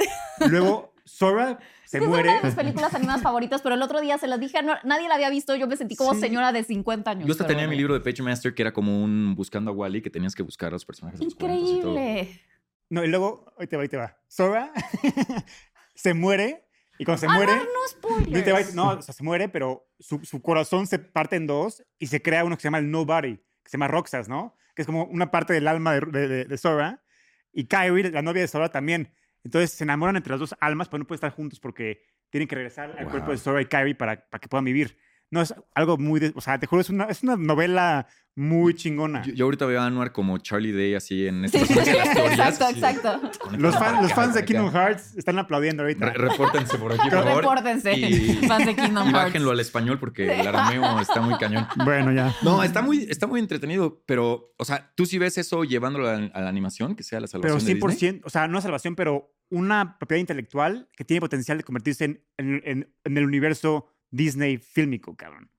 Luego, 0.50 0.89
Sora 1.10 1.60
se 1.86 1.98
es 1.98 2.04
muere. 2.08 2.30
una 2.30 2.38
de 2.40 2.44
mis 2.46 2.56
películas 2.56 2.94
animadas 2.94 3.22
favoritas, 3.22 3.62
pero 3.62 3.76
el 3.76 3.82
otro 3.82 4.00
día 4.02 4.18
se 4.18 4.28
las 4.28 4.40
dije, 4.40 4.62
no- 4.64 4.76
nadie 4.84 5.08
la 5.10 5.16
había 5.16 5.30
visto, 5.30 5.56
yo 5.56 5.68
me 5.68 5.76
sentí 5.76 5.96
como 5.96 6.14
Sí. 6.14 6.20
señora 6.22 6.52
de 6.52 6.64
50 6.64 7.12
años. 7.12 7.26
Yo 7.26 7.32
hasta 7.32 7.48
tenía 7.48 7.68
mi 7.68 7.76
libro 7.76 7.94
de 7.94 8.00
Page 8.02 8.22
Master 8.24 8.54
que 8.54 8.62
era 8.62 8.72
como 8.74 9.04
un 9.04 9.34
buscando 9.36 9.72
a 9.72 9.74
Wally 9.74 10.02
que 10.02 10.10
tenías 10.10 10.36
que 10.36 10.44
buscar 10.44 10.70
a 10.70 10.72
los 10.72 10.86
personajes 10.86 11.20
de 11.20 11.26
los 11.26 11.36
cuentos 11.36 11.60
y 11.70 11.82
todo. 11.82 11.92
Increíble. 11.94 12.42
No, 12.90 13.04
y 13.04 13.08
luego, 13.08 13.54
ahí 13.60 13.68
te 13.68 13.76
va, 13.78 13.84
ahí 13.84 13.90
te 13.90 13.98
va. 13.98 14.18
Sora 14.28 14.72
se 15.96 16.14
muere 16.14 16.66
y 16.98 17.06
cuando 17.06 17.20
se 17.22 17.28
Ah, 17.28 17.34
muere... 17.36 17.54
no, 17.56 18.26
no 18.28 18.44
te 18.44 18.52
va, 18.52 18.60
no, 18.74 18.90
o 19.00 19.02
sea, 19.02 19.14
se 19.14 19.24
muere, 19.24 19.50
pero 19.50 19.88
su, 20.00 20.20
su 20.26 20.42
corazón 20.42 20.88
se 20.88 21.00
parte 21.00 21.36
en 21.36 21.48
dos 21.48 21.84
y 21.98 22.08
se 22.08 22.22
crea 22.22 22.44
uno 22.44 22.56
que 22.56 22.62
se 22.62 22.68
llama 22.68 22.80
el 22.80 22.90
Nobody, 22.92 23.38
que 23.38 23.70
se 23.70 23.78
llama 23.78 23.88
Roxas, 23.88 24.28
¿no? 24.28 24.56
Que 24.76 24.82
es 24.84 24.86
como 24.86 25.06
una 25.06 25.32
parte 25.32 25.54
del 25.54 25.68
alma 25.68 25.94
de, 25.94 26.02
de, 26.02 26.28
de- 26.28 26.46
de 26.46 26.58
Sora. 26.58 27.04
Y 27.52 27.66
Kyrie, 27.66 28.12
la 28.12 28.22
novia 28.22 28.42
de 28.44 28.48
Sora, 28.48 28.70
también. 28.70 29.12
Entonces 29.44 29.72
se 29.72 29.84
enamoran 29.84 30.16
entre 30.16 30.32
las 30.32 30.40
dos 30.40 30.56
almas, 30.60 30.90
pero 30.90 31.00
no 31.00 31.06
pueden 31.08 31.18
estar 31.18 31.32
juntos 31.32 31.60
porque 31.60 32.04
tienen 32.30 32.48
que 32.48 32.56
regresar 32.56 32.92
al 32.98 33.06
Wow. 33.06 33.12
cuerpo 33.12 33.32
de 33.32 33.38
Sora 33.38 33.62
y 33.62 33.66
Kyrie 33.66 33.96
para, 33.96 34.28
para 34.30 34.40
que 34.40 34.48
puedan 34.48 34.66
vivir. 34.66 34.98
No, 35.32 35.42
es 35.42 35.54
algo 35.76 35.98
muy... 35.98 36.20
de- 36.20 36.34
o 36.36 36.42
sea, 36.42 36.60
te 36.60 36.66
juro, 36.68 36.82
es 36.82 36.90
una, 36.90 37.06
es 37.06 37.22
una 37.24 37.36
novela 37.36 38.08
muy 38.36 38.74
chingona. 38.74 39.22
Yo, 39.24 39.34
yo 39.34 39.46
ahorita 39.46 39.66
veo 39.66 39.82
a 39.82 39.86
Anuar 39.86 40.12
como 40.14 40.38
Charlie 40.38 40.72
Day 40.72 40.96
así 40.96 41.28
en 41.28 41.48
Sí, 41.50 41.58
de 41.60 41.94
las 41.94 42.14
teorías. 42.14 42.40
exacto, 42.62 42.70
exacto. 42.70 43.32
Los, 43.58 43.76
fan- 43.78 44.10
fans 44.10 44.34
de 44.34 44.46
Kingdom. 44.46 44.72
Hearts 44.72 45.16
están 45.18 45.38
aplaudiendo 45.40 45.84
ahorita. 45.84 46.06
Re- 46.12 46.14
repórtense 46.30 46.78
por 46.78 46.94
aquí, 46.94 47.02
por 47.10 47.24
favor. 47.24 47.36
Repórtense, 47.44 47.94
Y, 47.94 48.34
fans 48.48 48.66
de 48.66 48.76
Kingdom 48.76 49.10
y 49.10 49.12
Hearts. 49.12 49.26
bájenlo 49.26 49.52
al 49.52 49.60
español 49.60 50.00
porque 50.00 50.40
el 50.40 50.48
arameo 50.48 51.00
está 51.02 51.22
muy 51.22 51.38
cañón. 51.38 51.68
Bueno, 51.84 52.12
ya. 52.14 52.34
No, 52.42 52.64
está 52.64 52.82
muy, 52.82 53.06
está 53.10 53.28
muy 53.28 53.40
entretenido, 53.40 54.02
pero, 54.06 54.54
o 54.58 54.66
sea, 54.66 54.94
tú 54.96 55.06
sí 55.06 55.18
ves 55.18 55.38
eso 55.38 55.64
llevándolo 55.66 56.08
a, 56.08 56.14
a 56.16 56.42
la 56.42 56.50
animación, 56.50 56.96
que 56.96 57.04
sea 57.04 57.20
la 57.20 57.28
Pero 57.28 57.44
salvación 57.44 57.66
de 57.82 57.88
Disney. 57.88 58.12
100%, 58.20 58.22
o 58.24 58.30
sea, 58.30 58.48
no 58.48 58.62
salvación, 58.62 58.96
pero 58.96 59.34
una 59.52 59.98
propiedad 60.00 60.20
intelectual 60.22 60.88
que 60.96 61.04
tiene 61.04 61.20
potencial 61.22 61.58
de 61.58 61.64
convertirse 61.64 62.06
en, 62.06 62.24
en- 62.38 62.62
en- 62.64 62.94
en 63.04 63.18
el 63.18 63.26
universo 63.26 63.88
Disney 64.12 64.58
fílmico, 64.58 65.16
cabrón. 65.16 65.50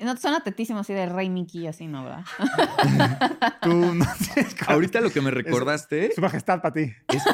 No 0.00 0.14
te 0.14 0.20
suena 0.20 0.40
tetísimo 0.44 0.78
así 0.78 0.92
de 0.92 1.06
Rey 1.06 1.28
Mickey, 1.28 1.66
así, 1.66 1.88
¿no, 1.88 2.04
verdad? 2.04 2.24
Tú 3.62 3.94
no 3.94 4.06
tienes 4.32 4.54
Ahorita 4.68 5.00
lo 5.00 5.10
que 5.10 5.20
me 5.20 5.32
recordaste 5.32 6.12
Su 6.14 6.20
majestad 6.20 6.62
para 6.62 6.72
ti. 6.74 6.92
es... 7.08 7.22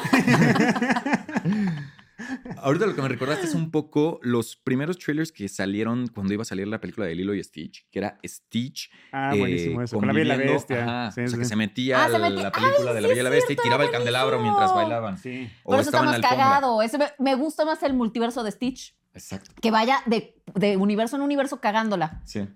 Ahorita 2.59 2.87
lo 2.87 2.95
que 2.95 3.03
me 3.03 3.09
recordaste 3.09 3.45
es 3.47 3.55
un 3.55 3.71
poco 3.73 4.19
los 4.23 4.57
primeros 4.57 4.99
trailers 4.99 5.33
que 5.33 5.49
salieron 5.49 6.07
cuando 6.07 6.33
iba 6.33 6.43
a 6.43 6.45
salir 6.47 6.67
la 6.69 6.81
película 6.81 7.07
de 7.07 7.15
Lilo 7.17 7.35
y 7.35 7.43
Stitch, 7.43 7.87
que 7.91 7.99
era 7.99 8.19
Stitch. 8.25 8.91
Ah, 9.13 9.33
eh, 9.35 9.39
buenísimo 9.39 9.83
eso. 9.83 9.97
Con 9.99 10.07
la 10.07 10.13
Bella 10.15 10.35
y 10.37 10.39
la 10.39 10.53
Bestia. 10.53 10.85
ajá, 10.85 11.11
Sí, 11.13 11.21
o 11.23 11.27
sea, 11.29 11.37
sí. 11.37 11.39
que 11.43 11.45
se 11.45 11.57
metía 11.57 12.05
Ah, 12.05 12.09
se 12.09 12.17
a 12.17 12.19
metía- 12.21 12.43
la 12.45 12.53
película 12.53 12.95
de 12.95 13.01
la 13.01 13.09
sí 13.09 13.15
Bella 13.15 13.21
y 13.21 13.25
la 13.25 13.29
es 13.31 13.35
Bestia 13.35 13.53
y 13.55 13.57
tiraba 13.63 13.85
el 13.85 13.91
candelabro 13.91 14.41
mientras 14.41 14.73
bailaban. 14.73 15.19
Sí. 15.19 15.51
O 15.65 15.73
Por 15.73 15.81
eso 15.81 15.91
alfombra. 15.99 16.21
cagado. 16.27 16.81
Ese 16.83 16.97
me, 16.99 17.07
me 17.19 17.35
gusta 17.35 17.65
más 17.65 17.83
el 17.83 17.93
multiverso 17.95 18.43
de 18.45 18.53
Stitch. 18.53 18.97
Exacto. 19.15 19.51
Que 19.63 19.71
vaya 19.71 19.99
de, 20.07 20.35
de 20.55 20.77
universo 20.77 21.17
en 21.17 21.23
universo 21.23 21.61
cagándola. 21.61 22.21
Sí. 22.25 22.47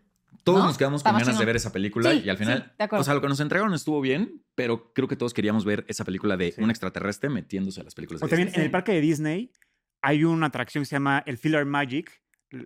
Todos 0.45 0.61
¿No? 0.61 0.67
nos 0.67 0.79
quedamos 0.79 1.03
con 1.03 1.13
ganas 1.13 1.27
de 1.27 1.33
chingón. 1.33 1.47
ver 1.47 1.57
esa 1.57 1.73
película 1.73 2.11
Sí, 2.13 2.23
y 2.25 2.29
al 2.31 2.37
final, 2.39 2.63
sí, 2.71 2.75
de 2.79 2.85
acuerdo. 2.85 3.01
o 3.01 3.05
sea, 3.05 3.15
lo 3.15 3.21
que 3.21 3.29
nos 3.29 3.41
entregaron 3.41 3.75
estuvo 3.75 4.01
bien, 4.01 4.43
pero 4.55 4.93
creo 4.95 5.07
que 5.09 5.17
todos 5.17 5.35
queríamos 5.35 5.65
ver 5.65 5.85
esa 5.89 6.05
película 6.05 6.37
de 6.37 6.53
Sí. 6.53 6.63
un 6.63 6.71
extraterrestre 6.71 7.29
metiéndose 7.29 7.81
a 7.81 7.85
las 7.85 7.95
películas 7.95 8.21
de 8.21 8.27
O 8.27 8.29
también 8.29 8.49
Disney. 8.49 8.61
en 8.63 8.65
el 8.67 8.71
parque 8.71 8.93
de 8.93 9.01
Disney 9.01 9.53
hay 10.01 10.25
una 10.25 10.47
atracción 10.47 10.83
que 10.83 10.87
se 10.87 10.97
llama 10.97 11.23
el 11.27 11.37
Filler 11.39 11.67
Magic. 11.67 12.11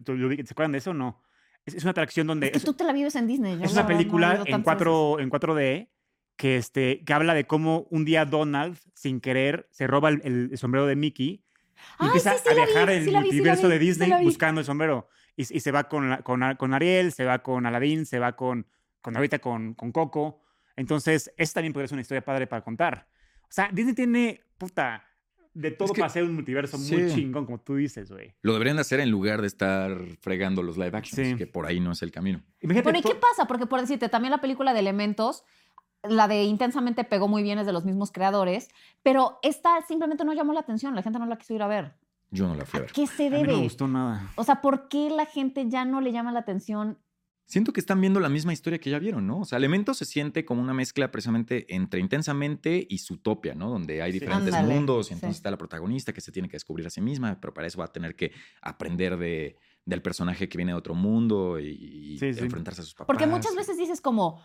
¿Tú- 0.04 0.14
lo 0.14 0.28
vi- 0.28 0.36
¿Se 0.36 0.52
acuerdan 0.52 0.72
de 0.72 0.78
eso 0.78 0.90
o 0.90 0.94
no? 0.94 1.22
Es, 1.66 1.74
es 1.74 1.82
una 1.82 1.90
atracción 1.90 2.26
donde... 2.26 2.46
Es 2.48 2.52
que 2.52 2.60
tú 2.60 2.74
te 2.74 2.84
la 2.84 2.92
vives 2.92 3.16
en 3.16 3.26
Disney. 3.26 3.56
yo 3.58 3.64
Es 3.64 3.72
la 3.74 3.82
una 3.82 3.82
verdad 3.82 3.88
no 3.88 3.94
he 3.94 3.98
película 3.98 4.34
ido 4.34 4.44
en, 4.46 4.50
tantas 4.52 4.64
4, 4.76 5.20
en 5.20 5.30
4D 5.30 5.90
que, 6.36 6.56
este, 6.56 7.02
que 7.04 7.12
habla 7.12 7.34
de 7.34 7.46
cómo 7.46 7.86
un 7.90 8.04
día 8.04 8.24
Donald, 8.26 8.78
sin 8.94 9.20
querer, 9.20 9.66
se 9.72 9.86
roba 9.86 10.08
el- 10.10 10.22
el 10.24 10.56
sombrero 10.58 10.86
de 10.86 10.94
Mickey 10.96 11.42
y 11.74 11.78
Ay, 11.98 12.06
empieza 12.08 12.32
sí, 12.34 12.38
sí 12.44 12.48
a 12.48 12.52
vi, 12.52 12.56
viajar 12.56 12.88
sí 12.88 12.94
el 12.94 13.00
vi, 13.04 13.10
sí 13.10 13.16
multiverso 13.16 13.62
vi, 13.68 13.72
de 13.72 13.78
Disney 13.78 14.12
vi. 14.18 14.24
buscando 14.24 14.60
el 14.60 14.64
sombrero. 14.66 15.08
Y, 15.36 15.42
y 15.56 15.60
se 15.60 15.70
va 15.72 15.84
con, 15.84 16.10
la- 16.10 16.22
con, 16.22 16.42
con 16.56 16.74
Ariel, 16.74 17.12
se 17.12 17.24
va 17.24 17.42
con 17.42 17.64
Aladdin, 17.66 18.04
se 18.06 18.18
va 18.18 18.36
con, 18.36 18.66
con 19.00 19.16
ahorita 19.16 19.38
con, 19.40 19.74
con 19.74 19.92
Coco. 19.92 20.42
Entonces, 20.76 21.32
esa 21.36 21.54
también 21.54 21.72
podría 21.72 21.88
ser 21.88 21.96
una 21.96 22.02
historia 22.02 22.24
padre 22.24 22.46
para 22.46 22.62
contar. 22.62 23.08
O 23.44 23.46
sea, 23.50 23.68
Disney 23.72 23.94
tiene, 23.94 24.40
puta, 24.58 25.04
de 25.54 25.70
todo 25.70 25.92
que- 25.92 26.00
para 26.00 26.06
hacer 26.06 26.24
un 26.24 26.34
multiverso 26.34 26.78
muy 26.78 27.08
Sí. 27.10 27.14
chingón, 27.14 27.44
como 27.44 27.60
tú 27.60 27.76
dices, 27.76 28.10
güey. 28.10 28.34
Lo 28.40 28.52
deberían 28.54 28.76
de 28.76 28.80
hacer 28.82 29.00
en 29.00 29.10
lugar 29.10 29.40
de 29.42 29.46
estar 29.46 29.98
fregando 30.20 30.62
los 30.62 30.78
live 30.78 30.96
actions, 30.96 31.28
Sí. 31.30 31.36
que 31.36 31.46
por 31.46 31.66
ahí 31.66 31.78
no 31.80 31.92
es 31.92 32.00
el 32.02 32.10
camino. 32.10 32.42
Imagínate 32.60 32.84
Bueno, 32.84 32.98
¿y 33.00 33.02
qué 33.02 33.14
pasa? 33.14 33.46
Porque 33.46 33.66
por 33.66 33.80
decirte, 33.80 34.08
también 34.08 34.30
la 34.30 34.40
película 34.40 34.72
de 34.72 34.80
Elementos, 34.80 35.44
la 36.02 36.28
de 36.28 36.44
Intensamente 36.44 37.04
pegó 37.04 37.28
muy 37.28 37.42
bien, 37.42 37.58
es 37.58 37.66
de 37.66 37.72
los 37.72 37.84
mismos 37.84 38.10
creadores, 38.12 38.68
pero 39.02 39.38
esta 39.42 39.80
simplemente 39.86 40.24
no 40.24 40.32
llamó 40.32 40.52
la 40.52 40.60
atención, 40.60 40.94
la 40.94 41.02
gente 41.02 41.18
no 41.18 41.26
la 41.26 41.36
quiso 41.36 41.54
ir 41.54 41.62
a 41.62 41.68
ver. 41.68 41.94
Yo 42.30 42.48
no 42.48 42.54
la 42.54 42.64
fui 42.64 42.78
a 42.78 42.80
¿A 42.80 42.82
ver. 42.86 42.92
qué 42.92 43.06
se 43.06 43.26
A 43.26 43.30
mí 43.30 43.36
debe? 43.36 43.52
no 43.52 43.58
me 43.58 43.64
gustó 43.64 43.86
nada. 43.88 44.30
O 44.36 44.44
sea, 44.44 44.60
¿por 44.62 44.88
qué 44.88 45.10
la 45.10 45.26
gente 45.26 45.68
ya 45.68 45.84
no 45.84 46.00
le 46.00 46.12
llama 46.12 46.32
la 46.32 46.40
atención? 46.40 46.98
Siento 47.44 47.72
que 47.74 47.80
están 47.80 48.00
viendo 48.00 48.18
la 48.20 48.30
misma 48.30 48.54
historia 48.54 48.78
que 48.78 48.88
ya 48.88 48.98
vieron, 48.98 49.26
¿no? 49.26 49.40
O 49.40 49.44
sea, 49.44 49.58
Elementos 49.58 49.98
se 49.98 50.06
siente 50.06 50.44
como 50.46 50.62
una 50.62 50.72
mezcla 50.72 51.10
precisamente 51.10 51.66
entre 51.74 52.00
Intensamente 52.00 52.86
y 52.88 52.98
Zootopia, 52.98 53.54
¿no? 53.54 53.68
Donde 53.68 54.00
hay 54.00 54.12
Sí. 54.12 54.20
diferentes 54.20 54.54
Ándale, 54.54 54.74
mundos 54.74 55.10
y 55.10 55.14
entonces 55.14 55.36
sí. 55.36 55.40
está 55.40 55.50
la 55.50 55.58
protagonista 55.58 56.12
que 56.14 56.20
se 56.22 56.32
tiene 56.32 56.48
que 56.48 56.56
descubrir 56.56 56.86
a 56.86 56.90
sí 56.90 57.02
misma, 57.02 57.38
pero 57.40 57.52
para 57.52 57.66
eso 57.66 57.78
va 57.78 57.84
a 57.86 57.92
tener 57.92 58.14
que 58.16 58.32
aprender 58.62 59.18
de, 59.18 59.58
del 59.84 60.00
personaje 60.00 60.48
que 60.48 60.56
viene 60.56 60.72
de 60.72 60.78
otro 60.78 60.94
mundo 60.94 61.58
y, 61.60 61.66
y 62.14 62.18
Sí, 62.18 62.32
sí. 62.32 62.40
enfrentarse 62.40 62.80
a 62.80 62.84
sus 62.84 62.94
papás. 62.94 63.06
Porque 63.08 63.26
muchas 63.26 63.54
veces 63.54 63.76
dices 63.76 64.00
como, 64.00 64.40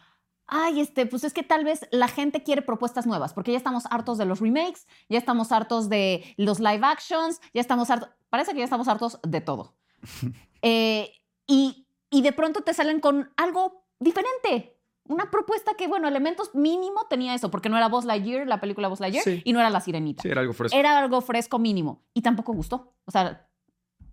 ay, 0.47 0.79
este, 0.79 1.05
pues 1.05 1.23
es 1.23 1.33
que 1.33 1.43
tal 1.43 1.63
vez 1.65 1.87
la 1.91 2.07
gente 2.07 2.41
quiere 2.43 2.61
propuestas 2.61 3.05
nuevas, 3.05 3.33
porque 3.33 3.51
ya 3.51 3.57
estamos 3.57 3.85
hartos 3.91 4.17
de 4.17 4.25
los 4.25 4.39
remakes, 4.39 4.87
ya 5.09 5.17
estamos 5.17 5.51
hartos 5.51 5.89
de 5.89 6.23
los 6.37 6.59
live 6.59 6.85
actions, 6.85 7.39
ya 7.53 7.61
estamos 7.61 7.89
hartos, 7.89 8.09
parece 8.29 8.53
que 8.53 8.59
ya 8.59 8.63
estamos 8.63 8.87
hartos 8.87 9.19
de 9.23 9.41
todo. 9.41 9.75
Eh, 10.63 11.11
y, 11.45 11.87
y 12.09 12.23
de 12.23 12.33
pronto 12.33 12.61
te 12.61 12.73
salen 12.73 12.99
con 12.99 13.31
algo 13.37 13.85
diferente. 13.99 14.75
Una 15.07 15.29
propuesta 15.29 15.75
que, 15.75 15.87
bueno, 15.87 16.07
elementos 16.07 16.53
mínimo 16.55 17.05
tenía 17.07 17.35
eso, 17.35 17.51
porque 17.51 17.69
no 17.69 17.77
era 17.77 17.87
Buzz 17.89 18.05
Lightyear, 18.05 18.47
la 18.47 18.59
película 18.59 18.87
Buzz 18.87 18.99
Lightyear, 18.99 19.23
Sí. 19.23 19.41
y 19.45 19.53
no 19.53 19.59
era 19.59 19.69
La 19.69 19.79
Sirenita. 19.81 20.23
Sí, 20.23 20.29
era 20.29 20.41
algo 20.41 20.53
fresco. 20.53 20.75
Era 20.77 20.97
algo 20.97 21.21
fresco 21.21 21.59
mínimo. 21.59 22.03
Y 22.15 22.23
tampoco 22.23 22.53
gustó. 22.53 22.95
O 23.05 23.11
sea, 23.11 23.47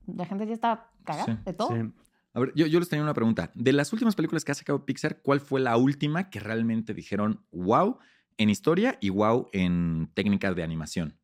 la 0.06 0.26
gente 0.26 0.46
ya 0.46 0.52
está 0.52 0.90
cagada 1.02 1.24
Sí, 1.24 1.38
de 1.44 1.52
todo. 1.54 1.68
Sí. 1.68 1.80
A 2.34 2.40
ver, 2.40 2.52
yo, 2.54 2.66
yo 2.66 2.80
les 2.80 2.88
tenía 2.88 3.02
una 3.04 3.14
pregunta. 3.14 3.50
De 3.54 3.72
las 3.72 3.92
últimas 3.92 4.14
películas 4.16 4.44
que 4.44 4.52
ha 4.52 4.56
sacado 4.56 4.84
Pixar, 4.84 5.22
¿cuál 5.22 5.40
fue 5.40 5.60
la 5.60 5.76
última 5.76 6.30
que 6.30 6.40
realmente 6.40 6.92
dijeron 6.92 7.44
wow 7.52 7.98
en 8.36 8.50
historia 8.50 8.98
y 9.00 9.10
wow 9.10 9.48
en 9.52 10.10
técnicas 10.14 10.54
de 10.56 10.64
animación? 10.64 11.16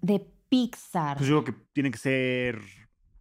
De 0.00 0.20
Pixar. 0.48 1.16
Pues 1.18 1.28
yo 1.28 1.42
creo 1.44 1.54
que 1.56 1.62
tiene 1.72 1.90
que 1.90 1.98
ser... 1.98 2.60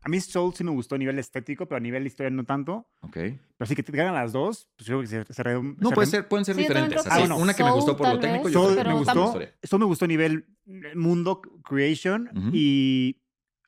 A 0.01 0.09
mí 0.09 0.21
Soul 0.21 0.53
sí 0.55 0.63
me 0.63 0.71
gustó 0.71 0.95
a 0.95 0.97
nivel 0.97 1.19
estético, 1.19 1.67
pero 1.67 1.77
a 1.77 1.81
nivel 1.81 2.07
historia 2.07 2.29
no 2.29 2.45
tanto. 2.45 2.87
¿Ok? 3.01 3.13
Pero 3.57 3.67
sí 3.67 3.75
que 3.75 3.83
te 3.83 3.91
ganan 3.91 4.13
las 4.13 4.31
dos, 4.31 4.69
pues 4.77 4.87
yo 4.87 4.97
creo 4.97 5.01
que 5.01 5.07
se, 5.07 5.33
se 5.33 5.43
redum- 5.43 5.75
No, 5.79 5.89
se 5.89 5.95
puede 5.95 6.07
ser, 6.07 6.27
pueden 6.29 6.45
ser 6.45 6.55
Sí, 6.55 6.61
diferentes. 6.61 7.05
así. 7.05 7.21
que 7.21 7.27
sí. 7.27 7.33
Una 7.33 7.53
que 7.53 7.63
me 7.63 7.71
gustó 7.71 7.97
por 7.97 8.07
lo 8.07 8.19
técnico 8.19 8.47
y 8.49 8.55
otra 8.55 8.83
por 8.83 8.93
me 8.93 8.99
gustó, 8.99 9.25
historia. 9.25 9.53
Soul 9.63 9.79
me 9.81 9.85
gustó 9.85 10.05
a 10.05 10.07
nivel 10.07 10.45
mundo 10.95 11.41
creation 11.63 12.29
y 12.53 13.17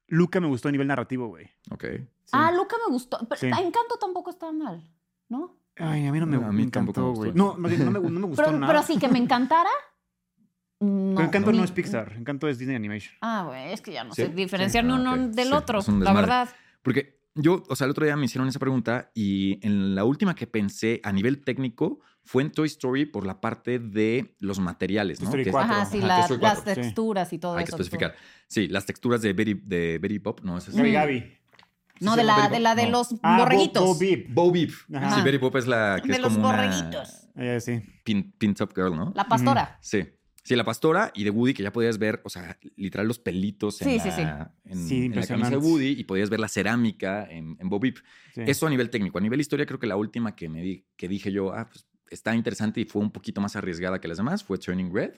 Luca 0.09 0.39
me 0.39 0.47
gustó 0.47 0.67
a 0.69 0.71
nivel 0.71 0.87
narrativo, 0.87 1.27
güey. 1.27 1.49
Ok. 1.71 1.83
Sí. 2.25 2.31
Ah, 2.33 2.51
Luca 2.51 2.75
me 2.85 2.91
gustó. 2.93 3.17
Pero 3.27 3.39
Sí. 3.39 3.47
Encanto 3.47 3.97
tampoco 3.99 4.29
está 4.29 4.51
mal, 4.51 4.83
¿no? 5.29 5.55
Ay, 5.77 6.05
a 6.07 6.11
mí 6.11 6.19
no 6.19 6.25
me, 6.25 6.37
No, 6.37 6.47
a 6.47 6.51
mí 6.51 6.65
me 6.65 6.71
tampoco 6.71 6.99
me 7.01 7.07
encantó, 7.07 7.09
gustó 7.09 7.15
güey. 7.21 7.31
No, 7.33 7.57
no 7.57 7.91
me, 7.91 8.01
no 8.09 8.19
me 8.19 8.27
gustó 8.27 8.43
Pero, 8.43 8.57
nada. 8.59 8.73
pero 8.73 8.83
sí, 8.85 8.97
que 8.99 9.07
me 9.07 9.19
encantara. 9.19 9.69
No. 10.81 11.15
Pero 11.15 11.27
Encanto 11.27 11.51
¿no? 11.51 11.57
no 11.59 11.63
es 11.63 11.71
Pixar, 11.71 12.13
Encanto 12.17 12.47
es 12.47 12.57
Disney 12.57 12.75
Animation. 12.75 13.13
Ah, 13.21 13.43
güey, 13.47 13.73
es 13.73 13.81
que 13.81 13.91
ya 13.91 14.03
no 14.03 14.13
¿Sí? 14.13 14.23
sé 14.23 14.29
diferenciar 14.29 14.85
Ah, 14.89 14.93
uno 14.93 15.17
del 15.29 15.47
Sí, 15.47 15.53
otro, 15.53 15.79
la 15.99 16.13
verdad. 16.13 16.49
Porque 16.81 17.19
yo, 17.35 17.63
o 17.67 17.75
sea, 17.75 17.85
el 17.85 17.91
otro 17.91 18.05
día 18.05 18.15
me 18.15 18.25
hicieron 18.25 18.47
esa 18.47 18.59
pregunta 18.59 19.11
y 19.13 19.65
en 19.65 19.93
la 19.95 20.05
última 20.05 20.35
que 20.35 20.47
pensé 20.47 21.01
a 21.03 21.11
nivel 21.11 21.43
técnico 21.43 21.99
fue 22.31 22.43
en 22.43 22.51
Toy 22.51 22.67
Story 22.67 23.07
por 23.07 23.25
la 23.25 23.41
parte 23.41 23.79
de 23.79 24.35
los 24.39 24.59
materiales, 24.59 25.17
Toy 25.17 25.23
¿no? 25.25 25.29
Story 25.31 25.43
Que- 25.45 25.51
4. 25.51 25.73
Ajá, 25.73 25.85
sí, 25.87 25.97
Ajá, 25.97 26.07
la- 26.07 26.17
las 26.19 26.37
4, 26.37 26.75
sí. 26.75 26.81
texturas 26.81 27.33
y 27.33 27.39
todo 27.39 27.53
Hay 27.57 27.63
que 27.65 27.69
eso. 27.69 27.77
especificar. 27.77 28.13
Sí, 28.47 28.67
las 28.67 28.85
texturas 28.85 29.23
de 29.23 29.33
Betty, 29.33 29.55
de 29.55 29.97
Betty 29.99 30.19
Pop, 30.19 30.41
no, 30.43 30.59
es 30.59 30.69
Gaby. 30.69 30.91
Gaby. 30.91 31.33
No, 32.01 32.11
¿Sí 32.13 32.17
de 32.19 32.23
la, 32.23 32.35
de 32.35 32.49
Pop? 32.49 32.59
la 32.61 32.75
de 32.75 32.83
No. 32.85 32.91
los 32.91 33.15
Ah, 33.23 33.37
Bo- 33.37 33.43
borreguitos. 33.45 33.83
Bo 33.83 33.97
Beep. 33.97 34.27
Bo 34.31 34.51
Beep. 34.51 34.69
Ajá. 34.93 35.15
Sí, 35.15 35.21
Betty 35.23 35.37
Pop 35.39 35.55
es 35.55 35.65
la 35.65 35.99
que 36.03 36.07
de 36.09 36.13
es 36.13 36.19
los 36.21 36.33
como 36.33 36.49
una 36.49 36.55
borreguitos. 36.57 37.27
Eh, 37.35 37.59
sí. 37.61 37.81
pin, 38.03 38.31
pin 38.37 38.53
top 38.53 38.73
girl, 38.75 38.95
¿no? 38.95 39.11
La 39.15 39.27
pastora. 39.27 39.79
Sí. 39.81 40.03
Sí, 40.43 40.55
la 40.55 40.63
pastora 40.63 41.11
y 41.15 41.23
de 41.23 41.31
Woody, 41.31 41.53
que 41.55 41.63
ya 41.63 41.71
podías 41.73 41.97
ver, 41.97 42.21
o 42.23 42.29
sea, 42.29 42.57
literal 42.75 43.07
los 43.07 43.17
pelitos 43.19 43.81
en, 43.81 43.89
Sí, 43.89 43.97
la, 43.97 44.03
sí, 44.03 44.11
sí. 44.11 44.21
en- 44.71 44.87
Sí, 44.87 45.05
en 45.05 45.15
la 45.15 45.25
camisa 45.27 45.49
de. 45.49 45.57
Woody 45.57 45.89
y 45.99 46.03
podías 46.05 46.29
ver 46.29 46.39
la 46.39 46.47
cerámica 46.47 47.25
en, 47.29 47.57
en 47.59 47.69
Bo 47.69 47.79
Beep. 47.79 47.97
sí. 48.35 48.41
Eso 48.45 48.67
a 48.67 48.69
nivel 48.69 48.89
técnico. 48.91 49.17
A 49.17 49.21
nivel 49.21 49.41
historia, 49.41 49.65
creo 49.65 49.79
que 49.79 49.87
la 49.87 49.95
última 49.97 50.35
que, 50.35 50.47
me 50.47 50.61
di- 50.61 50.85
que 50.95 51.07
dije 51.07 51.31
yo, 51.31 51.53
ah, 51.53 51.67
pues 51.69 51.87
está 52.09 52.35
interesante 52.35 52.81
y 52.81 52.85
fue 52.85 53.01
un 53.01 53.11
poquito 53.11 53.41
más 53.41 53.55
arriesgada 53.55 53.99
que 54.01 54.07
las 54.07 54.17
demás, 54.17 54.43
fue 54.43 54.57
Turning 54.57 54.93
Red, 54.93 55.15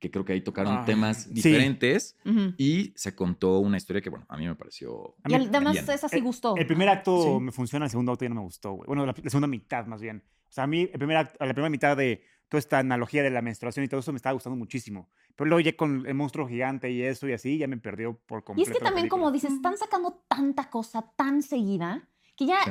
que 0.00 0.10
creo 0.10 0.24
que 0.24 0.32
ahí 0.34 0.40
tocaron 0.42 0.76
Ah, 0.78 0.84
temas 0.84 1.24
sí. 1.24 1.30
diferentes 1.34 2.16
Ujú. 2.26 2.52
y 2.58 2.92
se 2.96 3.14
contó 3.14 3.58
una 3.60 3.76
historia 3.78 4.02
que, 4.02 4.10
bueno, 4.10 4.26
a 4.28 4.36
mí 4.36 4.46
me 4.46 4.54
pareció... 4.54 5.14
Y 5.26 5.34
además 5.34 5.76
esa 5.88 6.08
sí 6.08 6.20
gustó. 6.20 6.56
El 6.56 6.66
primer 6.66 6.88
acto 6.88 7.22
Sí. 7.38 7.40
me 7.44 7.52
funciona, 7.52 7.86
el 7.86 7.90
segundo 7.90 8.12
acto 8.12 8.24
ya 8.24 8.28
no 8.28 8.34
me 8.34 8.40
gustó, 8.42 8.72
güey. 8.72 8.86
Bueno, 8.86 9.06
la, 9.06 9.14
la 9.16 9.30
segunda 9.30 9.46
mitad 9.48 9.86
más 9.86 10.00
bien. 10.02 10.22
O 10.48 10.52
sea, 10.52 10.64
a 10.64 10.66
mí 10.66 10.82
el 10.82 10.98
primer 10.98 11.16
acto- 11.16 11.36
la 11.44 11.54
primera 11.54 11.70
mitad 11.70 11.96
de 11.96 12.22
toda 12.48 12.58
esta 12.58 12.78
analogía 12.78 13.22
de 13.22 13.30
la 13.30 13.40
menstruación 13.40 13.84
y 13.84 13.88
todo 13.88 14.00
eso 14.00 14.12
me 14.12 14.16
estaba 14.16 14.34
gustando 14.34 14.56
muchísimo. 14.56 15.08
Pero 15.34 15.48
luego 15.48 15.60
ya 15.60 15.74
con 15.76 16.06
el 16.06 16.14
monstruo 16.14 16.46
gigante 16.46 16.90
y 16.90 17.02
eso 17.02 17.26
y 17.28 17.32
así, 17.32 17.56
ya 17.58 17.66
me 17.66 17.78
perdió 17.78 18.16
por 18.26 18.40
Y 18.40 18.42
completo. 18.44 18.70
es 18.70 18.76
que 18.78 18.84
también, 18.84 19.04
película. 19.04 19.20
como 19.22 19.32
dices, 19.32 19.52
están 19.52 19.76
sacando 19.78 20.22
tanta 20.28 20.68
cosa 20.70 21.10
tan 21.16 21.42
seguida 21.42 22.06
que 22.36 22.46
ya 22.46 22.58
Sí. 22.64 22.70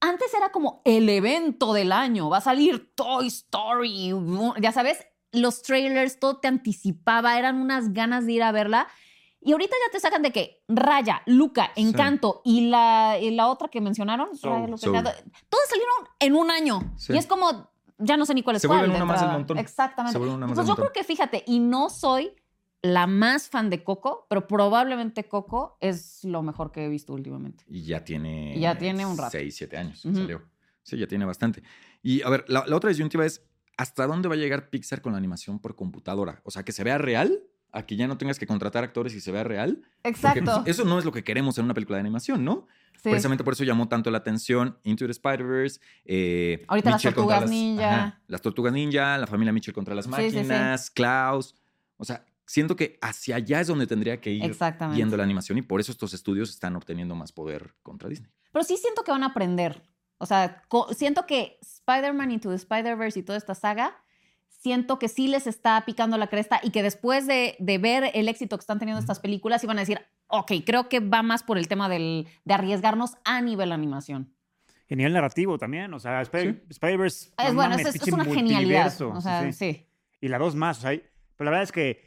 Antes 0.00 0.32
era 0.34 0.50
como 0.50 0.82
el 0.84 1.08
evento 1.08 1.72
del 1.72 1.92
año. 1.92 2.28
Va 2.28 2.38
a 2.38 2.42
salir 2.42 2.92
Toy 2.94 3.26
Story. 3.28 4.12
Ya 4.60 4.72
sabes, 4.72 5.06
los 5.32 5.62
trailers, 5.62 6.18
todo 6.18 6.38
te 6.38 6.48
anticipaba, 6.48 7.38
eran 7.38 7.56
unas 7.60 7.92
ganas 7.92 8.26
de 8.26 8.32
ir 8.32 8.42
a 8.42 8.52
verla. 8.52 8.88
Y 9.40 9.52
ahorita 9.52 9.76
ya 9.86 9.92
te 9.92 10.00
sacan 10.00 10.22
de 10.22 10.32
que 10.32 10.64
Raya, 10.66 11.22
Luca, 11.26 11.70
Sí. 11.76 11.82
Encanto 11.82 12.40
y 12.44 12.68
la, 12.68 13.16
y 13.20 13.30
la 13.30 13.48
otra 13.48 13.68
que 13.68 13.80
mencionaron, 13.80 14.36
Soul. 14.36 14.52
Raya, 14.54 14.66
Luca, 14.66 14.78
Soul. 14.78 14.96
Encanto, 14.96 15.10
todas 15.48 15.68
salieron 15.68 15.94
en 16.18 16.34
un 16.34 16.50
año. 16.50 16.94
Sí. 16.96 17.12
Y 17.12 17.18
es 17.18 17.26
como, 17.26 17.70
ya 17.98 18.16
no 18.16 18.26
sé 18.26 18.34
ni 18.34 18.42
cuál 18.42 18.56
es 18.56 18.62
Se 18.62 18.68
cuál. 18.68 18.80
vuelven 18.80 18.96
de 18.98 19.02
una 19.04 19.12
más 19.12 19.20
del 19.20 19.30
montón. 19.30 19.58
Exactamente. 19.58 20.12
Se 20.12 20.18
vuelven 20.18 20.36
una 20.38 20.46
más 20.48 20.56
del 20.56 20.66
yo 20.66 20.74
creo 20.74 20.92
que 20.92 21.04
fíjate, 21.04 21.44
y 21.46 21.60
no 21.60 21.90
soy 21.90 22.34
la 22.92 23.06
más 23.06 23.48
fan 23.48 23.70
de 23.70 23.82
Coco, 23.84 24.26
pero 24.28 24.46
probablemente 24.46 25.24
Coco 25.24 25.76
es 25.80 26.24
lo 26.24 26.42
mejor 26.42 26.72
que 26.72 26.84
he 26.84 26.88
visto 26.88 27.12
últimamente. 27.12 27.64
Y 27.68 27.82
ya 27.82 28.04
tiene... 28.04 28.56
Y 28.56 28.60
ya 28.60 28.76
tiene 28.78 29.04
un 29.06 29.16
rato. 29.16 29.30
6, 29.32 29.54
7 29.56 29.76
años 29.76 30.00
salió. 30.00 30.42
Sí, 30.82 30.96
ya 30.96 31.06
tiene 31.06 31.24
bastante. 31.24 31.62
Y 32.02 32.22
a 32.22 32.28
ver, 32.30 32.44
la, 32.48 32.64
la 32.66 32.76
otra 32.76 32.88
disyuntiva 32.90 33.26
es, 33.26 33.42
¿hasta 33.76 34.06
dónde 34.06 34.28
va 34.28 34.34
a 34.34 34.38
llegar 34.38 34.70
Pixar 34.70 35.02
con 35.02 35.12
la 35.12 35.18
animación 35.18 35.58
por 35.58 35.74
computadora? 35.74 36.40
O 36.44 36.50
sea, 36.50 36.62
que 36.64 36.72
se 36.72 36.84
vea 36.84 36.98
real, 36.98 37.40
a 37.72 37.84
que 37.84 37.96
ya 37.96 38.06
no 38.06 38.16
tengas 38.16 38.38
que 38.38 38.46
contratar 38.46 38.84
actores 38.84 39.12
y 39.14 39.20
se 39.20 39.32
vea 39.32 39.42
real. 39.44 39.80
Porque, 40.02 40.08
Exacto. 40.10 40.62
pues, 40.64 40.76
eso 40.76 40.84
no 40.84 40.98
es 40.98 41.04
lo 41.04 41.12
que 41.12 41.24
queremos 41.24 41.58
en 41.58 41.64
una 41.64 41.74
película 41.74 41.96
de 41.96 42.00
animación, 42.00 42.44
¿no? 42.44 42.66
Sí. 42.94 43.10
Precisamente 43.10 43.44
por 43.44 43.52
eso 43.52 43.64
llamó 43.64 43.88
tanto 43.88 44.10
la 44.10 44.18
atención 44.18 44.78
Into 44.84 45.04
the 45.06 45.10
Spider-Verse. 45.10 45.80
eh, 46.06 46.64
Ahorita 46.68 46.90
las 46.90 46.98
Mitchell 47.00 47.14
Tortugas 47.14 47.50
Ninja. 47.50 47.94
ajá, 47.94 48.20
las 48.28 48.40
Tortugas 48.40 48.72
Ninja, 48.72 49.18
la 49.18 49.26
familia 49.26 49.52
Mitchell 49.52 49.74
contra 49.74 49.94
las 49.94 50.06
Sí, 50.06 50.12
sí, 50.16 50.30
sí. 50.30 50.36
máquinas, 50.36 50.88
Klaus. 50.90 51.54
O 51.98 52.04
sea, 52.04 52.24
siento 52.46 52.76
que 52.76 52.98
hacia 53.02 53.36
allá 53.36 53.60
es 53.60 53.66
donde 53.66 53.86
tendría 53.86 54.20
que 54.20 54.30
ir 54.30 54.56
viendo 54.94 55.16
la 55.16 55.22
animación 55.24 55.58
y 55.58 55.62
por 55.62 55.80
eso 55.80 55.92
estos 55.92 56.14
estudios 56.14 56.50
están 56.50 56.76
obteniendo 56.76 57.14
más 57.14 57.32
poder 57.32 57.74
contra 57.82 58.08
Disney. 58.08 58.30
Pero 58.52 58.64
sí 58.64 58.76
siento 58.76 59.02
que 59.02 59.10
van 59.10 59.22
a 59.22 59.26
aprender. 59.26 59.82
O 60.18 60.26
sea, 60.26 60.62
siento 60.96 61.26
que 61.26 61.58
Spider-Man 61.60 62.30
Into 62.30 62.48
the 62.48 62.56
Spider-Verse 62.56 63.18
y 63.18 63.22
toda 63.22 63.36
esta 63.36 63.54
saga, 63.54 63.96
siento 64.48 64.98
que 64.98 65.08
sí 65.08 65.28
les 65.28 65.46
está 65.46 65.82
picando 65.84 66.16
la 66.16 66.28
cresta 66.28 66.60
y 66.62 66.70
que 66.70 66.82
después 66.82 67.26
de, 67.26 67.56
de 67.58 67.78
ver 67.78 68.10
el 68.14 68.28
éxito 68.28 68.56
que 68.56 68.62
están 68.62 68.78
teniendo 68.78 69.00
estas 69.00 69.20
películas, 69.20 69.62
iban 69.62 69.76
a 69.76 69.80
decir, 69.82 70.00
ok, 70.28 70.52
creo 70.64 70.88
que 70.88 71.00
va 71.00 71.22
más 71.22 71.42
por 71.42 71.58
el 71.58 71.68
tema 71.68 71.88
del, 71.88 72.26
de 72.44 72.54
arriesgarnos 72.54 73.16
a 73.24 73.42
nivel 73.42 73.72
animación. 73.72 74.32
Y 74.88 74.94
a 74.94 74.96
nivel 74.96 75.12
narrativo 75.12 75.58
también, 75.58 75.92
o 75.92 75.98
sea, 75.98 76.22
Spider- 76.22 76.64
Spider-Verse. 76.70 77.30
Es, 77.38 77.48
no 77.48 77.54
bueno, 77.54 77.74
es, 77.76 77.86
es 77.94 78.08
una 78.12 78.24
genialidad. 78.24 78.84
multiverso, 78.84 79.10
O 79.10 79.20
sea, 79.20 79.42
sí, 79.42 79.52
sí. 79.52 79.72
sí. 79.74 79.86
Y 80.20 80.28
la 80.28 80.38
dos 80.38 80.54
más, 80.54 80.78
o 80.78 80.80
sea, 80.82 80.90
hay- 80.90 81.02
pero 81.36 81.46
la 81.46 81.50
verdad 81.50 81.64
es 81.64 81.72
que 81.72 82.02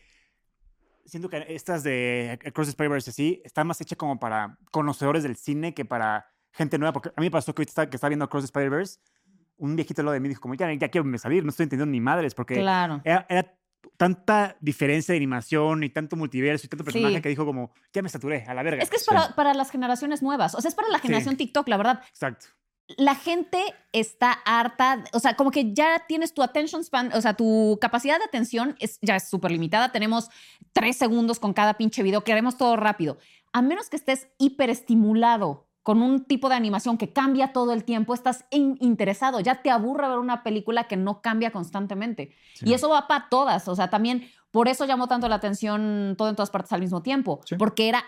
siento 1.10 1.30
que 1.30 1.46
estas 1.50 1.84
de 1.84 2.40
Across 2.46 2.68
the 2.68 2.72
Spider-Verse 2.72 3.10
así 3.10 3.42
están 3.44 3.68
más 3.68 3.80
hechas 3.82 3.98
como 3.98 4.20
para 4.20 4.58
conocedores 4.72 5.24
del 5.24 5.36
cine 5.36 5.74
que 5.74 5.86
para 5.86 6.28
gente 6.52 6.78
nueva, 6.78 6.94
porque 6.94 7.10
a 7.10 7.20
mí 7.22 7.28
me 7.28 7.32
pasó 7.32 7.54
que 7.54 7.62
ahorita 7.62 7.72
está, 7.72 7.90
que 7.90 7.98
estaba 7.98 8.10
viendo 8.10 8.26
Across 8.26 8.44
the 8.44 8.48
Spider-Verse, 8.48 9.00
un 9.58 9.76
viejito 9.76 10.02
al 10.02 10.06
lado 10.06 10.14
de 10.14 10.20
mí 10.22 10.30
dijo 10.30 10.42
como, 10.42 10.54
ya, 10.56 10.72
ya 10.74 10.90
quiero 10.90 11.18
salir, 11.18 11.44
no 11.44 11.50
estoy 11.50 11.66
entendiendo 11.66 11.92
ni 11.92 12.00
madres, 12.00 12.34
porque 12.34 12.56
Claro. 12.56 13.02
era, 13.04 13.26
era 13.30 13.54
tanta 13.98 14.56
diferencia 14.60 15.14
de 15.14 15.18
animación 15.18 15.84
y 15.84 15.90
tanto 15.90 16.16
multiverso 16.16 16.66
y 16.66 16.70
tanto 16.70 16.84
personaje 16.86 17.16
Sí. 17.16 17.22
que 17.22 17.30
dijo 17.30 17.46
como, 17.46 17.74
ya 17.94 18.02
me 18.02 18.10
saturé, 18.10 18.44
a 18.48 18.54
la 18.54 18.64
verga. 18.64 18.82
Es 18.84 18.90
que 18.90 18.96
es 18.98 19.04
Sí. 19.04 19.10
para, 19.10 19.36
para 19.36 19.54
las 19.54 19.70
generaciones 19.72 20.22
nuevas. 20.22 20.56
O 20.56 20.62
sea, 20.62 20.70
es 20.70 20.76
para 20.76 20.88
la 20.90 21.00
generación 21.00 21.36
TikTok, 21.38 21.68
la 21.68 21.78
verdad. 21.78 22.02
Exacto. 22.10 22.48
La 22.98 23.16
gente 23.16 23.62
está 23.94 24.32
harta, 24.46 25.04
o 25.14 25.20
sea, 25.20 25.36
como 25.36 25.52
que 25.52 25.74
ya 25.74 26.06
tienes 26.08 26.34
tu 26.34 26.42
attention 26.42 26.84
span, 26.84 27.12
o 27.14 27.22
sea, 27.22 27.36
tu 27.36 27.78
capacidad 27.80 28.18
de 28.18 28.26
atención 28.26 28.76
es, 28.80 28.98
ya 29.02 29.16
es 29.16 29.30
súper 29.30 29.52
limitada. 29.52 29.92
Tenemos 29.92 30.30
tres 30.74 30.98
segundos 30.98 31.40
con 31.40 31.54
cada 31.54 31.76
pinche 31.76 32.04
video, 32.04 32.24
queremos 32.24 32.58
todo 32.58 32.76
rápido. 32.76 33.18
A 33.54 33.62
menos 33.62 33.90
que 33.90 33.96
estés 33.96 34.28
hiperestimulado 34.38 35.68
con 35.84 36.02
un 36.02 36.26
tipo 36.26 36.50
de 36.50 36.56
animación 36.56 36.98
que 36.98 37.14
cambia 37.14 37.52
todo 37.54 37.74
el 37.74 37.84
tiempo, 37.84 38.14
estás 38.14 38.46
in- 38.52 38.78
interesado, 38.80 39.40
ya 39.40 39.62
te 39.62 39.72
aburre 39.72 40.08
ver 40.10 40.20
una 40.20 40.44
película 40.44 40.88
que 40.88 40.98
no 40.98 41.22
cambia 41.22 41.52
constantemente. 41.52 42.36
Y 42.62 42.74
eso 42.74 42.90
va 42.90 43.08
para 43.08 43.30
todas, 43.30 43.68
o 43.68 43.76
sea, 43.76 43.90
también 43.90 44.30
por 44.52 44.68
eso 44.68 44.86
llamó 44.86 45.08
tanto 45.08 45.28
la 45.30 45.36
atención 45.36 46.16
todo 46.18 46.30
en 46.30 46.36
todas 46.36 46.50
partes 46.52 46.72
al 46.74 46.82
mismo 46.82 47.02
tiempo, 47.02 47.40
Sí. 47.46 47.56
porque 47.56 47.88
era 47.88 48.04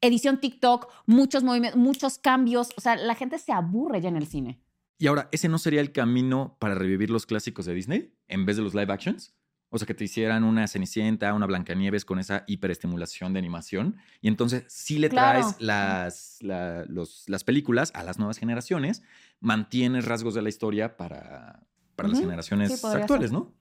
edición 0.00 0.40
TikTok, 0.40 0.90
muchos 1.06 1.42
movimientos, 1.42 1.80
muchos 1.80 2.18
cambios, 2.18 2.70
o 2.76 2.80
sea, 2.80 2.96
la 2.96 3.14
gente 3.14 3.38
se 3.38 3.52
aburre 3.52 4.00
ya 4.00 4.08
en 4.08 4.16
el 4.16 4.26
cine. 4.26 4.60
Y 4.98 5.08
ahora, 5.08 5.28
¿ese 5.32 5.48
no 5.48 5.58
sería 5.58 5.80
el 5.80 5.92
camino 5.92 6.56
para 6.58 6.74
revivir 6.74 7.10
los 7.10 7.26
clásicos 7.26 7.66
de 7.66 7.74
Disney 7.74 8.14
en 8.28 8.46
vez 8.46 8.56
de 8.56 8.62
los 8.62 8.74
live 8.74 8.92
actions? 8.92 9.34
O 9.68 9.78
sea, 9.78 9.86
que 9.86 9.94
te 9.94 10.04
hicieran 10.04 10.44
una 10.44 10.66
Cenicienta, 10.68 11.34
una 11.34 11.44
Blancanieves 11.44 12.04
con 12.04 12.18
esa 12.18 12.44
hiperestimulación 12.46 13.32
de 13.32 13.40
animación. 13.40 13.96
Y 14.20 14.28
entonces 14.28 14.64
sí 14.68 14.98
le 14.98 15.08
Claro. 15.10 15.40
traes 15.40 15.60
las, 15.60 16.38
la- 16.40 16.84
los- 16.86 17.28
las 17.28 17.42
películas 17.44 17.90
a 17.94 18.04
las 18.04 18.16
nuevas 18.18 18.38
generaciones, 18.38 19.02
mantienes 19.40 20.04
rasgos 20.06 20.34
de 20.34 20.42
la 20.42 20.48
historia 20.48 20.96
para, 20.96 21.66
para 21.96 22.08
las 22.08 22.20
generaciones 22.20 22.80
sí, 22.80 22.86
actuales, 22.86 23.30
ser. 23.30 23.38
¿no? 23.38 23.52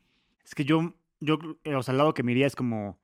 Es 0.46 0.54
que 0.54 0.64
yo, 0.64 0.94
yo, 1.20 1.38
o 1.76 1.84
sea, 1.84 1.92
al 1.92 1.98
lado 1.98 2.14
que 2.14 2.24
me 2.24 2.32
iría 2.34 2.46
es 2.48 2.56
como, 2.56 3.00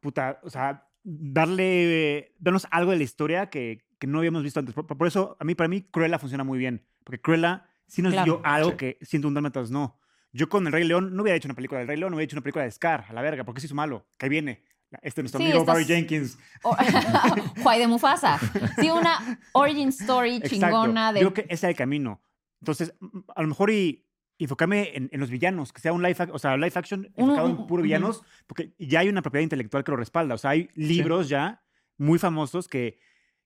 puta, 0.00 0.40
o 0.44 0.50
sea, 0.50 0.87
darle, 1.04 2.34
darnos 2.38 2.66
algo 2.70 2.90
de 2.92 2.98
la 2.98 3.04
historia 3.04 3.50
que, 3.50 3.84
que 3.98 4.06
no 4.06 4.18
habíamos 4.18 4.42
visto 4.42 4.60
antes. 4.60 4.74
Por, 4.74 4.86
por 4.86 5.06
eso, 5.06 5.36
a 5.40 5.44
mí, 5.44 5.54
para 5.54 5.68
mí, 5.68 5.82
Cruella 5.82 6.18
funciona 6.18 6.44
muy 6.44 6.58
bien, 6.58 6.84
porque 7.04 7.20
Cruella 7.20 7.66
sí 7.86 8.02
nos 8.02 8.12
Claro. 8.12 8.24
dio 8.24 8.40
algo 8.44 8.70
Sí. 8.70 8.76
que 8.76 8.98
Siento 9.02 9.28
un 9.28 9.34
Dálmatas 9.34 9.70
no. 9.70 9.98
Yo 10.32 10.48
con 10.48 10.66
El 10.66 10.72
Rey 10.72 10.84
León 10.84 11.16
no 11.16 11.22
hubiera 11.22 11.36
hecho 11.36 11.48
una 11.48 11.54
película 11.54 11.78
del 11.78 11.88
Rey 11.88 11.96
León, 11.96 12.10
no 12.10 12.16
hubiera 12.16 12.24
hecho 12.26 12.36
una 12.36 12.42
película 12.42 12.64
de 12.64 12.70
Scar, 12.70 13.06
a 13.08 13.12
la 13.12 13.22
verga, 13.22 13.44
porque 13.44 13.60
se 13.60 13.66
hizo 13.66 13.74
malo, 13.74 14.06
que 14.18 14.28
viene. 14.28 14.64
Este 15.02 15.22
nuestro 15.22 15.38
Sí, 15.40 15.46
amigo 15.46 15.64
Barry 15.64 15.84
Jenkins. 15.84 16.38
Juay 17.62 17.78
de 17.78 17.86
Mufasa. 17.86 18.38
Sí, 18.78 18.90
una 18.90 19.38
origin 19.52 19.88
story 19.88 20.36
Exacto. 20.36 20.54
chingona 20.56 21.12
de... 21.12 21.20
Yo 21.20 21.32
creo 21.32 21.46
que 21.46 21.54
ese 21.54 21.66
es 21.66 21.70
el 21.70 21.76
camino. 21.76 22.22
Entonces, 22.60 22.94
a 23.34 23.42
lo 23.42 23.48
mejor 23.48 23.70
y 23.70 24.06
enfocarme 24.44 24.96
en, 24.96 25.08
en 25.12 25.20
los 25.20 25.30
villanos, 25.30 25.72
que 25.72 25.80
sea 25.80 25.92
un 25.92 26.02
live, 26.02 26.28
o 26.32 26.38
sea, 26.38 26.56
live 26.56 26.72
action 26.74 27.10
enfocado 27.16 27.48
en 27.48 27.66
puro 27.66 27.82
villanos, 27.82 28.22
porque 28.46 28.72
ya 28.78 29.00
hay 29.00 29.08
una 29.08 29.22
propiedad 29.22 29.42
intelectual 29.42 29.84
que 29.84 29.90
lo 29.90 29.96
respalda. 29.96 30.34
O 30.34 30.38
sea, 30.38 30.50
hay 30.50 30.70
libros 30.74 31.28
ya 31.28 31.62
muy 31.96 32.18
famosos 32.18 32.68
que, 32.68 33.00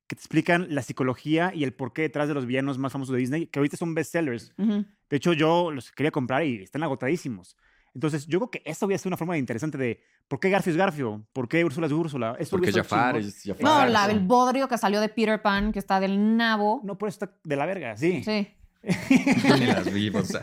que 0.07 0.17
te 0.17 0.21
explican 0.21 0.67
la 0.71 0.83
psicología 0.83 1.53
y 1.55 1.65
el 1.65 1.73
porqué 1.73 2.03
detrás 2.03 2.29
de 2.29 2.35
los 2.35 2.47
villanos 2.47 2.79
más 2.79 2.93
famosos 2.93 3.15
de 3.15 3.21
Disney, 3.21 3.47
que 3.47 3.59
ahorita 3.59 3.77
son 3.77 3.95
bestsellers. 3.95 4.53
Ujú. 4.59 4.85
De 5.09 5.17
hecho, 5.17 5.33
yo 5.33 5.71
los 5.71 5.91
quería 5.93 6.11
comprar 6.11 6.45
y 6.45 6.63
están 6.63 6.83
agotadísimos. 6.83 7.57
Entonces, 7.95 8.27
yo 8.27 8.39
creo 8.41 8.51
que 8.51 8.63
eso 8.65 8.87
hubiera 8.87 8.99
sido 8.99 9.11
una 9.11 9.19
forma 9.19 9.37
interesante 9.37 9.77
de 9.77 10.03
por 10.27 10.41
qué 10.41 10.49
Garfio 10.49 10.71
es 10.71 10.77
Garfio, 10.79 11.27
por 11.33 11.47
qué 11.49 11.63
Úrsula 11.65 11.87
es 11.87 11.93
Úrsula. 11.93 12.37
Eso 12.39 12.57
Porque 12.57 12.73
Jafar 12.73 13.19
es 13.19 13.43
Jafar. 13.45 13.63
No, 13.63 13.87
la, 13.87 14.07
el 14.07 14.21
bodrio 14.21 14.67
que 14.67 14.79
salió 14.79 15.01
de 15.01 15.11
Peter 15.11 15.43
Pan, 15.43 15.73
que 15.73 15.79
está 15.79 16.01
del 16.01 16.37
nabo. 16.37 16.81
No, 16.85 16.97
por 16.97 17.11
eso 17.11 17.25
está 17.25 17.39
de 17.45 17.57
la 17.57 17.67
verga, 17.67 17.97
sí. 17.97 18.23
Sí. 18.25 18.49
Yo 18.83 19.57
ni 19.57 19.67
las 19.67 19.91
vi, 19.93 20.09
o 20.11 20.25
sea, 20.25 20.43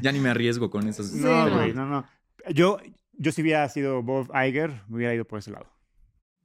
ya 0.00 0.12
ni 0.12 0.18
me 0.20 0.28
arriesgo 0.30 0.70
con 0.70 0.88
esas. 0.88 1.12
No, 1.12 1.48
no. 1.48 1.54
güey, 1.56 1.72
no, 1.72 1.86
no. 1.86 2.04
Yo, 2.54 2.78
yo 3.12 3.32
si 3.32 3.42
hubiera 3.42 3.68
sido 3.68 4.02
Bob 4.02 4.30
Iger, 4.34 4.82
me 4.88 4.96
hubiera 4.96 5.14
ido 5.14 5.24
por 5.24 5.38
ese 5.38 5.50
lado. 5.50 5.66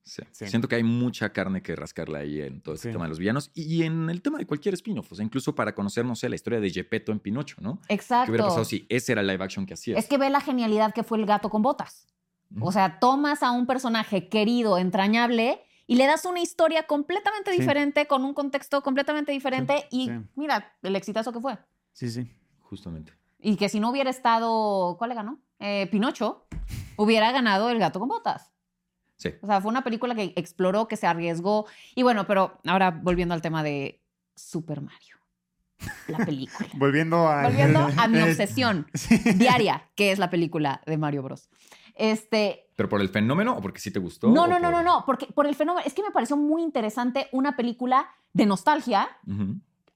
Sí. 0.04 0.22
Sí. 0.32 0.48
Siento 0.48 0.70
que 0.70 0.76
hay 0.76 0.84
mucha 0.84 1.34
carne 1.34 1.62
que 1.62 1.76
rascarla 1.76 2.20
ahí 2.20 2.40
en 2.42 2.62
todo 2.62 2.76
este 2.76 2.88
Sí. 2.88 2.94
tema 2.94 3.04
de 3.06 3.10
los 3.10 3.20
villanos 3.20 3.52
y 3.54 3.84
en 3.84 4.10
el 4.10 4.22
tema 4.22 4.38
de 4.38 4.46
cualquier 4.46 4.74
spin-off. 4.76 5.12
O 5.12 5.16
sea, 5.16 5.26
incluso 5.26 5.54
para 5.54 5.76
conocer, 5.76 6.06
no 6.06 6.16
sé, 6.16 6.30
la 6.30 6.36
historia 6.36 6.62
de 6.62 6.70
Gepetto 6.70 7.12
en 7.12 7.20
Pinocho, 7.20 7.58
¿no? 7.60 7.74
¿Qué 7.82 7.86
hubiera 7.88 7.96
Exacto. 7.96 8.38
pasado 8.38 8.64
si 8.66 8.86
ese 8.88 9.12
era 9.12 9.22
el 9.22 9.28
live 9.28 9.44
action 9.44 9.66
que 9.66 9.74
hacías? 9.74 10.00
Es 10.00 10.06
que 10.08 10.18
ve 10.18 10.30
la 10.30 10.40
genialidad 10.40 10.94
que 10.94 11.04
fue 11.04 11.18
el 11.18 11.26
gato 11.26 11.50
con 11.50 11.62
botas. 11.62 12.08
O 12.62 12.72
sea, 12.72 13.00
tomas 13.00 13.44
a 13.44 13.52
un 13.52 13.68
personaje 13.68 14.30
querido, 14.30 14.78
entrañable, 14.78 15.60
y 15.88 15.96
le 15.96 16.06
das 16.06 16.26
una 16.26 16.42
historia 16.42 16.86
completamente 16.86 17.52
Sí. 17.52 17.60
diferente, 17.60 18.06
con 18.08 18.24
un 18.26 18.34
contexto 18.34 18.84
completamente 18.84 19.32
diferente, 19.32 19.88
y 19.90 20.08
sí. 20.08 20.14
mira 20.36 20.76
el 20.84 20.96
exitazo 20.96 21.32
que 21.34 21.40
fue. 21.40 21.58
Sí, 21.94 22.10
sí. 22.10 22.32
Justamente. 22.62 23.14
Y 23.40 23.56
que 23.56 23.70
si 23.70 23.80
no 23.80 23.90
hubiera 23.90 24.10
estado, 24.10 24.96
¿cuál 24.98 25.10
le 25.10 25.16
ganó? 25.16 25.40
Eh, 25.60 25.88
Pinocho, 25.90 26.46
hubiera 26.98 27.32
ganado 27.32 27.70
El 27.70 27.80
gato 27.80 28.00
con 28.00 28.10
botas. 28.10 28.52
Sí. 29.16 29.30
O 29.42 29.48
sea, 29.48 29.62
fue 29.62 29.70
una 29.72 29.84
película 29.84 30.14
que 30.14 30.34
exploró, 30.36 30.88
que 30.88 30.98
se 30.98 31.08
arriesgó. 31.08 31.66
Y 31.96 32.04
bueno, 32.04 32.28
pero 32.28 32.60
ahora 32.68 32.92
volviendo 32.92 33.34
al 33.34 33.42
tema 33.42 33.64
de 33.64 34.04
Super 34.36 34.82
Mario, 34.82 35.18
la 36.08 36.18
película. 36.26 36.70
Volviendo 36.76 37.28
a... 37.28 37.44
volviendo 37.44 37.80
a 37.98 38.08
mi 38.08 38.20
obsesión 38.24 38.88
diaria, 39.36 39.90
que 39.96 40.12
es 40.12 40.20
la 40.20 40.30
película 40.30 40.82
de 40.86 40.98
Mario 40.98 41.24
Bros. 41.24 41.50
Este, 41.96 42.67
¿Pero 42.78 42.88
por 42.90 43.02
el 43.02 43.10
fenómeno 43.10 43.58
o 43.58 43.62
porque 43.62 43.80
sí 43.82 43.92
te 43.92 44.00
gustó? 44.00 44.30
no, 44.30 44.48
no, 44.48 44.60
no, 44.60 44.68
por- 44.68 44.72
no, 44.72 44.84
no, 44.84 45.04
porque 45.06 45.26
por 45.26 45.48
el 45.48 45.56
fenómeno, 45.56 45.86
es 45.86 45.94
que 45.94 46.04
me 46.04 46.12
pareció 46.12 46.38
muy 46.38 46.62
interesante 46.62 47.28
una 47.34 47.58
película 47.58 48.08
de 48.34 48.46
nostalgia, 48.46 49.10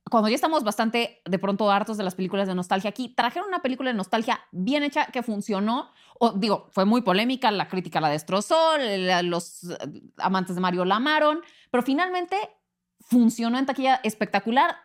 cuando 0.10 0.28
ya 0.30 0.36
estamos 0.36 0.64
bastante 0.64 1.22
de 1.24 1.40
pronto 1.40 1.70
hartos 1.72 1.96
de 1.98 2.04
las 2.04 2.16
películas 2.16 2.48
de 2.48 2.56
nostalgia 2.56 2.90
aquí, 2.90 3.10
trajeron 3.16 3.48
una 3.48 3.62
película 3.62 3.92
de 3.92 3.96
nostalgia 3.96 4.40
bien 4.52 4.82
hecha 4.84 5.06
que 5.06 5.22
funcionó. 5.24 5.92
O, 6.20 6.32
digo, 6.34 6.68
fue 6.72 6.86
muy 6.86 7.02
polémica, 7.02 7.50
la 7.52 7.68
crítica 7.68 8.02
la 8.02 8.10
destrozó, 8.10 8.78
la- 8.80 9.22
los 9.22 9.64
eh, 9.70 9.78
amantes 10.18 10.56
de 10.56 10.62
Mario 10.62 10.84
la 10.84 10.96
amaron, 10.96 11.42
pero 11.70 11.84
finalmente 11.84 12.36
funcionó 13.00 13.58
en 13.60 13.68
taquilla 13.68 14.02
espectacular, 14.04 14.76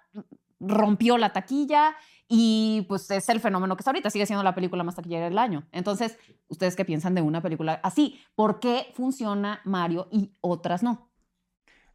rompió 0.61 1.17
la 1.19 1.33
taquilla 1.33 1.97
y 2.29 2.85
pues 2.89 3.11
es 3.11 3.29
el 3.29 3.41
fenómeno 3.41 3.77
que 3.77 3.81
está 3.83 3.91
ahorita, 3.91 4.11
sigue 4.11 4.27
siendo 4.27 4.43
la 4.43 4.55
película 4.55 4.83
más 4.85 4.97
taquillera 4.97 5.27
del 5.27 5.39
año. 5.39 5.67
Entonces, 5.73 6.19
¿ustedes 6.49 6.75
qué 6.77 6.85
piensan 6.85 7.15
de 7.15 7.23
una 7.23 7.41
película 7.41 7.81
así? 7.83 8.21
¿Por 8.35 8.59
qué 8.61 8.87
funciona 8.95 9.61
Mario 9.65 10.09
y 10.11 10.33
otras 10.41 10.83
no? 10.83 11.11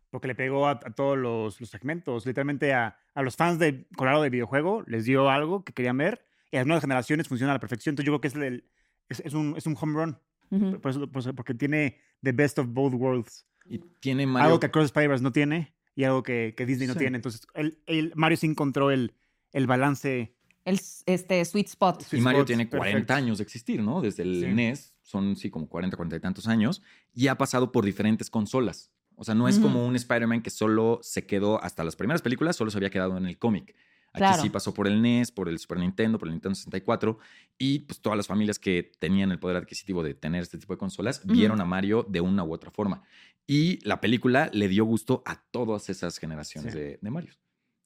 Porque 0.09 0.27
le 0.27 0.35
pegó 0.35 0.67
a, 0.67 0.71
a 0.71 0.77
todos 0.95 1.17
los, 1.17 1.59
los 1.59 1.69
segmentos. 1.69 2.25
Literalmente 2.25 2.73
a, 2.73 2.97
a 3.13 3.21
los 3.23 3.35
fans 3.35 3.59
de 3.59 3.87
Colorado 3.95 4.23
de 4.23 4.29
videojuego 4.29 4.83
les 4.87 5.05
dio 5.05 5.29
algo 5.29 5.63
que 5.63 5.73
querían 5.73 5.97
ver. 5.97 6.25
Y 6.51 6.57
a 6.57 6.59
las 6.59 6.67
nuevas 6.67 6.81
generaciones 6.81 7.27
funciona 7.29 7.53
a 7.53 7.55
la 7.55 7.59
perfección. 7.61 7.93
Entonces 7.93 8.07
yo 8.07 8.11
creo 8.19 8.21
que 8.21 8.27
es, 8.27 8.35
el- 8.35 8.65
es, 9.09 9.21
es 9.21 9.33
un, 9.33 9.53
es 9.57 9.65
un 9.65 9.77
home 9.79 9.93
run. 9.93 10.19
Ujú. 10.49 10.81
Por 10.81 10.91
eso- 10.91 11.09
por 11.09 11.19
eso- 11.21 11.33
porque 11.33 11.53
tiene 11.53 11.97
the 12.21 12.33
best 12.33 12.59
of 12.59 12.67
both 12.69 12.93
worlds. 12.93 13.45
Y 13.65 13.77
tiene 13.99 14.25
Mario. 14.27 14.47
Algo 14.47 14.59
que 14.59 14.65
Across 14.67 14.83
the 14.83 14.87
Spider-Verse 14.99 15.23
no 15.23 15.31
tiene 15.31 15.73
y 15.95 16.03
algo 16.03 16.23
que, 16.23 16.53
que 16.57 16.65
Disney 16.65 16.87
no 16.87 16.93
Sí. 16.93 16.99
tiene. 16.99 17.15
Entonces 17.17 17.47
el, 17.53 17.81
el- 17.85 18.11
Mario 18.15 18.35
sí 18.37 18.47
encontró 18.47 18.91
el, 18.91 19.13
el 19.51 19.67
balance. 19.67 20.33
El 20.65 20.79
este, 21.07 21.43
sweet 21.45 21.67
spot. 21.67 22.01
Y 22.01 22.05
Sweet 22.05 22.21
Mario 22.23 22.39
spot, 22.41 22.47
tiene 22.47 22.69
40 22.69 22.91
perfecto. 22.91 23.13
años 23.13 23.37
de 23.39 23.43
existir, 23.43 23.81
¿no? 23.81 24.01
Desde 24.01 24.23
el 24.23 24.41
Sí. 24.41 24.47
NES, 24.53 24.93
son 25.01 25.35
sí 25.35 25.49
como 25.49 25.67
40, 25.67 25.97
40 25.97 26.15
y 26.17 26.19
tantos 26.19 26.47
años, 26.47 26.81
y 27.13 27.27
ha 27.27 27.37
pasado 27.37 27.71
por 27.71 27.83
diferentes 27.83 28.29
consolas. 28.29 28.91
O 29.15 29.23
sea, 29.23 29.35
no 29.35 29.47
es 29.47 29.59
como 29.59 29.85
un 29.85 29.95
Spider-Man 29.95 30.41
que 30.41 30.49
solo 30.49 30.99
se 31.03 31.25
quedó 31.25 31.61
hasta 31.63 31.83
las 31.83 31.95
primeras 31.95 32.21
películas, 32.21 32.55
solo 32.55 32.71
se 32.71 32.77
había 32.77 32.89
quedado 32.89 33.17
en 33.17 33.25
el 33.25 33.37
cómic. 33.37 33.75
Aquí 34.13 34.19
Claro. 34.19 34.41
sí 34.41 34.49
pasó 34.49 34.73
por 34.73 34.87
el 34.87 35.01
NES, 35.01 35.31
por 35.31 35.47
el 35.47 35.57
Super 35.57 35.77
Nintendo, 35.79 36.17
por 36.19 36.27
el 36.27 36.33
Nintendo 36.33 36.55
64 36.55 37.17
y 37.57 37.79
pues 37.79 38.01
todas 38.01 38.17
las 38.17 38.27
familias 38.27 38.59
que 38.59 38.91
tenían 38.99 39.31
el 39.31 39.39
poder 39.39 39.57
adquisitivo 39.57 40.03
de 40.03 40.13
tener 40.15 40.41
este 40.41 40.57
tipo 40.57 40.73
de 40.73 40.77
consolas 40.77 41.25
vieron 41.25 41.61
a 41.61 41.65
Mario 41.65 42.05
de 42.09 42.19
una 42.19 42.43
u 42.43 42.51
otra 42.53 42.71
forma. 42.71 43.03
Y 43.47 43.79
la 43.87 44.01
película 44.01 44.49
le 44.53 44.67
dio 44.67 44.85
gusto 44.85 45.23
a 45.25 45.41
todas 45.51 45.89
esas 45.89 46.17
generaciones 46.17 46.73
Sí. 46.73 46.79
de, 46.79 46.99
de 47.01 47.09
Mario. 47.11 47.33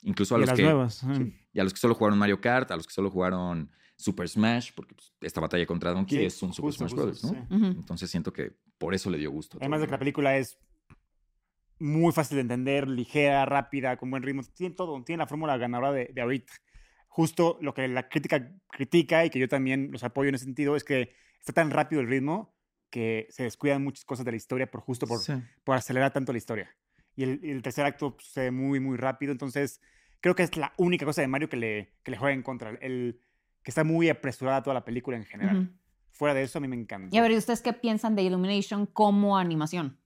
Incluso 0.05 0.35
a 0.35 0.37
Y 0.37 0.41
los 0.41 0.49
las 0.49 0.55
que 0.57 0.63
nuevas. 0.63 0.95
Sí. 1.17 1.35
Y 1.53 1.59
a 1.59 1.63
los 1.63 1.73
que 1.73 1.79
solo 1.79 1.93
jugaron 1.95 2.17
Mario 2.17 2.39
Kart, 2.39 2.71
a 2.71 2.75
los 2.77 2.87
que 2.87 2.93
solo 2.93 3.09
jugaron 3.11 3.69
Super 3.97 4.27
Smash, 4.29 4.71
porque 4.75 4.93
pues, 4.95 5.13
esta 5.21 5.41
batalla 5.41 5.65
contra 5.65 5.91
Donkey 5.91 6.17
Sí, 6.19 6.25
es 6.25 6.41
un 6.43 6.53
Super 6.53 6.67
justo, 6.69 6.87
Smash 6.87 6.93
Brothers, 6.95 7.23
¿no? 7.23 7.29
sí. 7.31 7.37
Ujú. 7.55 7.65
Entonces 7.65 8.09
siento 8.09 8.31
que 8.31 8.53
por 8.77 8.93
eso 8.93 9.09
le 9.09 9.17
dio 9.17 9.31
gusto. 9.31 9.57
Además 9.59 9.81
de 9.81 9.87
que 9.87 9.91
la 9.91 9.99
película 9.99 10.37
es 10.37 10.57
muy 11.79 12.11
fácil 12.13 12.35
de 12.35 12.41
entender, 12.41 12.87
ligera, 12.87 13.45
rápida, 13.45 13.97
con 13.97 14.09
buen 14.09 14.23
ritmo. 14.23 14.43
Tiene 14.53 14.75
todo, 14.75 15.03
tiene 15.03 15.19
la 15.23 15.27
fórmula 15.27 15.57
ganadora 15.57 15.91
de, 15.91 16.09
de 16.13 16.21
ahorita. 16.21 16.53
Justo 17.07 17.57
lo 17.61 17.73
que 17.73 17.87
la 17.87 18.07
crítica 18.09 18.51
critica 18.69 19.25
y 19.25 19.29
que 19.29 19.39
yo 19.39 19.47
también 19.47 19.89
los 19.91 20.03
apoyo 20.03 20.29
en 20.29 20.35
ese 20.35 20.45
sentido 20.45 20.75
es 20.75 20.83
que 20.83 21.13
está 21.39 21.53
tan 21.53 21.71
rápido 21.71 22.01
el 22.01 22.07
ritmo 22.07 22.53
que 22.89 23.27
se 23.29 23.43
descuidan 23.43 23.83
muchas 23.83 24.05
cosas 24.05 24.25
de 24.25 24.31
la 24.31 24.37
historia 24.37 24.69
por 24.69 24.81
justo 24.81 25.07
por, 25.07 25.19
Sí. 25.19 25.33
por 25.63 25.75
acelerar 25.75 26.11
tanto 26.13 26.31
la 26.31 26.37
historia. 26.37 26.75
Y 27.15 27.23
el, 27.23 27.39
y 27.43 27.51
el 27.51 27.61
tercer 27.61 27.85
acto 27.85 28.15
pues, 28.15 28.27
sucede 28.27 28.51
muy, 28.51 28.79
muy 28.79 28.97
rápido. 28.97 29.31
Entonces, 29.31 29.81
creo 30.21 30.35
que 30.35 30.43
es 30.43 30.55
la 30.57 30.73
única 30.77 31.05
cosa 31.05 31.21
de 31.21 31.27
Mario 31.27 31.49
que 31.49 31.57
le, 31.57 31.93
que 32.03 32.11
le 32.11 32.17
juega 32.17 32.33
en 32.33 32.43
contra. 32.43 32.71
El, 32.81 33.19
que 33.63 33.71
está 33.71 33.83
muy 33.83 34.09
apresurada 34.09 34.61
toda 34.61 34.73
la 34.75 34.85
película 34.85 35.17
en 35.17 35.25
general. 35.25 35.71
Fuera 36.11 36.33
de 36.33 36.43
eso, 36.43 36.59
a 36.59 36.61
mí 36.61 36.67
me 36.67 36.75
encanta. 36.75 37.15
Y 37.15 37.19
a 37.19 37.21
ver, 37.23 37.31
¿y 37.31 37.37
ustedes 37.37 37.61
qué 37.61 37.73
piensan 37.73 38.15
de 38.15 38.21
Illumination 38.21 38.85
como 38.85 39.37
animación? 39.37 39.97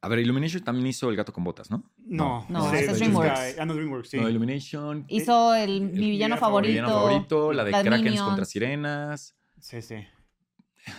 A 0.00 0.08
ver, 0.08 0.18
Illumination 0.18 0.64
también 0.64 0.88
hizo 0.88 1.08
El 1.08 1.14
gato 1.14 1.32
con 1.32 1.44
botas, 1.44 1.70
¿no? 1.70 1.84
No, 1.98 2.44
No, 2.48 2.68
sí, 2.70 2.76
ese 2.76 2.90
es 2.90 2.98
DreamWorks. 2.98 3.58
Ah, 3.60 3.64
no, 3.64 3.74
DreamWorks, 3.74 4.08
sí. 4.08 4.18
No, 4.18 4.28
Illumination. 4.28 5.04
Hizo 5.06 5.54
el, 5.54 5.82
mi 5.82 5.88
villano 5.90 6.10
villano 6.10 6.34
Mi 6.34 6.40
favorito. 6.40 6.70
villano 6.72 6.88
favorito, 6.88 7.52
la 7.52 7.64
de 7.64 7.70
Krakens 7.70 8.20
contra 8.20 8.44
sirenas. 8.44 9.36
Sí, 9.60 9.80
sí. 9.80 10.04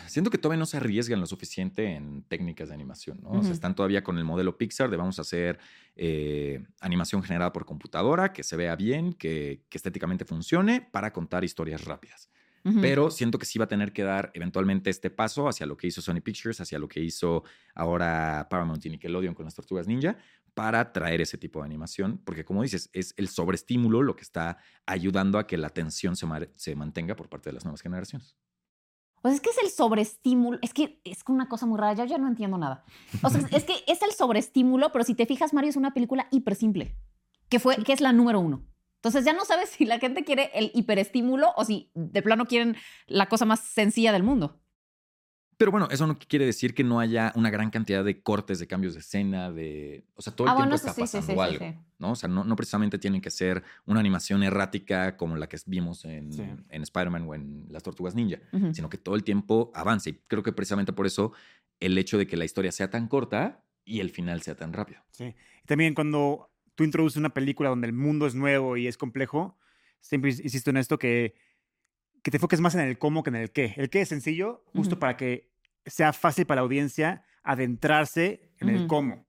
Siento 0.07 0.29
que 0.29 0.37
todavía 0.37 0.59
no 0.59 0.65
se 0.65 0.77
arriesgan 0.77 1.19
lo 1.19 1.25
suficiente 1.25 1.95
en 1.95 2.23
técnicas 2.23 2.69
de 2.69 2.73
animación, 2.75 3.19
¿no? 3.21 3.31
O 3.31 3.43
sea, 3.43 3.53
Ujú. 3.53 3.53
están 3.53 3.75
todavía 3.75 4.03
con 4.03 4.17
el 4.17 4.23
modelo 4.23 4.57
Pixar 4.57 4.89
de 4.89 4.95
vamos 4.97 5.19
a 5.19 5.23
hacer 5.23 5.59
eh, 5.95 6.65
animación 6.79 7.21
generada 7.21 7.51
por 7.51 7.65
computadora, 7.65 8.31
que 8.31 8.43
se 8.43 8.55
vea 8.55 8.75
bien, 8.75 9.13
que, 9.13 9.65
que 9.69 9.77
estéticamente 9.77 10.23
funcione 10.25 10.81
para 10.81 11.11
contar 11.11 11.43
historias 11.43 11.83
rápidas. 11.83 12.29
Pero 12.79 13.11
siento 13.11 13.37
que 13.39 13.45
sí 13.45 13.59
va 13.59 13.65
a 13.65 13.67
tener 13.67 13.93
que 13.93 14.03
dar 14.03 14.31
eventualmente 14.33 14.89
este 14.89 15.09
paso 15.09 15.47
hacia 15.47 15.65
lo 15.65 15.77
que 15.77 15.87
hizo 15.87 16.01
Sony 16.01 16.21
Pictures, 16.21 16.59
hacia 16.59 16.79
lo 16.79 16.87
que 16.87 17.01
hizo 17.01 17.43
ahora 17.75 18.47
Paramount 18.49 18.85
y 18.85 18.89
Nickelodeon 18.89 19.35
con 19.35 19.45
las 19.45 19.55
Tortugas 19.55 19.87
Ninja, 19.87 20.17
para 20.53 20.91
traer 20.91 21.21
ese 21.21 21.37
tipo 21.37 21.59
de 21.59 21.65
animación, 21.65 22.19
porque 22.25 22.43
como 22.45 22.63
dices, 22.63 22.89
es 22.93 23.13
el 23.17 23.27
sobreestímulo 23.29 24.01
lo 24.01 24.15
que 24.15 24.23
está 24.23 24.57
ayudando 24.85 25.39
a 25.39 25.47
que 25.47 25.57
la 25.57 25.67
atención 25.67 26.15
se 26.15 26.75
mantenga 26.75 27.15
por 27.15 27.29
parte 27.29 27.49
de 27.49 27.53
las 27.53 27.63
nuevas 27.63 27.81
generaciones. 27.81 28.35
Pues 29.23 29.35
es 29.35 29.41
que 29.41 29.51
es 29.51 29.57
el 29.63 29.69
sobreestímulo. 29.69 30.59
Es 30.61 30.73
que 30.73 30.99
es 31.05 31.19
una 31.29 31.47
cosa 31.47 31.65
muy 31.65 31.79
rara. 31.79 31.93
Yo 31.93 32.03
ya 32.03 32.17
no 32.17 32.27
entiendo 32.27 32.57
nada. 32.57 32.83
O 33.23 33.29
sea, 33.29 33.39
es 33.51 33.63
que 33.63 33.73
es 33.87 34.01
el 34.01 34.11
sobreestímulo, 34.11 34.91
pero 34.91 35.05
si 35.05 35.15
te 35.15 35.25
fijas, 35.25 35.53
Mario 35.53 35.69
es 35.69 35.77
una 35.77 35.93
película 35.93 36.27
hiper 36.29 36.55
simple, 36.55 36.97
que, 37.47 37.57
fue, 37.57 37.77
que 37.77 37.93
es 37.93 38.01
la 38.01 38.11
número 38.11 38.41
uno. 38.41 38.65
Entonces 38.97 39.23
ya 39.23 39.31
no 39.31 39.45
sabes 39.45 39.69
si 39.69 39.85
la 39.85 39.97
gente 39.99 40.25
quiere 40.25 40.51
el 40.53 40.71
hiperestímulo 40.73 41.53
o 41.55 41.63
si 41.63 41.89
de 41.93 42.21
plano 42.21 42.47
quieren 42.47 42.75
la 43.07 43.29
cosa 43.29 43.45
más 43.45 43.61
sencilla 43.61 44.11
del 44.11 44.23
mundo. 44.23 44.59
Pero 45.57 45.71
bueno, 45.71 45.87
eso 45.91 46.07
no 46.07 46.17
quiere 46.17 46.45
decir 46.45 46.73
que 46.73 46.83
no 46.83 46.99
haya 46.99 47.31
una 47.35 47.49
gran 47.49 47.69
cantidad 47.69 48.03
de 48.03 48.21
cortes, 48.21 48.59
de 48.59 48.67
cambios 48.67 48.93
de 48.93 48.99
escena, 49.01 49.51
de... 49.51 50.03
O 50.15 50.21
sea, 50.21 50.35
todo 50.35 50.47
el 50.47 50.51
ah, 50.51 50.55
tiempo 50.55 50.69
bueno, 50.69 50.75
está 50.75 50.93
sí, 50.93 51.01
pasando 51.01 51.27
sí, 51.27 51.33
sí, 51.33 51.39
algo, 51.39 51.59
sí. 51.65 51.79
¿no? 51.99 52.11
O 52.11 52.15
sea, 52.15 52.29
no, 52.29 52.43
no 52.43 52.55
precisamente 52.55 52.97
tienen 52.97 53.21
que 53.21 53.29
ser 53.31 53.63
una 53.85 53.99
animación 53.99 54.43
errática 54.43 55.15
como 55.17 55.35
la 55.37 55.47
que 55.47 55.57
vimos 55.65 56.05
en, 56.05 56.31
Sí. 56.33 56.43
en 56.69 56.81
Spider-Man 56.83 57.23
o 57.27 57.35
en 57.35 57.65
Las 57.69 57.83
Tortugas 57.83 58.15
Ninja, 58.15 58.39
sino 58.73 58.89
que 58.89 58.97
todo 58.97 59.15
el 59.15 59.23
tiempo 59.23 59.71
avanza. 59.75 60.09
Y 60.09 60.13
creo 60.27 60.43
que 60.43 60.51
precisamente 60.51 60.93
por 60.93 61.05
eso 61.05 61.33
el 61.79 61.97
hecho 61.97 62.17
de 62.17 62.27
que 62.27 62.37
la 62.37 62.45
historia 62.45 62.71
sea 62.71 62.89
tan 62.89 63.07
corta 63.07 63.63
y 63.85 63.99
el 63.99 64.09
final 64.09 64.41
sea 64.41 64.55
tan 64.55 64.73
rápido. 64.73 65.01
Sí. 65.11 65.25
Y 65.63 65.67
también 65.67 65.93
cuando 65.93 66.49
tú 66.75 66.83
introduces 66.83 67.17
una 67.17 67.33
película 67.33 67.69
donde 67.69 67.87
el 67.87 67.93
mundo 67.93 68.25
es 68.27 68.33
nuevo 68.35 68.77
y 68.77 68.87
es 68.87 68.97
complejo, 68.97 69.57
siempre 70.01 70.31
ins- 70.31 70.43
insisto 70.43 70.69
en 70.71 70.77
esto, 70.77 70.97
que, 70.97 71.35
que 72.23 72.31
te 72.31 72.37
enfoques 72.37 72.59
más 72.61 72.73
en 72.75 72.81
el 72.81 72.97
cómo 72.97 73.21
que 73.21 73.29
en 73.29 73.35
el 73.35 73.51
qué. 73.51 73.73
El 73.77 73.89
qué 73.89 74.01
es 74.01 74.09
sencillo, 74.09 74.63
justo 74.73 74.97
para 74.97 75.17
que 75.17 75.51
sea 75.85 76.13
fácil 76.13 76.45
para 76.45 76.61
la 76.61 76.63
audiencia 76.63 77.23
adentrarse 77.43 78.49
en 78.59 78.69
el 78.69 78.87
cómo. 78.87 79.25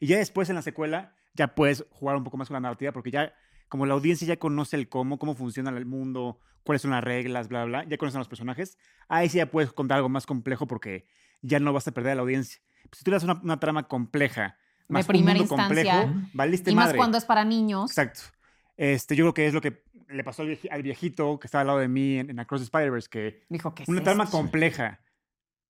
Y 0.00 0.06
ya 0.06 0.18
después 0.18 0.48
en 0.48 0.54
la 0.54 0.62
secuela 0.62 1.14
ya 1.34 1.54
puedes 1.54 1.84
jugar 1.90 2.16
un 2.16 2.24
poco 2.24 2.36
más 2.36 2.48
con 2.48 2.54
la 2.54 2.60
narrativa 2.60 2.92
porque 2.92 3.10
ya, 3.10 3.34
como 3.68 3.84
la 3.84 3.94
audiencia 3.94 4.26
ya 4.26 4.36
conoce 4.38 4.76
el 4.76 4.88
cómo, 4.88 5.18
cómo 5.18 5.34
funciona 5.34 5.70
el 5.70 5.86
mundo, 5.86 6.40
cuáles 6.62 6.82
son 6.82 6.92
las 6.92 7.02
reglas, 7.02 7.48
bla, 7.48 7.64
bla, 7.64 7.84
ya 7.84 7.98
conocen 7.98 8.18
a 8.18 8.20
los 8.20 8.28
personajes, 8.28 8.78
ahí 9.08 9.28
sí 9.28 9.38
ya 9.38 9.50
puedes 9.50 9.72
contar 9.72 9.96
algo 9.96 10.08
más 10.08 10.24
complejo 10.26 10.66
porque 10.66 11.06
ya 11.42 11.58
no 11.60 11.72
vas 11.72 11.88
a 11.88 11.92
perder 11.92 12.12
a 12.12 12.14
la 12.16 12.22
audiencia. 12.22 12.60
Pues 12.88 12.98
si 12.98 13.04
tú 13.04 13.10
le 13.10 13.16
das 13.16 13.24
una, 13.24 13.40
una 13.42 13.58
trama 13.58 13.88
compleja, 13.88 14.56
De 14.88 14.92
más 14.92 15.04
un 15.04 15.08
primera 15.08 15.38
mundo 15.38 15.54
instancia. 15.54 16.02
complejo, 16.02 16.28
valiste 16.32 16.70
Y 16.70 16.74
más 16.76 16.86
madre. 16.86 16.98
cuando 16.98 17.18
es 17.18 17.24
para 17.24 17.44
niños. 17.44 17.90
Exacto. 17.90 18.20
Este, 18.76 19.16
yo 19.16 19.24
creo 19.24 19.34
que 19.34 19.46
es 19.46 19.54
lo 19.54 19.60
que 19.60 19.82
le 20.08 20.24
pasó 20.24 20.42
al, 20.42 20.48
vieji- 20.48 20.68
al 20.70 20.82
viejito 20.82 21.38
que 21.38 21.46
estaba 21.46 21.60
al 21.62 21.66
lado 21.68 21.78
de 21.80 21.88
mí 21.88 22.18
en, 22.18 22.30
en 22.30 22.38
Across 22.40 22.60
the 22.62 22.64
Spider-Verse, 22.64 23.08
que 23.10 23.42
Dijo 23.48 23.74
que 23.74 23.84
una 23.88 23.98
es 23.98 24.04
trama 24.04 24.24
esto? 24.24 24.36
compleja, 24.36 25.00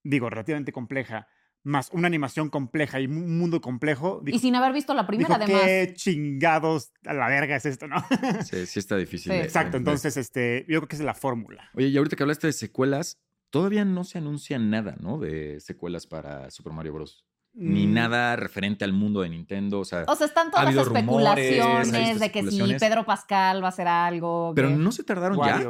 digo, 0.03 0.29
relativamente 0.31 0.73
compleja, 0.73 1.29
más 1.63 1.91
una 1.93 2.07
animación 2.07 2.49
compleja 2.49 3.01
y 3.01 3.07
un 3.07 3.39
mundo 3.39 3.61
complejo, 3.61 4.21
dijo, 4.23 4.37
Y 4.37 4.39
sin 4.39 4.55
haber 4.55 4.73
visto 4.73 4.95
la 4.95 5.07
primera, 5.07 5.29
dijo, 5.39 5.43
además. 5.45 5.63
¿qué 5.67 5.93
chingados 5.95 6.93
a 7.05 7.13
la 7.13 7.29
verga 7.29 7.57
es 7.57 7.67
esto, 7.67 7.89
no? 7.89 7.97
Sí, 8.45 8.67
sí 8.67 8.79
está 8.79 8.97
difícil. 8.97 9.33
Sí. 9.33 9.39
de- 9.39 9.45
Exacto, 9.45 9.73
de- 9.73 9.79
entonces, 9.79 10.17
este, 10.17 10.61
yo 10.69 10.79
creo 10.81 10.89
que 10.89 10.95
esa 10.97 11.03
es 11.03 11.07
la 11.07 11.15
fórmula. 11.15 11.69
Oye, 11.75 11.89
y 11.89 11.97
ahorita 11.97 12.15
que 12.17 12.23
hablaste 12.23 12.47
de 12.47 12.53
secuelas, 12.53 13.21
todavía 13.51 13.85
no 13.85 14.05
se 14.05 14.19
anuncia 14.19 14.59
nada, 14.59 14.97
¿no? 15.01 15.19
De 15.19 15.59
secuelas 15.61 16.07
para 16.07 16.51
Super 16.51 16.73
Mario 16.73 16.93
Bros. 16.93 17.27
Ni 17.59 17.87
Mm, 17.87 17.95
nada 17.95 18.37
referente 18.37 18.85
al 18.85 18.93
mundo 18.93 19.23
de 19.23 19.31
Nintendo. 19.31 19.81
O 19.81 19.85
sea, 19.87 20.05
O 20.07 20.15
sea, 20.15 20.27
están 20.27 20.49
Ha 20.49 20.51
todas 20.51 20.75
las 20.75 20.87
rumores, 20.87 21.39
especulaciones 21.53 22.21
de 22.21 22.31
que 22.31 22.51
sí. 22.51 22.77
Pedro 22.79 23.07
Pascal 23.07 23.63
va 23.63 23.67
a 23.67 23.71
hacer 23.71 23.89
algo. 23.89 24.53
pero 24.55 24.69
que- 24.69 24.75
no 24.75 24.93
se 24.93 25.03
tardaron 25.05 25.39
ya. 25.45 25.63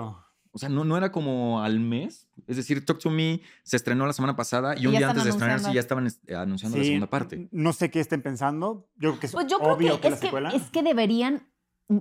O 0.50 0.58
sea, 0.58 0.68
no, 0.70 0.84
no 0.84 0.96
era 0.96 1.12
como 1.12 1.62
al 1.62 1.78
mes. 1.80 2.28
Es 2.46 2.56
decir, 2.56 2.84
Talk 2.84 2.98
to 2.98 3.10
Me 3.10 3.40
se 3.62 3.76
estrenó 3.76 4.06
la 4.06 4.12
semana 4.14 4.34
pasada 4.36 4.74
y 4.76 4.82
Y 4.84 4.86
un 4.86 4.96
día 4.96 5.10
antes 5.10 5.24
de 5.24 5.30
estrenarse 5.30 5.72
ya 5.72 5.78
estaban 5.80 6.06
eh, 6.08 6.34
anunciando 6.34 6.78
la 6.78 6.84
segunda 6.84 7.06
parte. 7.10 7.48
No 7.52 7.72
sé 7.74 7.90
qué 7.90 8.00
estén 8.00 8.22
pensando. 8.22 8.88
Yo 8.96 9.10
creo 9.10 9.20
que 9.20 9.26
es 9.26 9.32
Pues 9.32 9.46
yo 9.46 9.58
creo 9.58 9.74
obvio 9.74 9.94
que, 9.96 10.00
que, 10.00 10.10
la 10.10 10.16
que 10.16 10.22
secuela. 10.26 10.48
es 10.50 10.62
que 10.70 10.82
deberían, 10.82 11.46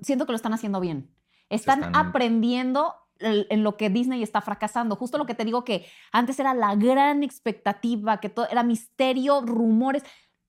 siento 0.02 0.26
que 0.26 0.32
lo 0.32 0.38
están 0.38 0.54
haciendo 0.54 0.80
bien. 0.80 1.12
Están, 1.50 1.84
están- 1.84 1.96
aprendiendo 2.08 2.96
en 3.20 3.64
lo 3.64 3.78
que 3.78 3.90
Disney 3.90 4.22
está 4.24 4.42
fracasando. 4.42 4.96
Justo 4.96 5.18
lo 5.18 5.26
que 5.26 5.36
te 5.36 5.46
digo 5.46 5.64
que 5.64 5.86
antes 6.12 6.40
era 6.40 6.54
la 6.54 6.76
gran 6.76 7.24
expectativa, 7.24 8.20
que 8.20 8.30
todo 8.30 8.48
era 8.50 8.64
misterio, 8.64 9.42
rumores. 9.42 10.04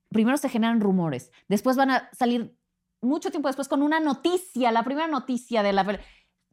Primero 0.09 0.37
se 0.37 0.49
generan 0.49 0.81
rumores, 0.81 1.31
después 1.49 1.77
van 1.77 1.91
a 1.91 2.09
salir 2.13 2.57
mucho 3.03 3.31
tiempo 3.31 3.49
después 3.49 3.69
con 3.69 3.83
una 3.83 4.01
noticia, 4.01 4.71
la 4.73 4.83
primera 4.85 5.07
noticia 5.09 5.63
de 5.63 5.73
la 5.73 6.01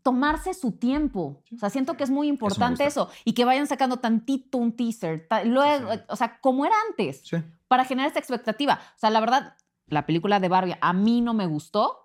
tomarse 0.04 0.54
su 0.54 0.74
tiempo. 0.74 1.42
O 1.56 1.58
sea, 1.60 1.70
siento 1.70 1.96
que 1.96 2.04
es 2.04 2.10
muy 2.10 2.28
importante 2.28 2.86
eso, 2.86 3.10
y 3.24 3.34
que 3.34 3.46
vayan 3.46 3.68
sacando 3.68 3.98
tantito 3.98 4.58
un 4.58 4.76
teaser, 4.76 5.28
ta- 5.30 5.46
luego, 5.46 5.94
Sí. 5.94 6.00
o 6.10 6.16
sea, 6.18 6.40
como 6.42 6.66
era 6.66 6.76
antes 6.90 7.22
Sí. 7.24 7.38
para 7.70 7.86
generar 7.86 8.08
esta 8.08 8.20
expectativa. 8.20 8.80
O 8.96 9.00
sea, 9.00 9.10
la 9.12 9.22
verdad, 9.22 9.56
la 9.88 10.06
película 10.06 10.40
de 10.42 10.50
Barbie 10.50 10.76
a 10.82 10.92
mí 10.94 11.22
no 11.22 11.34
me 11.34 11.46
gustó, 11.46 12.03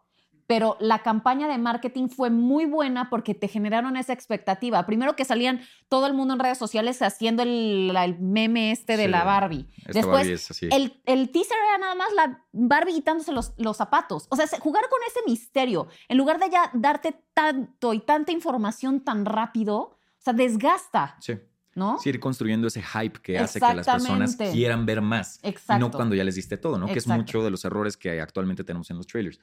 pero 0.49 0.77
la 0.81 1.03
campaña 1.03 1.47
de 1.47 1.59
marketing 1.59 2.09
fue 2.09 2.31
muy 2.31 2.65
buena 2.65 3.11
porque 3.11 3.35
te 3.35 3.47
generaron 3.49 3.97
esa 3.99 4.15
expectativa. 4.15 4.85
Primero 4.87 5.15
que 5.15 5.25
salían 5.27 5.61
todo 5.89 6.07
el 6.07 6.15
mundo 6.15 6.33
en 6.35 6.41
redes 6.41 6.57
sociales 6.57 7.03
haciendo 7.03 7.43
el, 7.43 7.93
meme 8.19 8.73
este 8.73 8.97
de 8.97 9.05
Sí. 9.05 9.11
la 9.11 9.25
Barbie. 9.25 9.69
Después, 9.85 10.07
Barbie 10.07 10.33
es 10.33 10.51
así. 10.51 10.69
el, 10.73 11.01
el 11.05 11.31
teaser 11.31 11.57
era 11.69 11.79
nada 11.79 11.95
más 11.95 12.09
la 12.15 12.45
Barbie 12.53 12.95
quitándose 12.95 13.31
los, 13.31 13.53
los 13.59 13.77
zapatos. 13.77 14.27
O 14.31 14.37
sea, 14.37 14.47
se- 14.47 14.59
jugar 14.59 14.85
con 14.89 14.99
ese 15.07 15.21
misterio, 15.27 15.87
en 16.09 16.17
lugar 16.17 16.41
de 16.41 16.49
ya 16.51 16.71
darte 16.73 17.15
tanto 17.35 17.93
y 17.93 18.01
tanta 18.01 18.33
información 18.33 19.01
tan 19.05 19.27
rápido, 19.27 19.77
o 19.77 19.97
sea, 20.17 20.33
desgasta, 20.33 21.17
Sí. 21.21 21.35
¿no? 21.75 21.99
Sí, 21.99 22.09
ir 22.09 22.21
construyendo 22.21 22.69
ese 22.69 22.83
hype 22.83 23.21
que 23.21 23.39
hace 23.39 23.61
que 23.61 23.75
las 23.75 23.87
personas 23.87 24.35
quieran 24.35 24.87
ver 24.87 25.03
más. 25.03 25.41
Y 25.45 25.49
Exacto. 25.51 25.79
no 25.79 25.91
cuando 25.91 26.15
ya 26.15 26.25
les 26.25 26.37
diste 26.37 26.57
todo, 26.57 26.79
¿no? 26.79 26.87
Que 26.87 26.99
es 26.99 27.07
mucho 27.07 27.43
de 27.45 27.51
los 27.51 27.65
errores 27.67 27.99
que 27.99 28.19
actualmente 28.21 28.65
tenemos 28.65 28.91
en 28.91 28.97
los 28.97 29.07
trailers. 29.07 29.39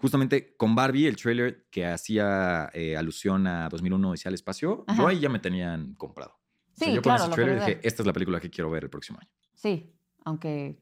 Justamente 0.00 0.56
con 0.56 0.74
Barbie, 0.74 1.06
el 1.06 1.16
trailer 1.16 1.66
que 1.70 1.84
hacía 1.84 2.70
eh, 2.72 2.96
alusión 2.96 3.46
a 3.46 3.68
2001 3.68 4.10
Odisea 4.10 4.30
al 4.30 4.34
Espacio, 4.34 4.84
Ajá. 4.86 5.02
yo 5.02 5.08
ahí 5.08 5.20
ya 5.20 5.28
me 5.28 5.38
tenían 5.38 5.94
comprado. 5.94 6.30
O 6.32 6.76
sea, 6.76 6.88
Sí, 6.88 6.94
yo 6.94 7.02
con 7.02 7.14
ese 7.14 7.28
trailer 7.28 7.58
dije, 7.58 7.80
esta 7.82 8.02
es 8.02 8.06
la 8.06 8.14
película 8.14 8.40
que 8.40 8.48
quiero 8.48 8.70
ver 8.70 8.84
el 8.84 8.90
próximo 8.90 9.18
año. 9.20 9.30
Sí, 9.54 9.92
aunque 10.24 10.78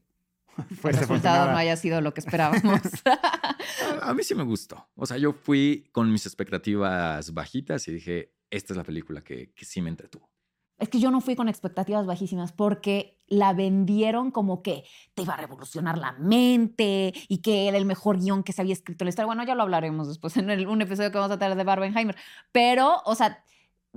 el 0.83 0.93
resultado 0.93 1.51
no 1.51 1.57
haya 1.57 1.75
sido 1.75 1.99
lo 1.99 2.13
que 2.13 2.21
esperábamos. 2.21 2.81
A, 3.05 3.99
a 4.09 4.13
mí 4.13 4.23
sí 4.23 4.35
me 4.35 4.43
gustó. 4.43 4.87
O 4.95 5.05
sea, 5.05 5.17
yo 5.17 5.33
fui 5.33 5.89
con 5.91 6.09
mis 6.11 6.25
expectativas 6.25 7.33
bajitas 7.33 7.87
y 7.89 7.91
dije, 7.91 8.33
esta 8.49 8.73
es 8.73 8.77
la 8.77 8.83
película 8.83 9.21
que, 9.21 9.51
que 9.51 9.65
sí 9.65 9.81
me 9.81 9.89
entretuvo. 9.89 10.29
Es 10.79 10.89
que 10.89 10.99
yo 10.99 11.11
no 11.11 11.21
fui 11.21 11.35
con 11.35 11.49
expectativas 11.49 12.05
bajísimas 12.05 12.51
porque 12.51 13.17
la 13.27 13.53
vendieron 13.53 14.31
como 14.31 14.61
que 14.63 14.85
te 15.13 15.21
iba 15.23 15.33
a 15.33 15.37
revolucionar 15.37 15.97
la 15.97 16.13
mente 16.13 17.13
y 17.27 17.39
que 17.39 17.67
era 17.67 17.77
el 17.77 17.85
mejor 17.85 18.19
guion 18.19 18.43
que 18.43 18.53
se 18.53 18.61
había 18.61 18.73
escrito 18.73 19.03
en 19.03 19.07
la 19.07 19.09
historia. 19.09 19.27
Bueno, 19.27 19.43
ya 19.43 19.55
lo 19.55 19.63
hablaremos 19.63 20.07
después 20.07 20.35
en 20.37 20.49
el- 20.49 20.67
un 20.67 20.81
episodio 20.81 21.11
que 21.11 21.17
vamos 21.17 21.31
a 21.31 21.37
tener 21.39 21.55
de 21.57 21.63
Barbenheimer. 21.63 22.15
Pero, 22.51 23.01
o 23.05 23.15
sea, 23.15 23.43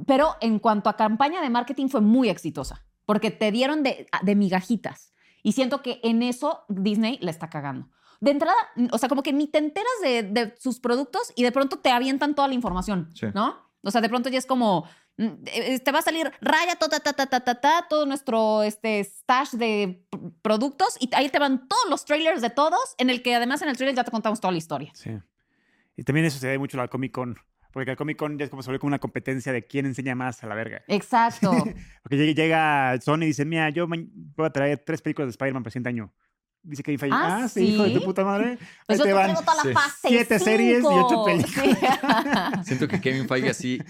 pero 0.06 0.34
en 0.40 0.58
cuanto 0.58 0.90
a 0.90 0.96
campaña 0.96 1.40
de 1.40 1.50
marketing 1.50 1.88
fue 1.88 2.00
muy 2.00 2.28
exitosa 2.28 2.84
porque 3.04 3.30
te 3.30 3.50
dieron 3.52 3.82
de, 3.82 4.06
de 4.22 4.34
migajitas. 4.34 5.12
Y 5.42 5.52
siento 5.52 5.82
que 5.82 6.00
en 6.04 6.22
eso 6.22 6.64
Disney 6.68 7.18
la 7.20 7.30
está 7.30 7.48
cagando. 7.50 7.88
De 8.20 8.30
entrada, 8.30 8.54
o 8.92 8.98
sea, 8.98 9.08
como 9.08 9.22
que 9.24 9.32
ni 9.32 9.48
te 9.48 9.58
enteras 9.58 9.90
de, 10.02 10.22
de 10.22 10.54
sus 10.58 10.78
productos 10.78 11.32
y 11.34 11.42
de 11.42 11.50
pronto 11.50 11.78
te 11.78 11.90
avientan 11.90 12.34
toda 12.36 12.46
la 12.48 12.54
información, 12.54 13.10
Sí. 13.14 13.26
¿no? 13.34 13.56
O 13.84 13.90
sea, 13.90 14.00
de 14.00 14.08
pronto 14.08 14.28
ya 14.28 14.38
es 14.38 14.46
como, 14.46 14.84
Mm, 15.18 15.44
eh, 15.46 15.78
te 15.78 15.92
va 15.92 15.98
a 15.98 16.02
salir 16.02 16.32
raya, 16.40 16.74
ta, 16.76 16.88
ta, 16.88 17.00
ta, 17.00 17.26
ta, 17.26 17.60
ta, 17.60 17.86
todo 17.88 18.06
nuestro 18.06 18.62
este, 18.62 19.04
stash 19.04 19.50
de 19.52 20.06
productos 20.40 20.96
y 21.00 21.10
ahí 21.14 21.28
te 21.28 21.38
van 21.38 21.68
todos 21.68 21.90
los 21.90 22.04
trailers 22.04 22.40
de 22.40 22.50
todos, 22.50 22.94
en 22.98 23.10
el 23.10 23.22
que 23.22 23.34
además 23.34 23.62
en 23.62 23.68
el 23.68 23.76
trailer 23.76 23.94
ya 23.94 24.04
te 24.04 24.10
contamos 24.10 24.40
toda 24.40 24.52
la 24.52 24.58
historia. 24.58 24.90
Sí. 24.94 25.10
Y 25.96 26.04
también 26.04 26.26
eso 26.26 26.38
se 26.38 26.46
debe 26.46 26.58
mucho 26.58 26.80
al 26.80 26.88
Comic 26.88 27.12
Con. 27.12 27.36
Porque 27.72 27.90
el 27.90 27.96
Comic 27.96 28.18
Con 28.18 28.38
ya 28.38 28.44
es 28.44 28.50
como 28.50 28.62
se 28.62 28.68
vuelve 28.68 28.80
como 28.80 28.88
una 28.88 28.98
competencia 28.98 29.52
de 29.52 29.66
quién 29.66 29.86
enseña 29.86 30.14
más 30.14 30.42
a 30.42 30.46
la 30.46 30.54
verga. 30.54 30.82
Exacto. 30.88 31.52
porque 32.02 32.34
llega 32.34 32.98
Sony 33.00 33.22
y 33.22 33.26
dice, 33.26 33.44
mira, 33.44 33.70
yo 33.70 33.86
voy 33.86 34.46
a 34.46 34.50
traer 34.50 34.82
tres 34.84 35.02
películas 35.02 35.28
de 35.28 35.30
Spider-Man 35.30 35.62
para 35.62 35.68
el 35.68 35.72
siguiente 35.72 35.88
año. 35.88 36.12
Dice 36.64 36.82
Kevin 36.84 36.98
Feige, 37.00 37.16
¿Ah, 37.16 37.40
ah, 37.42 37.48
sí, 37.48 37.74
hijo 37.74 37.82
de 37.82 37.90
tu 37.90 38.02
puta 38.04 38.24
madre. 38.24 38.56
Pues 38.86 38.96
Ahí 38.96 38.98
yo 38.98 39.04
te 39.04 39.12
van. 39.12 39.24
traigo 39.34 39.40
toda 39.40 39.56
la 39.56 39.62
Sí. 39.62 39.72
fase 39.72 40.08
Siete 40.08 40.38
series 40.38 40.82
y 40.82 40.86
ocho 40.86 41.24
películas. 41.24 41.54
Sí. 41.54 42.64
Siento 42.64 42.86
que 42.88 43.00
Kevin 43.00 43.26
Feige 43.28 43.50
así, 43.50 43.80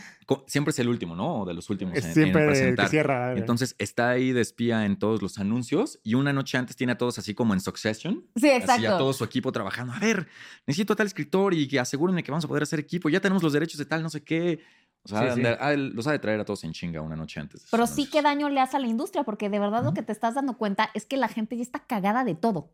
siempre 0.46 0.70
es 0.70 0.78
el 0.78 0.88
último, 0.88 1.14
¿no? 1.14 1.40
O 1.40 1.44
de 1.44 1.52
los 1.52 1.68
últimos 1.68 1.94
Es 1.94 2.04
en, 2.04 2.08
en 2.10 2.14
siempre 2.14 2.40
que 2.42 2.46
presentar. 2.48 2.88
cierra. 2.88 3.26
verga. 3.26 3.40
Entonces 3.40 3.76
está 3.78 4.08
ahí 4.10 4.32
de 4.32 4.40
espía 4.40 4.86
en 4.86 4.98
todos 4.98 5.20
los 5.20 5.38
anuncios 5.38 5.98
y 6.02 6.14
una 6.14 6.32
noche 6.32 6.56
antes 6.56 6.74
tiene 6.74 6.94
a 6.94 6.98
todos 6.98 7.18
así 7.18 7.34
como 7.34 7.52
en 7.52 7.60
Succession. 7.60 8.24
Sí, 8.36 8.48
Así 8.48 8.48
a 8.48 8.56
exacto. 8.56 8.98
todo 8.98 9.12
su 9.12 9.24
equipo 9.24 9.52
trabajando. 9.52 9.92
A 9.92 9.98
ver, 9.98 10.26
necesito 10.66 10.94
a 10.94 10.96
tal 10.96 11.06
escritor 11.06 11.52
y 11.52 11.68
que 11.68 11.78
asegúrenme 11.78 12.22
que 12.22 12.30
vamos 12.30 12.44
a 12.46 12.48
poder 12.48 12.62
hacer 12.62 12.78
equipo. 12.80 13.10
Ya 13.10 13.20
tenemos 13.20 13.42
los 13.42 13.52
derechos 13.52 13.76
de 13.78 13.84
tal, 13.84 14.02
no 14.02 14.08
sé 14.08 14.22
qué. 14.22 14.60
O 15.04 15.08
sea, 15.08 15.20
Sí, 15.34 15.34
sí. 15.34 15.40
ande- 15.46 15.56
ah, 15.60 15.72
los 15.74 16.06
ha 16.06 16.12
de 16.12 16.18
traer 16.20 16.38
a 16.40 16.44
todos 16.44 16.62
en 16.64 16.72
chinga 16.72 17.00
una 17.00 17.16
noche 17.16 17.40
antes. 17.40 17.66
Pero 17.70 17.86
sí 17.86 18.08
qué 18.08 18.22
daño 18.22 18.48
le 18.48 18.60
hace 18.60 18.76
a 18.76 18.80
la 18.80 18.86
industria, 18.86 19.24
porque 19.24 19.48
de 19.50 19.58
verdad 19.58 19.82
lo 19.82 19.94
que 19.94 20.02
te 20.02 20.12
estás 20.12 20.34
dando 20.34 20.56
cuenta 20.56 20.90
es 20.94 21.06
que 21.06 21.16
la 21.16 21.28
gente 21.28 21.56
ya 21.56 21.62
está 21.62 21.80
cagada 21.80 22.22
de 22.24 22.34
todo. 22.36 22.70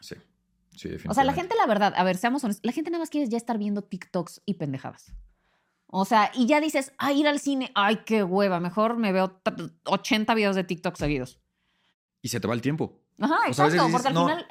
Sí, 0.00 0.16
sí, 0.76 0.88
O 0.88 1.14
sea, 1.14 1.24
la 1.24 1.32
definitivamente. 1.32 1.40
gente, 1.40 1.54
la 1.56 1.66
verdad, 1.66 1.92
a 1.96 2.04
ver, 2.04 2.16
seamos 2.16 2.44
honestos, 2.44 2.64
la 2.64 2.72
gente 2.72 2.90
nada 2.90 3.00
más 3.02 3.10
quiere 3.10 3.28
ya 3.28 3.36
estar 3.36 3.56
viendo 3.58 3.82
TikToks 3.82 4.42
y 4.44 4.54
pendejadas. 4.54 5.14
O 5.86 6.04
sea, 6.04 6.30
y 6.34 6.46
ya 6.46 6.60
dices, 6.60 6.92
ay, 6.98 7.20
ir 7.20 7.26
al 7.28 7.40
cine, 7.40 7.72
ay, 7.74 8.00
qué 8.04 8.22
hueva, 8.22 8.60
mejor 8.60 8.96
me 8.96 9.10
veo 9.12 9.30
t- 9.30 9.52
80 9.84 10.34
videos 10.34 10.54
de 10.56 10.64
TikTok 10.64 10.96
seguidos. 10.96 11.40
Y 12.22 12.28
se 12.28 12.38
te 12.38 12.46
va 12.46 12.54
el 12.54 12.60
tiempo. 12.62 13.00
Ajá, 13.18 13.34
O 13.34 13.40
sea, 13.54 13.66
exacto, 13.66 13.72
dices, 13.86 13.92
porque 13.92 14.08
al 14.08 14.14
no. 14.14 14.26
final 14.28 14.46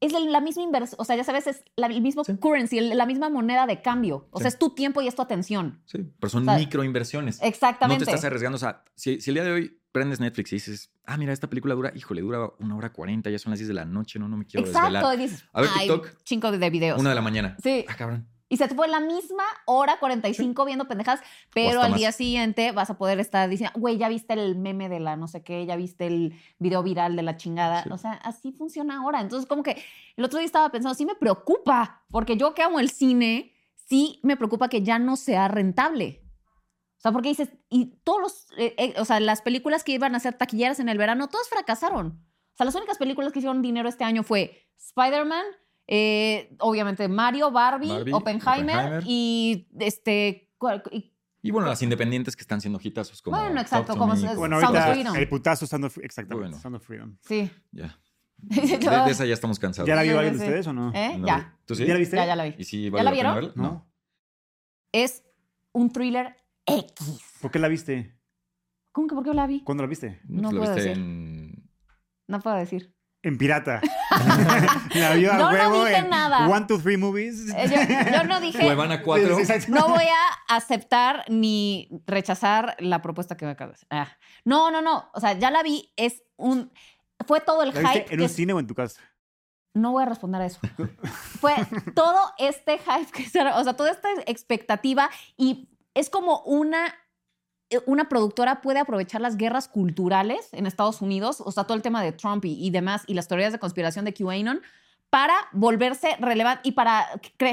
es 0.00 0.12
la 0.12 0.40
misma 0.40 0.62
inversión, 0.62 0.96
o 1.00 1.04
sea, 1.04 1.16
ya 1.16 1.24
sabes, 1.24 1.46
es 1.46 1.64
la- 1.76 1.86
el 1.88 2.00
mismo 2.00 2.24
Sí. 2.24 2.36
currency, 2.36 2.80
la 2.80 3.06
misma 3.06 3.30
moneda 3.30 3.66
de 3.66 3.82
cambio. 3.82 4.28
O 4.30 4.38
sea, 4.38 4.48
es 4.48 4.58
tu 4.58 4.70
tiempo 4.70 5.00
y 5.02 5.08
es 5.08 5.14
tu 5.14 5.22
atención. 5.22 5.82
Sí, 5.86 6.08
pero 6.20 6.30
son 6.30 6.42
O 6.42 6.52
sea, 6.52 6.58
microinversiones. 6.58 7.40
Exactamente. 7.42 8.00
No 8.04 8.06
te 8.06 8.10
estás 8.14 8.24
arriesgando. 8.24 8.56
O 8.56 8.58
sea, 8.60 8.84
si, 8.94 9.20
si 9.20 9.30
el 9.30 9.34
día 9.34 9.44
de 9.44 9.52
hoy 9.52 9.80
prendes 9.90 10.20
Netflix 10.20 10.52
y 10.52 10.56
dices, 10.56 10.92
ah, 11.04 11.16
mira, 11.16 11.32
esta 11.32 11.48
película 11.48 11.74
dura, 11.74 11.92
híjole, 11.96 12.20
dura 12.20 12.50
una 12.60 12.76
hora 12.76 12.92
cuarenta, 12.92 13.30
ya 13.30 13.38
son 13.38 13.50
las 13.50 13.58
10 13.58 13.68
de 13.68 13.74
la 13.74 13.84
noche, 13.84 14.18
no, 14.18 14.28
no 14.28 14.36
me 14.36 14.44
quiero 14.46 14.66
Exacto, 14.66 14.90
desvelar. 14.92 15.18
y 15.18 15.22
dices, 15.22 15.44
A 15.52 15.60
ver, 15.62 15.70
ay, 15.74 15.88
TikTok. 16.24 16.50
de 16.52 16.70
videos. 16.70 17.00
Una 17.00 17.08
de 17.08 17.14
la 17.16 17.22
mañana. 17.22 17.56
Sí. 17.62 17.84
Ah, 17.88 17.94
cabrón. 17.96 18.28
Y 18.48 18.56
se 18.56 18.66
te 18.66 18.74
fue 18.74 18.88
la 18.88 19.00
misma 19.00 19.44
hora 19.66 19.98
45 19.98 20.64
viendo 20.64 20.88
pendejadas, 20.88 21.20
pero 21.52 21.82
al 21.82 21.90
más. 21.90 21.98
día 21.98 22.12
siguiente 22.12 22.72
vas 22.72 22.88
a 22.88 22.96
poder 22.96 23.20
estar 23.20 23.48
diciendo, 23.48 23.78
güey, 23.78 23.98
ya 23.98 24.08
viste 24.08 24.32
el 24.32 24.56
meme 24.56 24.88
de 24.88 25.00
la 25.00 25.16
no 25.16 25.28
sé 25.28 25.42
qué, 25.42 25.66
ya 25.66 25.76
viste 25.76 26.06
el 26.06 26.34
video 26.58 26.82
viral 26.82 27.14
de 27.14 27.22
la 27.22 27.36
chingada. 27.36 27.82
Sí. 27.82 27.90
O 27.92 27.98
sea, 27.98 28.12
así 28.12 28.52
funciona 28.52 28.98
ahora. 28.98 29.20
Entonces, 29.20 29.46
como 29.46 29.62
que 29.62 29.82
el 30.16 30.24
otro 30.24 30.38
día 30.38 30.46
estaba 30.46 30.70
pensando, 30.70 30.94
sí 30.94 31.04
me 31.04 31.14
preocupa, 31.14 32.04
porque 32.10 32.36
yo 32.36 32.54
que 32.54 32.62
amo 32.62 32.80
el 32.80 32.88
cine, 32.88 33.52
sí 33.74 34.20
me 34.22 34.36
preocupa 34.36 34.68
que 34.68 34.82
ya 34.82 34.98
no 34.98 35.16
sea 35.16 35.48
rentable. 35.48 36.22
O 36.98 37.00
sea, 37.00 37.12
porque 37.12 37.28
dices, 37.28 37.50
y 37.68 38.00
todos 38.02 38.20
los, 38.20 38.46
eh, 38.56 38.74
eh, 38.76 38.94
o 38.98 39.04
sea, 39.04 39.20
las 39.20 39.40
películas 39.42 39.84
que 39.84 39.92
iban 39.92 40.14
a 40.14 40.20
ser 40.20 40.34
taquilleras 40.34 40.80
en 40.80 40.88
el 40.88 40.98
verano, 40.98 41.28
todas 41.28 41.48
fracasaron. 41.48 42.24
O 42.54 42.56
sea, 42.56 42.66
las 42.66 42.74
únicas 42.74 42.98
películas 42.98 43.32
que 43.32 43.38
hicieron 43.38 43.62
dinero 43.62 43.88
este 43.88 44.02
año 44.02 44.24
fue 44.24 44.66
Spider-Man, 44.78 45.44
eh, 45.88 46.54
obviamente 46.60 47.08
Mario, 47.08 47.50
Barbie, 47.50 47.88
Barbie, 47.88 48.12
Oppenheimer, 48.12 48.76
Oppenheimer. 48.76 49.04
y 49.06 49.66
este. 49.80 50.50
y- 50.92 51.12
Y 51.42 51.50
bueno, 51.50 51.66
las 51.68 51.82
independientes 51.82 52.36
que 52.36 52.42
están 52.42 52.60
siendo 52.60 52.78
hitazos 52.82 53.22
como. 53.22 53.36
Bueno, 53.38 53.60
exacto, 53.60 53.94
to 53.94 53.98
como 53.98 54.12
es- 54.14 54.36
Bueno, 54.36 54.56
ahorita 54.56 55.18
el 55.18 55.28
putazo 55.28 55.66
Sound 55.66 55.86
of, 55.86 55.98
exactamente, 55.98 56.48
Bueno. 56.50 56.60
Sound 56.62 56.76
of 56.76 56.84
Freedom. 56.86 57.16
sí. 57.22 57.50
Ya. 57.72 57.98
De, 58.38 58.78
de 58.78 59.10
esa 59.10 59.24
ya 59.26 59.34
estamos 59.34 59.58
cansados. 59.58 59.88
¿Ya 59.88 59.96
la 59.96 60.02
vio 60.04 60.16
alguien 60.16 60.38
de 60.38 60.44
ustedes 60.44 60.64
o 60.68 60.72
no? 60.72 60.92
¿Eh? 60.94 61.16
No, 61.18 61.26
ya. 61.26 61.58
¿Tú 61.64 61.74
sí? 61.74 61.84
¿Ya 61.84 61.94
la 61.94 61.98
viste? 61.98 62.14
Ya, 62.16 62.24
ya 62.26 62.36
la 62.36 62.44
vi. 62.44 62.54
¿Y 62.56 62.62
si 62.64 62.84
¿Ya 62.84 62.90
vale 62.92 63.02
la 63.04 63.10
pena 63.10 63.12
vieron? 63.32 63.34
verla? 63.34 63.52
No. 63.56 63.90
Es 64.92 65.24
un 65.72 65.90
thriller 65.90 66.36
X. 66.66 67.18
¿Por 67.42 67.50
qué 67.50 67.58
la 67.58 67.66
viste? 67.66 68.16
¿Cómo 68.92 69.08
que 69.08 69.14
por 69.16 69.24
qué 69.24 69.34
la 69.34 69.46
vi? 69.48 69.62
¿Cuándo 69.64 69.82
la 69.82 69.88
viste? 69.88 70.20
No 70.28 70.52
Lo 70.52 70.58
puedo 70.60 70.72
viste 70.74 70.88
decir. 70.88 71.02
en. 71.02 71.68
No 72.28 72.38
puedo 72.40 72.56
decir. 72.56 72.94
En 73.22 73.36
pirata. 73.36 73.80
la 74.94 75.14
vio 75.14 75.32
a 75.32 75.36
No, 75.36 75.50
no 75.50 75.56
huevo 75.56 75.84
dije 75.84 75.96
en 75.98 76.08
nada. 76.10 76.48
One, 76.48 76.66
Two, 76.66 76.78
Three 76.78 76.96
Movies. 76.96 77.48
Eh, 77.54 77.68
yo, 77.68 78.12
yo 78.18 78.24
no 78.24 78.40
dije. 78.40 78.60
Cuevana 78.64 79.02
4. 79.02 79.26
Sí, 79.28 79.34
sí, 79.44 79.52
exacto. 79.52 79.72
No 79.74 79.88
voy 79.88 80.04
a 80.04 80.54
aceptar 80.56 81.24
ni 81.28 81.88
rechazar 82.06 82.76
la 82.78 83.02
propuesta 83.02 83.36
que 83.36 83.44
me 83.44 83.52
acabas 83.52 83.80
de 83.80 83.86
hacer. 83.86 83.88
Ah. 83.90 84.16
No, 84.44 84.70
no, 84.70 84.80
no. 84.82 85.10
O 85.14 85.20
sea, 85.20 85.32
ya 85.32 85.50
la 85.50 85.62
vi. 85.62 85.92
Es 85.96 86.22
un. 86.36 86.72
Fue 87.26 87.40
todo 87.40 87.62
el 87.64 87.74
¿La 87.74 87.80
viste 87.80 87.88
hype. 87.98 88.02
en 88.04 88.08
que 88.08 88.14
un 88.16 88.22
es- 88.22 88.34
cine 88.34 88.52
o 88.52 88.60
en 88.60 88.66
tu 88.66 88.74
casa? 88.74 89.00
No 89.74 89.92
voy 89.92 90.02
a 90.04 90.06
responder 90.06 90.40
a 90.40 90.46
eso. 90.46 90.60
Fue 91.40 91.54
todo 91.94 92.32
este 92.38 92.78
hype 92.78 93.12
que 93.12 93.28
se, 93.28 93.40
o 93.42 93.64
sea, 93.64 93.74
toda 93.74 93.90
esta 93.90 94.08
expectativa 94.26 95.10
y 95.36 95.68
es 95.94 96.08
como 96.10 96.40
una 96.42 96.94
una 97.86 98.08
productora 98.08 98.60
puede 98.62 98.78
aprovechar 98.78 99.20
las 99.20 99.36
guerras 99.36 99.68
culturales 99.68 100.48
en 100.52 100.66
Estados 100.66 101.02
Unidos, 101.02 101.42
o 101.44 101.52
sea, 101.52 101.64
todo 101.64 101.76
el 101.76 101.82
tema 101.82 102.02
de 102.02 102.12
Trump 102.12 102.44
y, 102.44 102.64
y 102.64 102.70
demás 102.70 103.02
y 103.06 103.14
las 103.14 103.28
teorías 103.28 103.52
de 103.52 103.58
conspiración 103.58 104.04
de 104.04 104.14
QAnon 104.14 104.62
para 105.10 105.34
volverse 105.52 106.16
relevante 106.20 106.68
y 106.68 106.72
para 106.72 107.06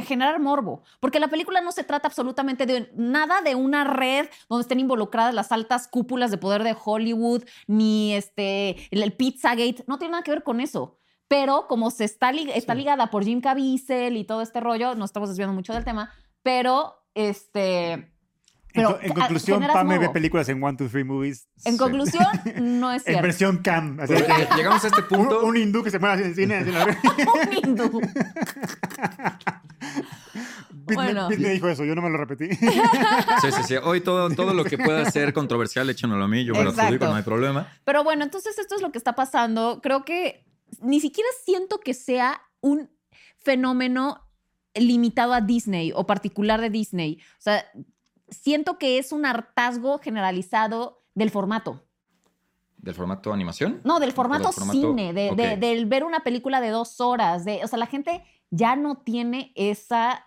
generar 0.04 0.40
morbo. 0.42 0.84
Porque 1.00 1.20
la 1.20 1.30
película 1.30 1.62
no 1.62 1.72
se 1.72 1.84
trata 1.84 2.08
absolutamente 2.08 2.66
de 2.66 2.92
nada 2.96 3.42
de 3.42 3.56
una 3.56 3.86
red 3.86 4.28
donde 4.50 4.64
estén 4.64 4.80
involucradas 4.80 5.34
las 5.34 5.52
altas 5.52 5.88
cúpulas 5.88 6.32
de 6.32 6.38
poder 6.38 6.64
de 6.64 6.76
Hollywood, 6.84 7.44
ni 7.68 8.14
este, 8.14 8.76
el, 8.92 9.14
Pizzagate. 9.14 9.86
No 9.88 9.98
tiene 9.98 10.12
nada 10.12 10.24
que 10.24 10.32
ver 10.32 10.44
con 10.44 10.60
eso. 10.60 10.98
Pero 11.28 11.68
como 11.68 11.92
se 11.92 12.04
está, 12.04 12.30
está 12.32 12.74
Sí. 12.74 12.80
ligada 12.80 13.10
por 13.10 13.24
Jim 13.24 13.42
Caviezel 13.42 14.18
y 14.18 14.26
todo 14.26 14.42
este 14.42 14.60
rollo, 14.60 14.94
nos 14.96 15.10
estamos 15.10 15.30
desviando 15.30 15.56
mucho 15.56 15.74
del 15.74 15.86
tema, 15.86 16.12
pero 16.44 17.06
este... 17.14 18.15
En, 18.76 18.84
Pero 18.84 19.00
en 19.02 19.14
conclusión, 19.14 19.64
Pame 19.72 19.98
ve 19.98 20.10
películas 20.10 20.50
en 20.50 20.62
One, 20.62 20.78
Two, 20.78 20.90
Three 20.90 21.04
Movies. 21.06 21.48
En 21.64 21.74
Sí. 21.74 21.78
conclusión, 21.80 22.26
no 22.62 22.92
es 22.92 23.02
En 23.08 23.14
cierto. 23.14 23.22
versión 23.24 23.58
cam. 23.60 24.00
Así 24.02 24.14
que 24.14 24.48
llegamos 24.58 24.84
a 24.84 24.88
este 24.88 25.02
un, 25.02 25.08
punto. 25.08 25.46
un 25.46 25.56
hindú 25.58 25.82
que 25.84 25.92
se 25.92 25.98
mueve 26.00 26.16
así 26.16 26.24
en 26.26 26.36
cine. 26.36 26.58
en 26.58 26.74
la- 26.74 26.86
Un 27.34 27.70
hindú. 27.70 28.02
Pete, 30.86 30.94
Bueno. 30.96 31.30
Me 31.30 31.36
dijo 31.50 31.68
eso, 31.70 31.84
yo 31.84 31.96
no 31.96 32.02
me 32.02 32.10
lo 32.10 32.18
repetí. 32.18 32.54
Sí, 32.56 33.52
sí, 33.52 33.64
sí. 33.68 33.76
Hoy 33.82 34.02
todo, 34.02 34.30
todo 34.30 34.54
lo 34.54 34.64
que 34.64 34.78
pueda 34.78 35.10
ser 35.10 35.34
controversial, 35.34 35.90
échenlo 35.90 36.24
a 36.24 36.28
mí. 36.28 36.44
Yo 36.46 36.54
me 36.54 36.64
lo 36.64 36.70
adjudico, 36.72 37.06
no 37.06 37.16
hay 37.16 37.24
problema. 37.24 37.68
Pero 37.84 38.04
bueno, 38.04 38.24
entonces 38.24 38.58
esto 38.60 38.76
es 38.76 38.82
lo 38.82 38.92
que 38.92 38.98
está 38.98 39.14
pasando. 39.14 39.80
Creo 39.82 40.04
que 40.06 40.46
ni 40.82 41.00
siquiera 41.00 41.28
siento 41.44 41.80
que 41.80 41.94
sea 41.94 42.42
un 42.62 42.90
fenómeno 43.40 44.22
limitado 44.76 45.34
a 45.34 45.42
Disney 45.42 45.92
o 45.96 46.06
particular 46.06 46.62
de 46.62 46.70
Disney. 46.70 47.20
O 47.40 47.42
sea, 47.42 47.66
siento 48.30 48.78
que 48.78 48.98
es 48.98 49.12
un 49.12 49.26
hartazgo 49.26 50.00
generalizado 50.00 51.04
del 51.14 51.30
formato. 51.30 51.82
¿Del 52.78 52.94
formato 52.94 53.34
animación? 53.34 53.82
No, 53.84 54.00
del 54.00 54.12
formato, 54.12 54.52
cine, 54.52 55.12
de, 55.14 55.34
de- 55.36 55.58
del 55.58 55.86
ver 55.88 56.04
una 56.04 56.20
película 56.24 56.62
de 56.62 56.70
dos 56.70 57.02
horas. 57.02 57.44
De, 57.46 57.64
o 57.64 57.68
sea, 57.68 57.80
la 57.80 57.88
gente 57.88 58.24
ya 58.52 58.76
no 58.76 58.98
tiene 58.98 59.52
esa 59.56 60.26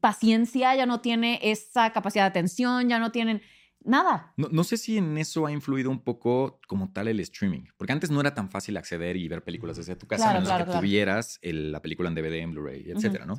paciencia, 0.00 0.74
ya 0.74 0.86
no 0.86 1.00
tiene 1.00 1.38
esa 1.42 1.92
capacidad 1.92 2.24
de 2.24 2.28
atención, 2.28 2.88
ya 2.88 2.98
no 2.98 3.12
tienen 3.12 3.42
nada. 3.84 4.32
No, 4.36 4.48
no 4.50 4.64
sé 4.64 4.76
si 4.78 4.96
en 4.96 5.18
eso 5.18 5.46
ha 5.46 5.52
influido 5.52 5.90
un 5.90 6.00
poco 6.02 6.60
como 6.66 6.92
tal 6.92 7.08
el 7.08 7.20
streaming, 7.20 7.64
porque 7.76 7.92
antes 7.92 8.10
no 8.10 8.20
era 8.20 8.34
tan 8.34 8.50
fácil 8.50 8.76
acceder 8.76 9.16
y 9.16 9.28
ver 9.28 9.42
películas 9.44 9.76
desde 9.76 9.96
tu 9.96 10.06
casa, 10.06 10.24
Claro, 10.24 10.30
a 10.30 10.34
menos 10.40 10.48
claro, 10.48 10.64
que 10.64 10.70
claro. 10.70 10.80
tuvieras 10.80 11.38
el- 11.42 11.72
la 11.72 11.82
película 11.82 12.08
en 12.08 12.14
DVD, 12.14 12.40
en 12.40 12.52
Blu-ray, 12.52 12.90
etcétera, 12.90 13.26
¿no? 13.26 13.36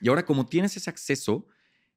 Y 0.00 0.08
ahora 0.08 0.24
como 0.26 0.46
tienes 0.46 0.76
ese 0.76 0.90
acceso, 0.90 1.46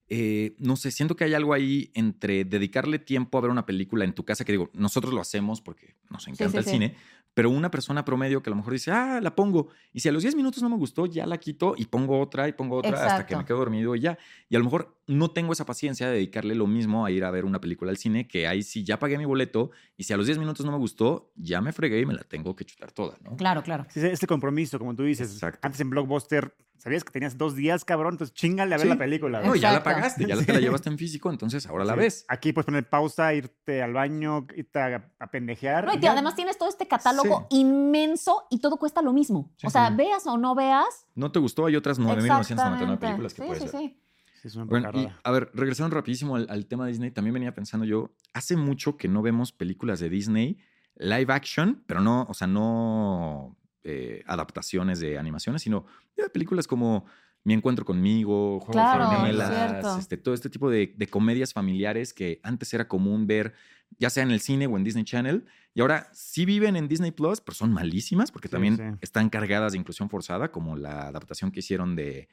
eh, 0.07 0.55
no 0.59 0.75
sé, 0.75 0.91
siento 0.91 1.15
que 1.15 1.23
hay 1.23 1.33
algo 1.33 1.53
ahí 1.53 1.91
entre 1.93 2.45
dedicarle 2.45 2.99
tiempo 2.99 3.37
a 3.37 3.41
ver 3.41 3.49
una 3.49 3.65
película 3.65 4.05
en 4.05 4.13
tu 4.13 4.23
casa, 4.23 4.45
que 4.45 4.51
digo, 4.51 4.69
nosotros 4.73 5.13
lo 5.13 5.21
hacemos 5.21 5.61
porque 5.61 5.95
nos 6.09 6.27
encanta 6.27 6.51
sí, 6.51 6.57
el 6.57 6.63
sí. 6.63 6.69
cine, 6.69 6.95
pero 7.33 7.49
una 7.49 7.71
persona 7.71 8.05
promedio 8.05 8.41
que 8.41 8.49
a 8.49 8.51
lo 8.51 8.57
mejor 8.57 8.73
dice, 8.73 8.91
ah, 8.91 9.19
la 9.21 9.35
pongo, 9.35 9.69
y 9.93 9.99
si 9.99 10.09
a 10.09 10.11
los 10.11 10.21
10 10.21 10.35
minutos 10.35 10.61
no 10.61 10.69
me 10.69 10.77
gustó, 10.77 11.05
ya 11.05 11.25
la 11.25 11.37
quito 11.37 11.75
y 11.77 11.85
pongo 11.85 12.19
otra 12.19 12.47
y 12.47 12.53
pongo 12.53 12.77
otra 12.77 13.05
hasta 13.05 13.25
que 13.25 13.35
me 13.35 13.45
quedo 13.45 13.57
dormido 13.57 13.95
y 13.95 14.01
ya. 14.01 14.17
Y 14.47 14.55
a 14.55 14.59
lo 14.59 14.65
mejor 14.65 14.94
no 15.07 15.29
tengo 15.31 15.53
esa 15.53 15.65
paciencia 15.65 16.07
de 16.07 16.13
dedicarle 16.13 16.55
lo 16.55 16.65
mismo 16.67 17.05
a 17.05 17.11
ir 17.11 17.23
a 17.25 17.31
ver 17.31 17.45
una 17.45 17.61
película 17.61 17.91
al 17.91 17.97
cine, 17.97 18.27
que 18.27 18.47
ahí 18.47 18.63
sí 18.63 18.83
ya 18.83 18.97
pagué 18.99 19.17
mi 19.17 19.25
boleto 19.25 19.71
y 19.97 20.03
si 20.05 20.13
a 20.13 20.17
los 20.17 20.25
10 20.25 20.39
minutos 20.39 20.65
no 20.65 20.71
me 20.71 20.77
gustó, 20.79 21.31
ya 21.35 21.61
me 21.61 21.71
fregué 21.73 21.99
y 21.99 22.05
me 22.05 22.13
la 22.13 22.23
tengo 22.23 22.55
que 22.55 22.65
chutar 22.65 22.91
toda, 22.91 23.17
¿no? 23.21 23.35
Claro, 23.37 23.61
claro. 23.63 23.85
Sí, 23.89 23.99
ese 24.05 24.25
compromiso, 24.27 24.79
como 24.79 24.95
tú 24.95 25.03
dices. 25.03 25.31
Exacto. 25.31 25.59
Antes 25.61 25.79
en 25.81 25.89
Blockbuster, 25.91 26.55
sabías 26.77 27.03
que 27.03 27.11
tenías 27.11 27.37
dos 27.37 27.55
días, 27.55 27.85
cabrón, 27.85 28.15
entonces 28.15 28.33
chingale 28.33 28.73
a 28.73 28.77
ver 28.77 28.85
Sí. 28.87 28.89
la 28.93 28.97
película. 28.97 29.41
No, 29.43 29.55
ya 29.55 29.71
la 29.73 29.83
pagaste, 29.83 30.25
ya 30.25 30.37
te 30.37 30.51
la 30.53 30.59
llevaste 30.59 30.89
en 30.89 30.97
físico, 30.97 31.29
entonces 31.29 31.65
ahora 31.67 31.85
la 31.85 31.93
Sí. 31.93 31.99
ves. 31.99 32.25
Aquí 32.27 32.51
puedes 32.51 32.65
poner 32.65 32.89
pausa, 32.89 33.33
irte 33.33 33.81
al 33.83 33.93
baño, 33.93 34.47
irte 34.55 34.79
a, 34.79 35.11
a 35.19 35.27
pendejear. 35.31 35.85
No, 35.85 35.93
y 36.01 36.05
además 36.05 36.35
tienes 36.35 36.57
todo 36.57 36.69
este 36.69 36.87
catálogo 36.87 37.47
inmenso 37.51 38.45
y 38.49 38.59
todo 38.59 38.77
cuesta 38.77 39.01
lo 39.01 39.13
mismo. 39.13 39.51
Sí, 39.57 39.67
o 39.67 39.69
sea, 39.69 39.89
sí. 39.89 39.95
veas 39.95 40.25
o 40.27 40.37
no 40.37 40.55
veas. 40.55 41.05
No 41.15 41.31
te 41.31 41.39
gustó, 41.39 41.65
hay 41.67 41.75
otras 41.75 41.99
9.999 41.99 42.41
exactamente. 42.41 42.97
películas 43.05 43.33
que 43.33 43.41
sí, 43.41 43.47
puedes 43.47 43.71
sí, 43.71 43.77
ver. 43.77 44.04
Sí. 44.45 44.47
Es 44.47 44.55
una 44.55 44.65
Bueno, 44.65 44.91
y, 44.93 45.07
a 45.23 45.31
ver, 45.31 45.49
regresando 45.53 45.95
rapidísimo 45.95 46.35
al, 46.35 46.47
al 46.49 46.65
tema 46.67 46.85
de 46.85 46.91
Disney, 46.91 47.11
también 47.11 47.33
venía 47.33 47.53
pensando 47.53 47.85
yo, 47.85 48.15
hace 48.33 48.55
mucho 48.55 48.97
que 48.97 49.07
no 49.07 49.21
vemos 49.21 49.51
películas 49.51 49.99
de 49.99 50.09
Disney 50.09 50.57
live 50.97 51.33
action, 51.33 51.83
pero 51.87 51.99
no, 52.01 52.25
o 52.29 52.33
sea, 52.33 52.47
no 52.47 53.57
eh, 53.83 54.23
adaptaciones 54.27 54.99
de 54.99 55.17
animaciones, 55.17 55.61
sino 55.61 55.85
películas 56.33 56.67
como 56.67 57.05
Mi 57.43 57.53
Encuentro 57.53 57.83
Conmigo, 57.85 58.59
Juego 58.61 58.71
Claro, 58.71 59.09
de 59.09 59.15
Gemelas, 59.17 59.49
cierto. 59.53 59.97
este, 59.99 60.17
todo 60.17 60.33
este 60.33 60.49
tipo 60.49 60.69
de, 60.69 60.93
de 60.95 61.07
comedias 61.07 61.53
familiares 61.53 62.13
que 62.13 62.39
antes 62.43 62.73
era 62.73 62.87
común 62.87 63.27
ver, 63.27 63.53
ya 63.99 64.09
sea 64.09 64.23
en 64.23 64.31
el 64.31 64.39
cine 64.39 64.67
o 64.67 64.77
en 64.77 64.83
Disney 64.83 65.03
Channel, 65.03 65.45
y 65.73 65.81
ahora 65.81 66.07
sí 66.13 66.45
viven 66.45 66.75
en 66.77 66.87
Disney 66.87 67.11
Plus, 67.11 67.41
pero 67.41 67.55
son 67.55 67.73
malísimas 67.73 68.31
porque 68.31 68.47
Sí, 68.47 68.53
también 68.53 68.77
sí. 68.77 68.83
están 69.01 69.29
cargadas 69.29 69.73
de 69.73 69.77
inclusión 69.79 70.09
forzada, 70.09 70.51
como 70.51 70.77
la 70.77 71.07
adaptación 71.07 71.51
que 71.51 71.59
hicieron 71.59 71.95
de 71.95 72.29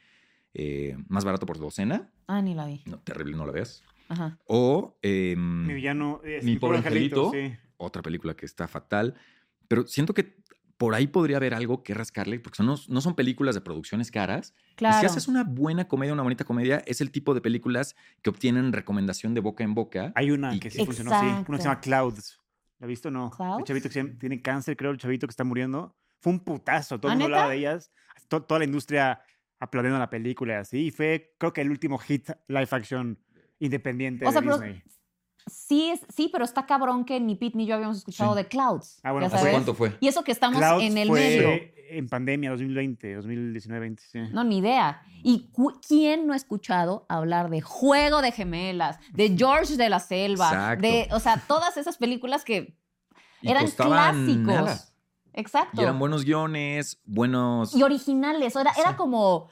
eh, 0.55 0.97
Más 1.09 1.25
Barato 1.25 1.47
por 1.47 1.59
Docena. 1.59 2.11
Ah, 2.27 2.43
ni 2.43 2.55
la 2.55 2.67
vi. 2.67 2.83
No, 2.87 2.99
terrible, 2.99 3.37
no 3.37 3.47
la 3.47 3.53
veas. 3.53 3.83
Ajá. 4.09 4.39
O 4.47 4.97
em, 5.03 5.67
Mi 5.67 5.75
villano 5.75 6.21
es 6.25 6.45
Mi 6.45 6.57
pobre 6.57 6.79
angelito. 6.79 7.31
sí. 7.33 7.53
otra 7.79 8.01
película 8.03 8.35
que 8.35 8.47
está 8.47 8.69
fatal. 8.69 9.15
Pero 9.69 9.87
siento 9.87 10.15
que 10.15 10.37
por 10.77 10.95
ahí 10.95 11.07
podría 11.07 11.37
haber 11.39 11.55
algo 11.55 11.83
que 11.83 11.95
rascarle, 11.95 12.39
porque 12.41 12.57
son- 12.57 12.67
no, 12.67 12.77
no 12.89 13.01
son 13.01 13.15
películas 13.15 13.55
de 13.55 13.61
producciones 13.61 14.11
caras. 14.11 14.55
Y 14.73 14.75
Claro. 14.77 15.01
si 15.01 15.07
haces 15.07 15.29
una 15.29 15.43
buena 15.45 15.89
comedia, 15.89 16.13
una 16.13 16.23
bonita 16.23 16.45
comedia, 16.45 16.83
es 16.87 17.01
el 17.01 17.11
tipo 17.11 17.35
de 17.35 17.41
películas 17.41 17.97
que 18.23 18.31
obtienen 18.31 18.73
recomendación 18.73 19.35
de 19.35 19.41
boca 19.41 19.65
en 19.65 19.75
boca. 19.75 20.13
Hay 20.15 20.31
una 20.31 20.55
Y- 20.55 20.61
que 20.61 20.71
sí 20.71 20.85
funcionó, 20.85 21.11
sí. 21.19 21.27
Una 21.27 21.45
que 21.45 21.57
se 21.59 21.63
llama 21.65 21.81
Clouds. 21.81 22.41
¿La 22.79 22.87
has 22.87 22.89
visto 22.89 23.09
o 23.09 23.11
no? 23.13 23.27
El 23.27 23.37
¿Clouds? 23.37 23.65
chavito 23.65 23.89
que 23.89 24.05
tiene 24.21 24.43
cáncer, 24.43 24.77
creo, 24.77 24.91
el 24.91 24.99
chavito 24.99 25.27
que 25.27 25.31
está 25.33 25.45
muriendo. 25.45 25.95
Fue 26.21 26.33
un 26.33 26.41
putazo. 26.41 27.01
Todo 27.01 27.11
¿Ah, 27.11 27.15
el 27.15 27.21
mundo 27.21 27.35
hablaba 27.37 27.51
de 27.53 27.59
ellas. 27.59 27.91
To- 28.29 28.43
toda 28.43 28.59
la 28.61 28.65
industria 28.65 29.21
aplaudiendo 29.63 29.99
la 29.99 30.11
película 30.11 30.55
y 30.55 30.57
así. 30.57 30.79
Y 30.87 30.91
fue, 30.91 31.35
creo 31.39 31.53
que 31.53 31.61
el 31.61 31.71
último 31.71 31.99
hit 31.99 32.29
live 32.49 32.69
action 32.71 33.19
independiente 33.61 34.27
O 34.27 34.33
sea, 34.33 34.41
de 34.41 34.47
pero- 34.49 34.59
Disney. 34.59 34.83
Sí, 35.47 35.91
es, 35.91 36.01
sí, 36.15 36.29
pero 36.33 36.45
está 36.45 36.67
cabrón 36.67 37.05
que 37.05 37.19
ni 37.19 37.35
Pete 37.35 37.57
ni 37.59 37.67
yo 37.67 37.75
habíamos 37.75 37.97
escuchado 37.99 38.33
Sí. 38.35 38.43
de 38.43 38.47
Clouds. 38.49 39.01
Ah, 39.03 39.11
bueno, 39.11 39.25
pues, 39.27 39.35
¿Hace 39.35 39.41
sabes. 39.43 39.53
cuánto 39.55 39.75
fue? 39.75 39.97
Y 40.01 40.07
eso 40.07 40.23
que 40.23 40.31
estamos 40.31 40.59
Clouds 40.59 40.85
en 40.85 40.97
el 40.99 41.09
fue 41.09 41.19
medio. 41.21 41.49
en 41.91 42.09
pandemia, 42.09 42.51
2020, 42.51 43.15
2019, 43.17 43.81
20, 43.81 44.03
sí. 44.05 44.21
No, 44.33 44.45
ni 44.45 44.59
idea. 44.59 45.03
¿Y 45.25 45.51
quién 45.87 46.29
no 46.29 46.33
ha 46.33 46.37
escuchado 46.37 47.07
hablar 47.09 47.51
de 47.51 47.61
Juego 47.61 48.23
de 48.23 48.31
Gemelas, 48.31 48.99
de 49.13 49.35
George 49.37 49.77
de 49.77 49.89
la 49.89 49.99
Selva, 49.99 50.47
Exacto. 50.49 50.87
de, 50.87 51.09
o 51.11 51.19
sea, 51.19 51.37
todas 51.49 51.77
esas 51.77 51.97
películas 51.99 52.45
que 52.45 52.77
Y 53.41 53.51
eran 53.51 53.69
clásicos. 53.69 54.47
nada. 54.47 54.79
Exacto. 55.35 55.81
Y 55.81 55.85
eran 55.85 55.99
buenos 55.99 56.25
guiones, 56.25 57.01
buenos... 57.05 57.75
y 57.75 57.83
originales. 57.83 58.55
Era, 58.57 58.73
era 58.79 58.91
Sí. 58.91 58.97
como, 58.97 59.49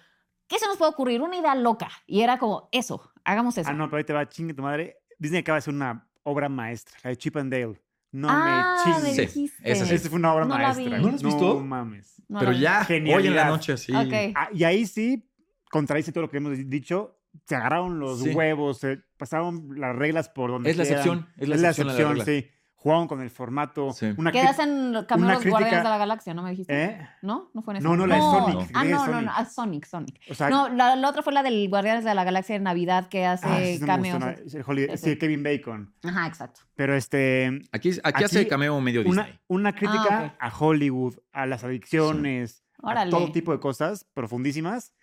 ¿qué 0.47 0.59
se 0.59 0.67
nos 0.67 0.77
puede 0.77 0.91
ocurrir? 0.91 1.23
Una 1.23 1.37
idea 1.37 1.55
loca. 1.55 1.89
Y 2.07 2.21
era 2.23 2.39
como, 2.39 2.69
eso, 2.73 3.11
hagamos 3.25 3.57
eso. 3.59 3.69
Ah, 3.71 3.73
no, 3.73 3.87
pero 3.89 3.99
ahí 3.99 4.05
te 4.05 4.13
va, 4.13 4.29
chingue 4.29 4.55
tu 4.55 4.63
madre. 4.63 4.97
Disney 5.19 5.41
acaba 5.41 5.57
de 5.57 5.61
hacer 5.61 5.75
una 5.75 6.07
obra 6.23 6.49
maestra, 6.49 6.97
la 7.05 7.11
de 7.11 7.17
Chip 7.17 7.37
and 7.37 7.53
Dale. 7.53 7.81
No 8.13 8.29
Ah, 8.29 8.77
me 8.85 8.91
me 8.91 8.97
chingues. 8.97 9.15
Sí, 9.15 9.21
dijiste. 9.41 9.71
esa 9.71 9.87
sí. 9.87 9.95
Esta 9.95 10.09
fue 10.11 10.19
una 10.19 10.35
obra 10.35 10.45
No 10.45 10.59
la 10.59 10.63
maestra. 10.65 10.85
vi. 10.85 11.03
¿No 11.03 11.09
la 11.09 11.15
has 11.15 11.23
visto? 11.23 11.55
No 11.55 11.61
mames. 11.61 12.23
No 12.29 12.39
pero 12.41 12.53
la 12.53 12.59
ya, 12.59 12.87
hoy 12.89 12.97
en 12.97 13.05
la 13.05 13.13
Genialidad. 13.15 13.49
noche, 13.49 13.77
sí. 13.77 13.93
Ok. 13.95 14.35
Ah, 14.35 14.49
y 14.53 14.65
ahí 14.65 14.85
sí 14.87 15.31
contradice 15.71 16.11
todo 16.13 16.23
lo 16.23 16.31
que 16.31 16.39
hemos 16.39 16.53
dicho. 16.69 17.17
Se 17.47 17.55
agarraron 17.55 18.01
los 18.01 18.21
Sí. 18.23 18.31
huevos, 18.31 18.79
se 18.79 18.99
pasaron 19.17 19.69
las 19.79 19.95
reglas 19.95 20.29
por 20.29 20.51
donde 20.51 20.71
Es 20.71 20.77
la 20.77 20.83
excepción, 20.83 21.29
es 21.37 21.49
la 21.49 21.55
excepción 21.71 21.87
la 21.87 21.95
regla. 21.95 22.25
sí. 22.25 22.49
Jugaron 22.83 23.09
con 23.09 23.21
el 23.21 23.29
formato. 23.29 23.93
Sí. 23.93 24.07
Una 24.17 24.33
¿Qué 24.33 24.41
cri- 24.43 24.49
hacen 24.49 24.93
los 24.95 25.03
los 25.03 25.19
Guardianes 25.21 25.41
crítica- 25.43 25.77
de 25.83 25.89
la 25.91 25.99
Galaxia? 25.99 26.33
¿No 26.33 26.43
me 26.43 26.51
dijiste? 26.53 26.83
¿Eh? 26.85 27.09
¿No? 27.21 27.51
¿No 27.53 27.61
fue 27.61 27.75
en 27.75 27.77
esa? 27.79 27.87
No, 27.89 27.95
no, 27.95 28.07
la 28.07 28.15
de 28.15 28.21
Sonic, 28.23 28.55
No. 28.55 28.67
Ah, 28.73 28.85
no, 28.85 28.91
no, 28.91 29.05
Sonic. 29.05 29.25
no. 29.27 29.33
Ah, 29.37 29.45
Sonic, 29.45 29.85
Sonic. 29.85 30.21
O 30.31 30.35
sea, 30.35 30.49
no, 30.49 30.69
la, 30.71 30.97
la 30.97 31.09
otra 31.11 31.23
fue 31.23 31.35
la 31.35 31.43
del 31.43 31.69
Guardianes 31.69 32.05
de 32.05 32.15
la 32.15 32.25
Galaxia 32.25 32.55
de 32.55 32.61
Navidad 32.61 33.09
que 33.11 33.27
hace 33.27 33.47
ah, 33.47 33.57
sí, 33.59 33.81
no 33.81 33.99
me 33.99 34.13
gustó 34.13 34.27
cameos. 34.27 34.55
el 34.55 34.65
Holiday- 34.65 34.93
Ese. 34.95 35.11
sí, 35.11 35.19
Kevin 35.19 35.43
Bacon. 35.43 35.95
Ajá, 36.03 36.27
exacto. 36.27 36.61
Pero 36.75 36.95
este. 36.97 37.61
Aquí, 37.71 37.91
aquí, 38.03 38.25
hace 38.25 38.41
Aquí, 38.41 38.49
cameo 38.49 38.81
medio 38.81 39.05
Disney. 39.05 39.27
Una, 39.27 39.41
una 39.49 39.73
crítica 39.75 40.09
Ah, 40.19 40.25
ok. 40.29 40.33
a 40.41 40.59
Hollywood, 40.59 41.17
a 41.33 41.45
las 41.45 41.63
adicciones, 41.65 42.65
a 42.83 43.09
todo 43.11 43.31
tipo 43.31 43.53
de 43.53 43.61
cosas 43.61 44.07
profundísimas. 44.15 44.95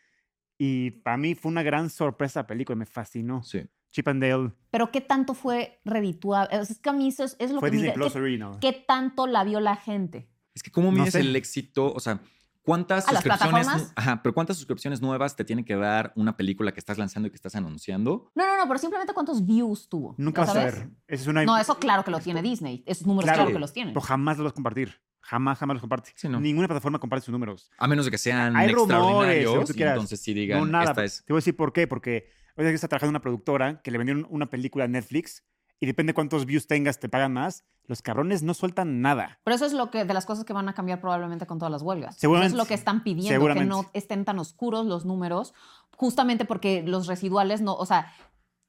Y 0.57 0.89
para 0.89 1.17
mí 1.17 1.35
fue 1.35 1.51
una 1.51 1.61
gran 1.61 1.91
sorpresa 1.91 2.39
la 2.39 2.47
película, 2.47 2.75
me 2.75 2.87
fascinó. 2.87 3.43
Sí. 3.43 3.61
Chip 3.91 4.07
and 4.07 4.21
Dale 4.21 4.51
Pero 4.71 4.91
¿qué 4.91 5.01
tanto 5.01 5.33
fue 5.33 5.79
redituable? 5.85 6.57
O 6.59 6.65
sea, 6.65 6.73
es 6.73 6.79
que 6.79 6.89
a 6.89 6.93
mí 6.93 7.07
eso 7.07 7.23
es, 7.23 7.35
es 7.39 7.51
lo 7.51 7.59
fue 7.59 7.69
que 7.71 7.77
me 7.77 7.81
Disney 7.83 7.95
Plus 7.95 8.13
¿qué, 8.13 8.19
Original. 8.19 8.51
qué 8.59 8.73
tanto 8.73 9.27
la 9.27 9.43
vio 9.43 9.59
la 9.59 9.75
gente? 9.75 10.29
Es 10.53 10.63
que 10.63 10.71
cómo 10.71 10.91
No 10.91 10.99
mides 10.99 11.13
sé. 11.13 11.19
el 11.21 11.35
éxito, 11.35 11.93
o 11.93 11.99
sea, 11.99 12.19
¿cuántas 12.63 13.07
¿A 13.07 13.13
las 13.13 13.23
suscripciones? 13.23 13.65
plataformas? 13.67 13.93
Ajá, 13.95 14.21
pero 14.23 14.33
¿cuántas 14.33 14.57
suscripciones 14.57 15.01
nuevas 15.01 15.35
te 15.35 15.45
tiene 15.45 15.63
que 15.63 15.75
dar 15.75 16.11
una 16.15 16.35
película 16.35 16.71
que 16.73 16.79
estás 16.79 16.97
lanzando 16.97 17.27
y 17.27 17.29
que 17.31 17.35
estás 17.35 17.55
anunciando? 17.55 18.29
No, 18.35 18.45
no, 18.45 18.57
no, 18.57 18.67
pero 18.67 18.77
simplemente 18.79 19.13
cuántos 19.13 19.45
views 19.45 19.87
tuvo. 19.87 20.15
Nunca 20.17 20.41
¿ya 20.45 20.47
vas 20.53 20.57
a 20.57 20.65
ver. 20.65 20.89
Es 21.07 21.27
una, 21.27 21.45
No, 21.45 21.57
eso 21.57 21.77
claro 21.79 22.03
que 22.03 22.11
lo 22.11 22.19
tiene 22.19 22.41
Disney. 22.41 22.83
Esos 22.85 23.07
números 23.07 23.25
Claro. 23.25 23.43
claro, 23.43 23.53
que 23.53 23.59
los 23.59 23.71
tiene. 23.73 23.91
Pero 23.91 24.01
jamás 24.01 24.37
los 24.37 24.45
vas 24.45 24.51
a 24.51 24.55
compartir. 24.55 24.99
Jamás, 25.21 25.57
jamás 25.59 25.75
los 25.75 25.81
comparte. 25.81 26.11
Sí, 26.15 26.29
no. 26.29 26.39
Ninguna 26.39 26.67
plataforma 26.67 26.99
comparte 26.99 27.25
sus 27.25 27.33
números. 27.33 27.69
A 27.77 27.87
menos 27.87 28.05
de 28.05 28.11
que 28.11 28.17
sean 28.17 28.55
Hay 28.55 28.69
rumores, 28.69 28.97
extraordinarios 28.97 29.69
y 29.69 29.73
quieras. 29.73 29.93
entonces 29.95 30.21
sí 30.21 30.33
digan, 30.33 30.59
no, 30.59 30.65
nada. 30.65 30.85
esta 30.91 31.03
es... 31.03 31.23
Te 31.25 31.33
voy 31.33 31.37
a 31.37 31.41
decir 31.41 31.55
por 31.55 31.73
qué. 31.73 31.85
Porque 31.85 32.29
hoy 32.57 32.73
está 32.73 32.87
trabajando 32.87 33.09
en 33.09 33.15
una 33.15 33.21
productora 33.21 33.81
que 33.81 33.91
le 33.91 33.97
vendieron 33.97 34.25
una 34.29 34.49
película 34.49 34.85
a 34.85 34.87
Netflix 34.87 35.43
y 35.79 35.85
depende 35.85 36.13
cuántos 36.13 36.45
views 36.45 36.67
tengas, 36.67 36.99
te 36.99 37.07
pagan 37.07 37.33
más, 37.33 37.63
los 37.85 38.01
cabrones 38.01 38.43
no 38.43 38.53
sueltan 38.53 39.01
nada. 39.01 39.39
Pero 39.43 39.55
eso 39.55 39.65
es 39.65 39.73
lo 39.73 39.91
que 39.91 40.05
de 40.05 40.13
las 40.13 40.25
cosas 40.25 40.43
que 40.43 40.53
van 40.53 40.67
a 40.67 40.73
cambiar 40.73 40.99
probablemente 40.99 41.45
con 41.45 41.59
todas 41.59 41.71
las 41.71 41.81
huelgas. 41.81 42.17
Seguramente. 42.17 42.47
Eso 42.47 42.55
es 42.55 42.63
lo 42.63 42.67
que 42.67 42.73
están 42.73 43.03
pidiendo, 43.03 43.53
que 43.53 43.65
no 43.65 43.89
estén 43.93 44.25
tan 44.25 44.39
oscuros 44.39 44.85
los 44.85 45.05
números, 45.05 45.53
justamente 45.95 46.45
porque 46.45 46.83
los 46.83 47.07
residuales 47.07 47.61
no, 47.61 47.75
o 47.75 47.85
sea, 47.85 48.11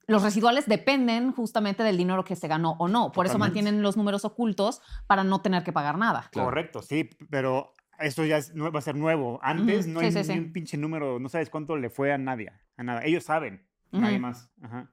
los 0.07 0.22
residuales 0.22 0.66
dependen 0.66 1.32
justamente 1.32 1.82
del 1.82 1.97
dinero 1.97 2.24
que 2.24 2.36
se 2.36 2.49
ganó 2.49 2.76
o 2.78 2.89
no. 2.89 3.12
Por 3.12 3.26
eso 3.26 3.39
mantienen 3.39 3.82
los 3.82 3.97
números 3.97 4.24
ocultos 4.24 4.80
para 5.07 5.22
no 5.22 5.41
tener 5.43 5.64
que 5.64 5.72
pagar 5.72 5.99
nada. 5.99 6.28
Claro. 6.32 6.49
Correcto, 6.49 6.80
sí, 6.80 7.11
pero 7.28 7.74
esto 7.99 8.24
ya 8.24 8.39
es 8.39 8.55
va 8.55 8.78
a 8.78 8.82
ser 8.82 8.95
nuevo. 8.95 9.39
Antes 9.43 9.86
no 9.86 10.01
sí, 10.01 10.07
hay 10.07 10.12
sí, 10.12 10.18
ni 10.18 10.24
sí. 10.24 10.32
un 10.32 10.53
pinche 10.53 10.76
número, 10.78 11.18
no 11.18 11.28
sabes 11.28 11.51
cuánto 11.51 11.76
le 11.76 11.91
fue 11.91 12.12
a 12.12 12.18
nadie, 12.18 12.53
a 12.76 12.82
nada. 12.82 13.05
Ellos 13.05 13.24
saben, 13.24 13.67
nadie 13.93 14.18
más. 14.18 14.51
Ajá. 14.61 14.93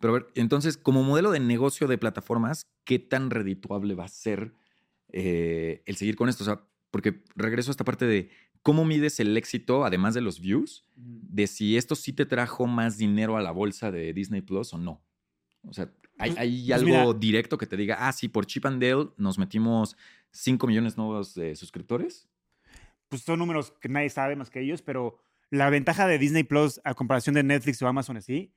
Pero 0.00 0.14
a 0.14 0.18
ver, 0.20 0.28
entonces, 0.34 0.76
como 0.76 1.02
modelo 1.02 1.30
de 1.30 1.40
negocio 1.40 1.86
de 1.88 1.98
plataformas, 1.98 2.66
¿qué 2.84 2.98
tan 2.98 3.30
redituable 3.30 3.94
va 3.94 4.04
a 4.04 4.08
ser 4.08 4.54
eh, 5.08 5.82
el 5.86 5.96
seguir 5.96 6.16
con 6.16 6.28
esto? 6.28 6.44
O 6.44 6.46
sea, 6.46 6.62
porque 6.90 7.22
regreso 7.34 7.70
a 7.70 7.72
esta 7.72 7.84
parte 7.84 8.06
de 8.06 8.30
cómo 8.62 8.84
mides 8.84 9.18
el 9.20 9.36
éxito, 9.36 9.84
además 9.84 10.14
de 10.14 10.20
los 10.20 10.40
views, 10.40 10.84
de 10.94 11.46
si 11.46 11.76
esto 11.76 11.94
sí 11.94 12.12
te 12.12 12.26
trajo 12.26 12.66
más 12.66 12.96
dinero 12.98 13.36
a 13.36 13.42
la 13.42 13.50
bolsa 13.50 13.90
de 13.90 14.12
Disney 14.12 14.40
Plus 14.40 14.72
o 14.72 14.78
no. 14.78 15.02
O 15.62 15.72
sea, 15.72 15.90
¿hay, 16.18 16.30
Pues- 16.30 16.38
hay 16.40 16.66
pues 16.66 16.72
algo 16.80 16.90
mira. 17.06 17.18
directo 17.18 17.58
que 17.58 17.66
te 17.66 17.76
diga, 17.76 17.96
ah, 17.98 18.12
sí, 18.12 18.28
por 18.28 18.46
Chip 18.46 18.66
and 18.66 18.80
Dale 18.82 19.10
nos 19.16 19.38
metimos 19.38 19.96
5 20.30 20.66
millones 20.66 20.96
nuevos 20.96 21.34
de 21.34 21.56
suscriptores? 21.56 22.28
Pues 23.08 23.22
son 23.22 23.38
números 23.38 23.72
que 23.80 23.88
nadie 23.88 24.10
sabe 24.10 24.36
más 24.36 24.50
que 24.50 24.60
ellos, 24.60 24.82
pero 24.82 25.18
la 25.50 25.70
ventaja 25.70 26.06
de 26.06 26.18
Disney 26.18 26.44
Plus 26.44 26.80
a 26.84 26.94
comparación 26.94 27.34
de 27.34 27.42
Netflix 27.42 27.80
o 27.82 27.88
Amazon 27.88 28.16
así, 28.16 28.52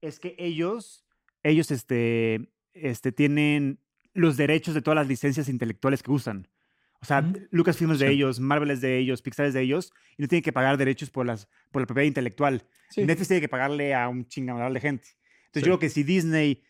es 0.00 0.18
que 0.18 0.34
ellos, 0.38 1.06
ellos 1.42 1.70
este, 1.70 2.50
este, 2.74 3.12
tienen 3.12 3.78
los 4.14 4.36
derechos 4.36 4.74
de 4.74 4.82
todas 4.82 4.96
las 4.96 5.08
licencias 5.08 5.48
intelectuales 5.48 6.02
que 6.02 6.10
usan. 6.10 6.48
O 7.00 7.04
sea, 7.04 7.22
Mm. 7.22 7.34
Lucasfilm 7.50 7.92
es 7.92 7.98
de 7.98 8.08
Sí. 8.08 8.12
ellos, 8.14 8.40
Marvel 8.40 8.70
es 8.70 8.80
de 8.80 8.98
ellos, 8.98 9.22
Pixar 9.22 9.46
es 9.46 9.54
de 9.54 9.62
ellos, 9.62 9.92
y 10.16 10.22
no 10.22 10.28
tienen 10.28 10.42
que 10.42 10.52
pagar 10.52 10.76
derechos 10.76 11.10
por, 11.10 11.26
las, 11.26 11.48
por 11.70 11.82
la 11.82 11.86
propiedad 11.86 12.06
intelectual. 12.06 12.64
Netflix 12.96 13.28
tiene 13.28 13.40
que 13.40 13.48
pagarle 13.48 13.94
a 13.94 14.08
un 14.08 14.26
chingadal 14.26 14.74
de 14.74 14.80
gente. 14.80 15.08
Entonces 15.46 15.52
Sí. 15.54 15.60
yo 15.60 15.64
creo 15.66 15.78
que 15.78 15.88
si 15.90 16.02
Disney 16.02 16.62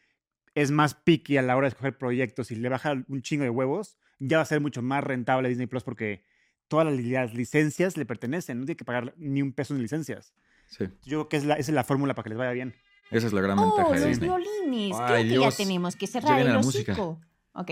es 0.54 0.70
más 0.70 0.94
picky 0.94 1.36
a 1.38 1.42
la 1.42 1.56
hora 1.56 1.64
de 1.66 1.70
escoger 1.70 1.96
proyectos 1.98 2.50
y 2.50 2.56
le 2.56 2.68
baja 2.68 2.92
un 3.08 3.22
chingo 3.22 3.42
de 3.44 3.50
huevos, 3.50 3.98
ya 4.18 4.36
va 4.38 4.42
a 4.42 4.46
ser 4.46 4.60
mucho 4.60 4.82
más 4.82 5.02
rentable 5.02 5.48
Disney 5.48 5.66
Plus 5.66 5.82
porque 5.82 6.24
todas 6.72 6.86
las, 6.86 6.96
li- 6.96 7.10
las 7.10 7.34
licencias 7.34 7.96
le 7.96 8.06
pertenecen, 8.06 8.58
no 8.58 8.64
tiene 8.66 8.76
que 8.76 8.84
pagar 8.84 9.14
ni 9.16 9.42
un 9.42 9.52
peso 9.52 9.74
en 9.74 9.82
licencias. 9.82 10.32
Sí, 10.68 10.86
Yo 11.04 11.18
creo 11.18 11.28
que 11.28 11.36
es 11.36 11.44
la, 11.44 11.54
esa 11.54 11.70
es 11.70 11.74
la 11.74 11.84
fórmula 11.84 12.14
para 12.14 12.24
que 12.24 12.30
les 12.30 12.38
vaya 12.38 12.52
bien. 12.52 12.74
esa 13.10 13.26
es 13.26 13.32
la 13.34 13.42
gran 13.42 13.58
Oh, 13.58 13.66
ventaja 13.66 13.90
de 13.92 13.98
los 14.00 14.08
Disney. 14.08 14.28
violines. 14.30 14.96
Ay, 14.98 15.06
Creo 15.06 15.16
que 15.18 15.24
Dios. 15.28 15.58
ya 15.58 15.64
tenemos 15.64 15.96
que 15.96 16.06
cerrar 16.06 16.40
el 16.40 16.56
hocico. 16.56 17.20
Ok. 17.52 17.70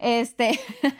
Este. 0.00 0.58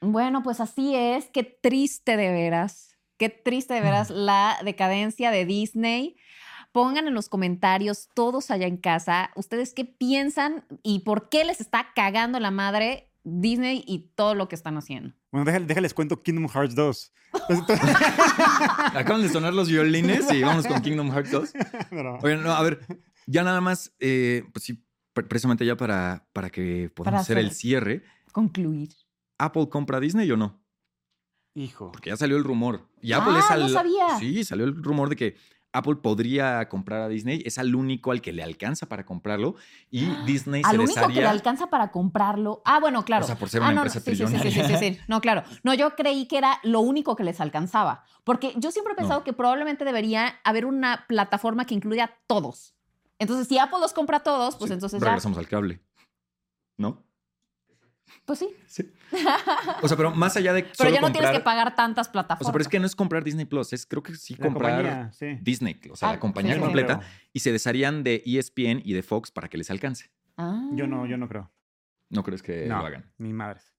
bueno, 0.00 0.42
pues 0.42 0.60
así 0.60 0.94
es. 0.94 1.26
Qué 1.32 1.44
triste 1.44 2.16
de 2.16 2.30
veras. 2.30 2.96
Qué 3.16 3.28
triste 3.28 3.74
de 3.74 3.80
veras 3.80 4.10
la 4.10 4.56
decadencia 4.64 5.30
de 5.30 5.46
Disney. 5.46 6.16
Pongan 6.72 7.06
en 7.06 7.14
los 7.14 7.28
comentarios, 7.28 8.08
todos 8.14 8.50
allá 8.50 8.66
en 8.66 8.78
casa, 8.78 9.30
ustedes 9.36 9.74
qué 9.74 9.84
piensan 9.84 10.64
y 10.82 11.00
por 11.00 11.28
qué 11.28 11.44
les 11.44 11.60
está 11.60 11.88
cagando 11.94 12.40
la 12.40 12.50
madre 12.50 13.11
Disney 13.24 13.84
y 13.86 14.10
todo 14.14 14.34
lo 14.34 14.48
que 14.48 14.54
están 14.56 14.76
haciendo. 14.76 15.14
Bueno, 15.30 15.44
déjales, 15.44 15.68
déjales 15.68 15.94
cuento 15.94 16.22
Kingdom 16.22 16.48
Hearts 16.48 16.74
2. 16.74 17.12
Entonces, 17.48 17.80
Acaban 18.94 19.22
de 19.22 19.28
sonar 19.28 19.54
los 19.54 19.68
violines 19.68 20.30
y 20.32 20.42
vamos 20.42 20.66
con 20.66 20.80
Kingdom 20.82 21.10
Hearts 21.10 21.30
2. 21.30 21.52
no, 21.92 22.02
no. 22.02 22.18
Oigan, 22.22 22.42
no, 22.42 22.52
a 22.52 22.62
ver, 22.62 22.80
ya 23.26 23.42
nada 23.42 23.60
más, 23.60 23.94
eh, 24.00 24.44
pues 24.52 24.64
sí, 24.64 24.84
pre- 25.12 25.24
precisamente 25.24 25.64
ya 25.64 25.76
para, 25.76 26.26
para 26.32 26.50
que 26.50 26.90
podamos 26.94 27.12
Para 27.12 27.20
hacer 27.20 27.38
el 27.38 27.52
cierre, 27.52 28.02
Concluir. 28.32 28.88
¿Apple 29.38 29.68
compra 29.68 30.00
Disney 30.00 30.30
o 30.30 30.36
no? 30.36 30.62
Hijo. 31.54 31.92
Porque 31.92 32.10
ya 32.10 32.16
salió 32.16 32.36
el 32.38 32.44
rumor. 32.44 32.88
Y 33.02 33.12
Ah, 33.12 33.18
Apple 33.18 33.38
es 33.38 33.44
no 33.50 33.54
al- 33.66 33.70
sabía. 33.72 34.18
Sí, 34.18 34.42
salió 34.44 34.64
el 34.64 34.82
rumor 34.82 35.08
de 35.10 35.16
que 35.16 35.36
Apple 35.72 35.96
podría 35.96 36.68
comprar 36.68 37.00
a 37.02 37.08
Disney. 37.08 37.42
Es 37.46 37.56
al 37.58 37.74
único 37.74 38.10
al 38.12 38.20
que 38.20 38.32
le 38.32 38.42
alcanza 38.42 38.86
para 38.88 39.06
comprarlo. 39.06 39.54
Y 39.90 40.06
Disney 40.26 40.62
se 40.62 40.68
Al 40.70 40.80
único 40.80 41.06
que 41.08 41.14
le 41.14 41.26
alcanza 41.26 41.68
para 41.70 41.90
comprarlo. 41.90 42.60
Ah, 42.64 42.78
bueno, 42.78 43.04
claro. 43.04 43.24
O 43.24 43.26
sea, 43.26 43.36
por 43.38 43.48
ser 43.48 43.62
Ah, 43.62 43.66
una 43.66 43.74
no, 43.74 43.80
empresa 43.82 44.00
sí, 44.00 44.14
sí, 44.14 44.26
sí, 44.26 44.38
sí, 44.38 44.50
sí, 44.50 44.62
sí, 44.64 44.76
sí. 44.76 44.98
No, 45.08 45.20
claro. 45.20 45.42
No, 45.62 45.72
yo 45.74 45.96
creí 45.96 46.26
que 46.26 46.36
era 46.38 46.58
lo 46.62 46.80
único 46.80 47.16
que 47.16 47.24
les 47.24 47.40
alcanzaba. 47.40 48.04
Porque 48.24 48.52
yo 48.56 48.70
siempre 48.70 48.92
he 48.92 48.96
pensado 48.96 49.20
No. 49.20 49.24
que 49.24 49.32
probablemente 49.32 49.84
debería 49.84 50.38
haber 50.44 50.66
una 50.66 51.06
plataforma 51.08 51.64
que 51.64 51.74
incluya 51.74 52.04
a 52.04 52.10
todos. 52.26 52.74
Entonces, 53.18 53.48
si 53.48 53.58
Apple 53.58 53.78
los 53.80 53.92
compra 53.92 54.18
a 54.18 54.22
todos, 54.22 54.56
pues 54.56 54.68
Sí, 54.68 54.74
entonces 54.74 55.00
ya. 55.00 55.06
regresamos 55.06 55.38
al 55.38 55.48
cable. 55.48 55.80
¿No? 56.76 57.02
Pues 58.24 58.38
sí. 58.38 58.48
Sí. 58.66 58.90
O 59.82 59.88
sea, 59.88 59.96
pero 59.96 60.10
más 60.14 60.36
allá 60.36 60.52
de. 60.52 60.62
Pero 60.62 60.74
solo 60.76 60.90
ya 60.90 61.00
no 61.00 61.06
comprar, 61.08 61.22
tienes 61.24 61.38
que 61.40 61.44
pagar 61.44 61.74
tantas 61.74 62.08
O 62.08 62.12
plataformas. 62.12 62.46
sea, 62.46 62.52
pero 62.52 62.62
es 62.62 62.68
que 62.68 62.78
no 62.80 62.86
es 62.86 62.94
comprar 62.96 63.24
Disney 63.24 63.44
Plus, 63.44 63.72
es 63.72 63.84
creo 63.86 64.02
que 64.02 64.14
sí 64.14 64.34
La 64.38 64.46
comprar 64.46 64.76
compañía, 64.82 65.12
sí. 65.12 65.38
Disney, 65.42 65.78
o 65.90 65.96
sea, 65.96 66.10
Ah, 66.10 66.12
la 66.12 66.20
compañía 66.20 66.52
sí, 66.54 66.58
sí. 66.58 66.64
completa, 66.64 66.98
Pero 67.00 67.10
y 67.32 67.40
se 67.40 67.52
desharían 67.52 68.02
de 68.04 68.22
ESPN 68.24 68.80
y 68.84 68.92
de 68.92 69.02
Fox 69.02 69.30
para 69.30 69.48
que 69.48 69.58
les 69.58 69.70
alcance. 69.70 70.10
Ah. 70.36 70.68
Yo 70.74 70.86
no, 70.86 71.06
yo 71.06 71.16
no 71.16 71.28
creo. 71.28 71.50
¿No 72.10 72.22
crees 72.22 72.42
que 72.42 72.66
no, 72.66 72.78
lo 72.78 72.86
hagan? 72.86 73.10
Ni 73.18 73.32
madres. 73.32 73.72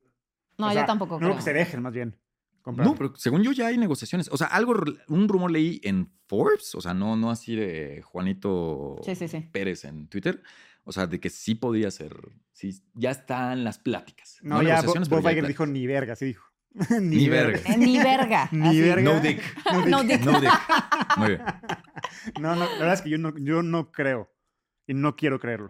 No, 0.57 0.67
O 0.67 0.73
yo 0.73 0.85
tampoco 0.85 1.15
No 1.15 1.27
creo. 1.27 1.35
que 1.35 1.41
se 1.41 1.53
dejen, 1.53 1.81
más 1.81 1.93
bien. 1.93 2.15
comprar. 2.61 2.87
No, 2.87 2.95
pero 2.95 3.13
según 3.15 3.43
yo 3.43 3.51
ya 3.51 3.67
hay 3.67 3.77
negociaciones. 3.77 4.29
O 4.31 4.37
sea, 4.37 4.47
algo, 4.47 4.73
un 5.07 5.27
rumor 5.27 5.51
leí 5.51 5.79
en 5.83 6.11
Forbes, 6.27 6.73
o 6.75 6.81
sea, 6.81 6.93
no, 6.93 7.15
no 7.15 7.29
así 7.31 7.55
de 7.55 8.01
Juanito 8.03 8.97
Sí, 9.03 9.15
sí, 9.15 9.27
sí. 9.27 9.41
Pérez 9.51 9.83
en 9.85 10.07
Twitter, 10.07 10.41
o 10.83 10.91
sea, 10.91 11.07
de 11.07 11.19
que 11.19 11.29
sí 11.29 11.55
podía 11.55 11.89
ser, 11.91 12.15
sí, 12.51 12.81
ya 12.93 13.11
están 13.11 13.63
las 13.63 13.77
pláticas. 13.79 14.37
No, 14.41 14.61
ya 14.61 14.75
negociaciones, 14.75 15.09
pero 15.09 15.21
Bob 15.21 15.25
ya 15.25 15.29
hay 15.29 15.35
Iger 15.37 15.47
dijo 15.47 15.65
ni 15.65 15.87
verga, 15.87 16.15
sí 16.15 16.25
dijo. 16.25 16.45
Ni 17.01 17.29
verga. 17.29 17.59
Eh, 17.71 17.77
Ni 17.77 17.97
verga. 17.99 18.49
Ni 18.51 18.81
verga. 18.81 19.01
No 19.13 19.19
dick. 19.21 19.41
No 19.87 20.03
dick. 20.03 20.21
No 20.21 20.41
dick. 20.41 20.51
Muy 21.17 21.27
bien. 21.29 21.41
No, 22.41 22.55
no, 22.55 22.65
la 22.65 22.71
verdad 22.79 22.93
es 22.95 23.01
que 23.03 23.09
yo 23.11 23.17
no, 23.19 23.37
yo 23.37 23.61
no 23.61 23.91
creo. 23.91 24.31
Y 24.87 24.93
no 24.95 25.15
quiero 25.15 25.39
creerlo. 25.39 25.67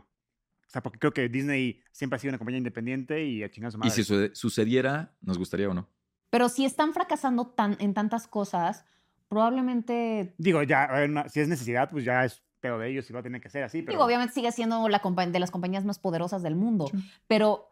O 0.66 0.70
sea, 0.74 0.82
porque 0.82 1.00
creo 1.00 1.14
que 1.14 1.28
Disney 1.30 1.82
siempre 1.92 2.16
ha 2.16 2.20
sido 2.20 2.30
una 2.32 2.38
compañía 2.38 2.58
independiente 2.58 3.24
y 3.26 3.44
a 3.44 3.52
chingar 3.52 3.72
su 3.72 3.78
Y 3.78 3.80
madre. 3.80 3.92
si 3.92 4.04
su- 4.06 4.32
sucediera, 4.34 5.14
¿nos 5.22 5.38
gustaría 5.38 5.70
o 5.70 5.74
no? 5.74 5.90
Pero 6.30 6.48
si 6.50 6.64
están 6.66 6.94
fracasando 6.94 7.48
tan, 7.48 7.76
en 7.80 7.94
tantas 7.94 8.26
cosas, 8.26 8.86
probablemente 9.28 10.34
Digo, 10.38 10.64
ya, 10.64 10.84
a 10.86 11.00
ver, 11.02 11.10
una- 11.10 11.28
si 11.30 11.42
es 11.42 11.48
necesidad, 11.48 11.90
pues 11.92 12.06
ya 12.06 12.24
es 12.26 12.42
pedo 12.64 12.80
de 12.80 12.90
ellos 12.90 13.08
y 13.10 13.14
va 13.14 13.20
a 13.20 13.24
tener 13.24 13.42
que 13.42 13.50
ser 13.50 13.64
así. 13.64 13.82
Pero 13.82 13.92
Digo, 13.98 14.06
obviamente 14.06 14.34
sigue 14.34 14.52
siendo 14.54 14.88
la 14.90 15.02
de 15.28 15.40
las 15.40 15.52
compañías 15.52 15.84
más 15.86 16.00
poderosas 16.00 16.42
del 16.42 16.56
mundo, 16.56 16.90
pero 17.28 17.70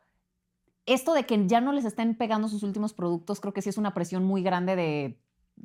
esto 0.86 1.14
de 1.14 1.24
que 1.24 1.48
ya 1.48 1.62
no 1.62 1.72
les 1.72 1.86
estén 1.86 2.16
pegando 2.16 2.50
sus 2.50 2.62
últimos 2.64 2.94
productos, 2.94 3.40
creo 3.40 3.54
que 3.54 3.62
sí 3.62 3.70
es 3.70 3.78
una 3.78 3.94
presión 3.94 4.24
muy 4.26 4.44
grande 4.44 4.76
de 4.76 5.18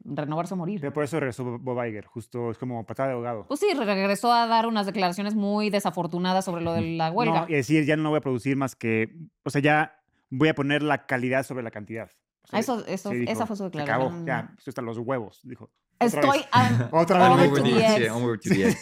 renovarse 0.05 0.55
o 0.55 0.57
morir. 0.57 0.81
pero 0.81 0.93
por 0.93 1.05
eso 1.05 1.19
regresó 1.19 1.59
Bob 1.59 1.85
Iger. 1.85 2.07
Justo 2.07 2.51
es 2.51 2.59
como 2.59 2.85
patada 2.87 3.09
de 3.09 3.15
ahogado. 3.17 3.47
Pues 3.49 3.61
sí, 3.61 3.67
regresó 3.75 4.33
a 4.33 4.47
dar 4.47 4.67
unas 4.67 4.87
declaraciones 4.87 5.35
muy 5.35 5.71
desafortunadas 5.71 6.45
sobre 6.45 6.63
lo 6.63 6.73
de 6.73 6.83
la 6.97 7.11
huelga. 7.11 7.41
No, 7.43 7.49
y 7.49 7.55
decir, 7.55 7.85
ya 7.85 7.97
no 7.97 8.11
voy 8.11 8.19
a 8.19 8.21
producir 8.21 8.57
más 8.57 8.77
que. 8.77 9.17
O 9.43 9.51
sea, 9.51 9.61
ya 9.61 10.01
voy 10.31 10.49
a 10.49 10.55
poner 10.55 10.83
la 10.83 11.07
calidad 11.07 11.45
sobre 11.45 11.63
la 11.65 11.71
cantidad. 11.71 12.11
O 12.45 12.49
sea, 12.49 12.61
eso, 12.61 12.85
eso, 12.87 13.11
sí 13.11 13.17
dijo, 13.21 13.33
esa 13.33 13.47
fue 13.47 13.57
su 13.57 13.65
"Se 13.65 13.71
declaración. 13.71 14.13
acabó, 14.13 14.27
ya, 14.27 14.55
esto 14.57 14.71
están 14.71 14.85
los 14.85 14.99
huevos, 14.99 15.41
dijo. 15.45 15.71
Estoy 15.99 16.45
Otra 16.93 17.37
vez. 17.37 17.49
Over 17.51 17.63
the 17.63 18.11
over 18.11 18.39
the 18.41 18.69
edge. 18.69 18.77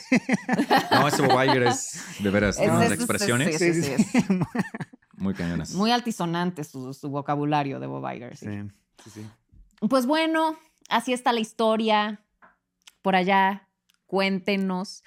No, 0.90 1.08
ese 1.08 1.22
Bob 1.22 1.42
Iger 1.44 1.62
es, 1.64 2.04
de 2.18 2.30
veras, 2.30 2.58
Es- 2.58 2.68
unas 2.68 2.82
es- 2.82 2.90
es- 2.90 2.94
expresiones 2.98 3.58
sí, 3.58 3.72
sí, 3.74 3.82
sí, 3.82 3.92
es 3.92 4.24
muy 5.16 5.32
cañonas. 5.34 5.72
muy 5.74 5.90
altisonante 5.92 6.64
su, 6.64 6.92
su 6.92 7.08
vocabulario 7.10 7.78
de 7.80 7.86
Bob 7.86 8.04
Iger. 8.12 8.36
sí. 8.36 8.46
Sí, 8.46 8.70
sí, 9.04 9.10
sí. 9.22 9.26
Pues 9.88 10.06
bueno, 10.06 10.56
así 10.88 11.12
está 11.12 11.32
la 11.32 11.40
historia. 11.40 12.20
Por 13.02 13.16
allá, 13.16 13.68
cuéntenos. 14.06 15.04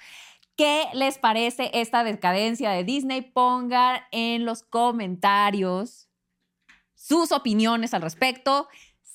¿Qué 0.56 0.84
les 0.94 1.18
parece 1.18 1.70
esta 1.74 2.04
decadencia 2.04 2.70
de 2.70 2.84
Disney? 2.84 3.22
Pongan 3.22 4.00
en 4.12 4.44
los 4.44 4.62
comentarios 4.62 6.08
sus 6.94 7.32
opiniones 7.32 7.94
al 7.94 8.02
respecto. 8.02 8.68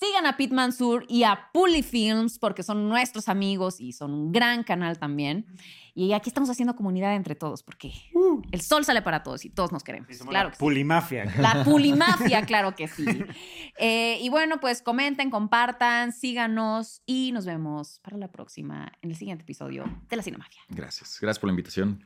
Sigan 0.04 0.26
a 0.26 0.36
Pete 0.36 0.54
Mansur 0.54 1.06
y 1.08 1.24
a 1.24 1.50
Puli 1.54 1.82
Films 1.82 2.38
porque 2.38 2.62
son 2.62 2.90
nuestros 2.90 3.30
amigos 3.30 3.80
y 3.80 3.94
son 3.94 4.14
un 4.14 4.32
gran 4.34 4.64
canal 4.64 5.00
también. 5.00 5.46
Y 5.96 6.12
aquí 6.12 6.30
estamos 6.30 6.50
haciendo 6.50 6.76
comunidad 6.76 7.16
entre 7.16 7.36
todos 7.36 7.64
porque 7.64 7.94
el 8.52 8.60
sol 8.60 8.84
sale 8.84 9.02
para 9.02 9.24
todos 9.24 9.46
y 9.46 9.50
todos 9.50 9.72
nos 9.72 9.82
queremos. 9.82 10.10
Y 10.10 10.16
somos 10.16 10.32
Claro 10.32 10.50
la 10.50 10.52
que 10.52 10.58
sí. 10.58 10.60
Pulimafia. 10.60 11.26
La 11.40 11.64
pulimafia, 11.66 12.46
claro 12.46 12.76
que 12.76 12.90
sí. 12.90 13.06
Eh, 13.78 14.20
y 14.22 14.28
bueno, 14.28 14.60
pues 14.60 14.82
comenten, 14.82 15.30
compartan, 15.30 16.12
síganos 16.12 17.02
y 17.06 17.32
nos 17.32 17.46
vemos 17.46 18.00
para 18.00 18.18
la 18.18 18.30
próxima 18.30 18.92
en 19.02 19.12
el 19.12 19.16
siguiente 19.16 19.44
episodio 19.44 19.86
de 20.10 20.18
la 20.18 20.24
Cinemafia. 20.24 20.62
Gracias. 20.68 21.18
Gracias 21.22 21.40
por 21.40 21.48
la 21.48 21.52
invitación. 21.52 22.06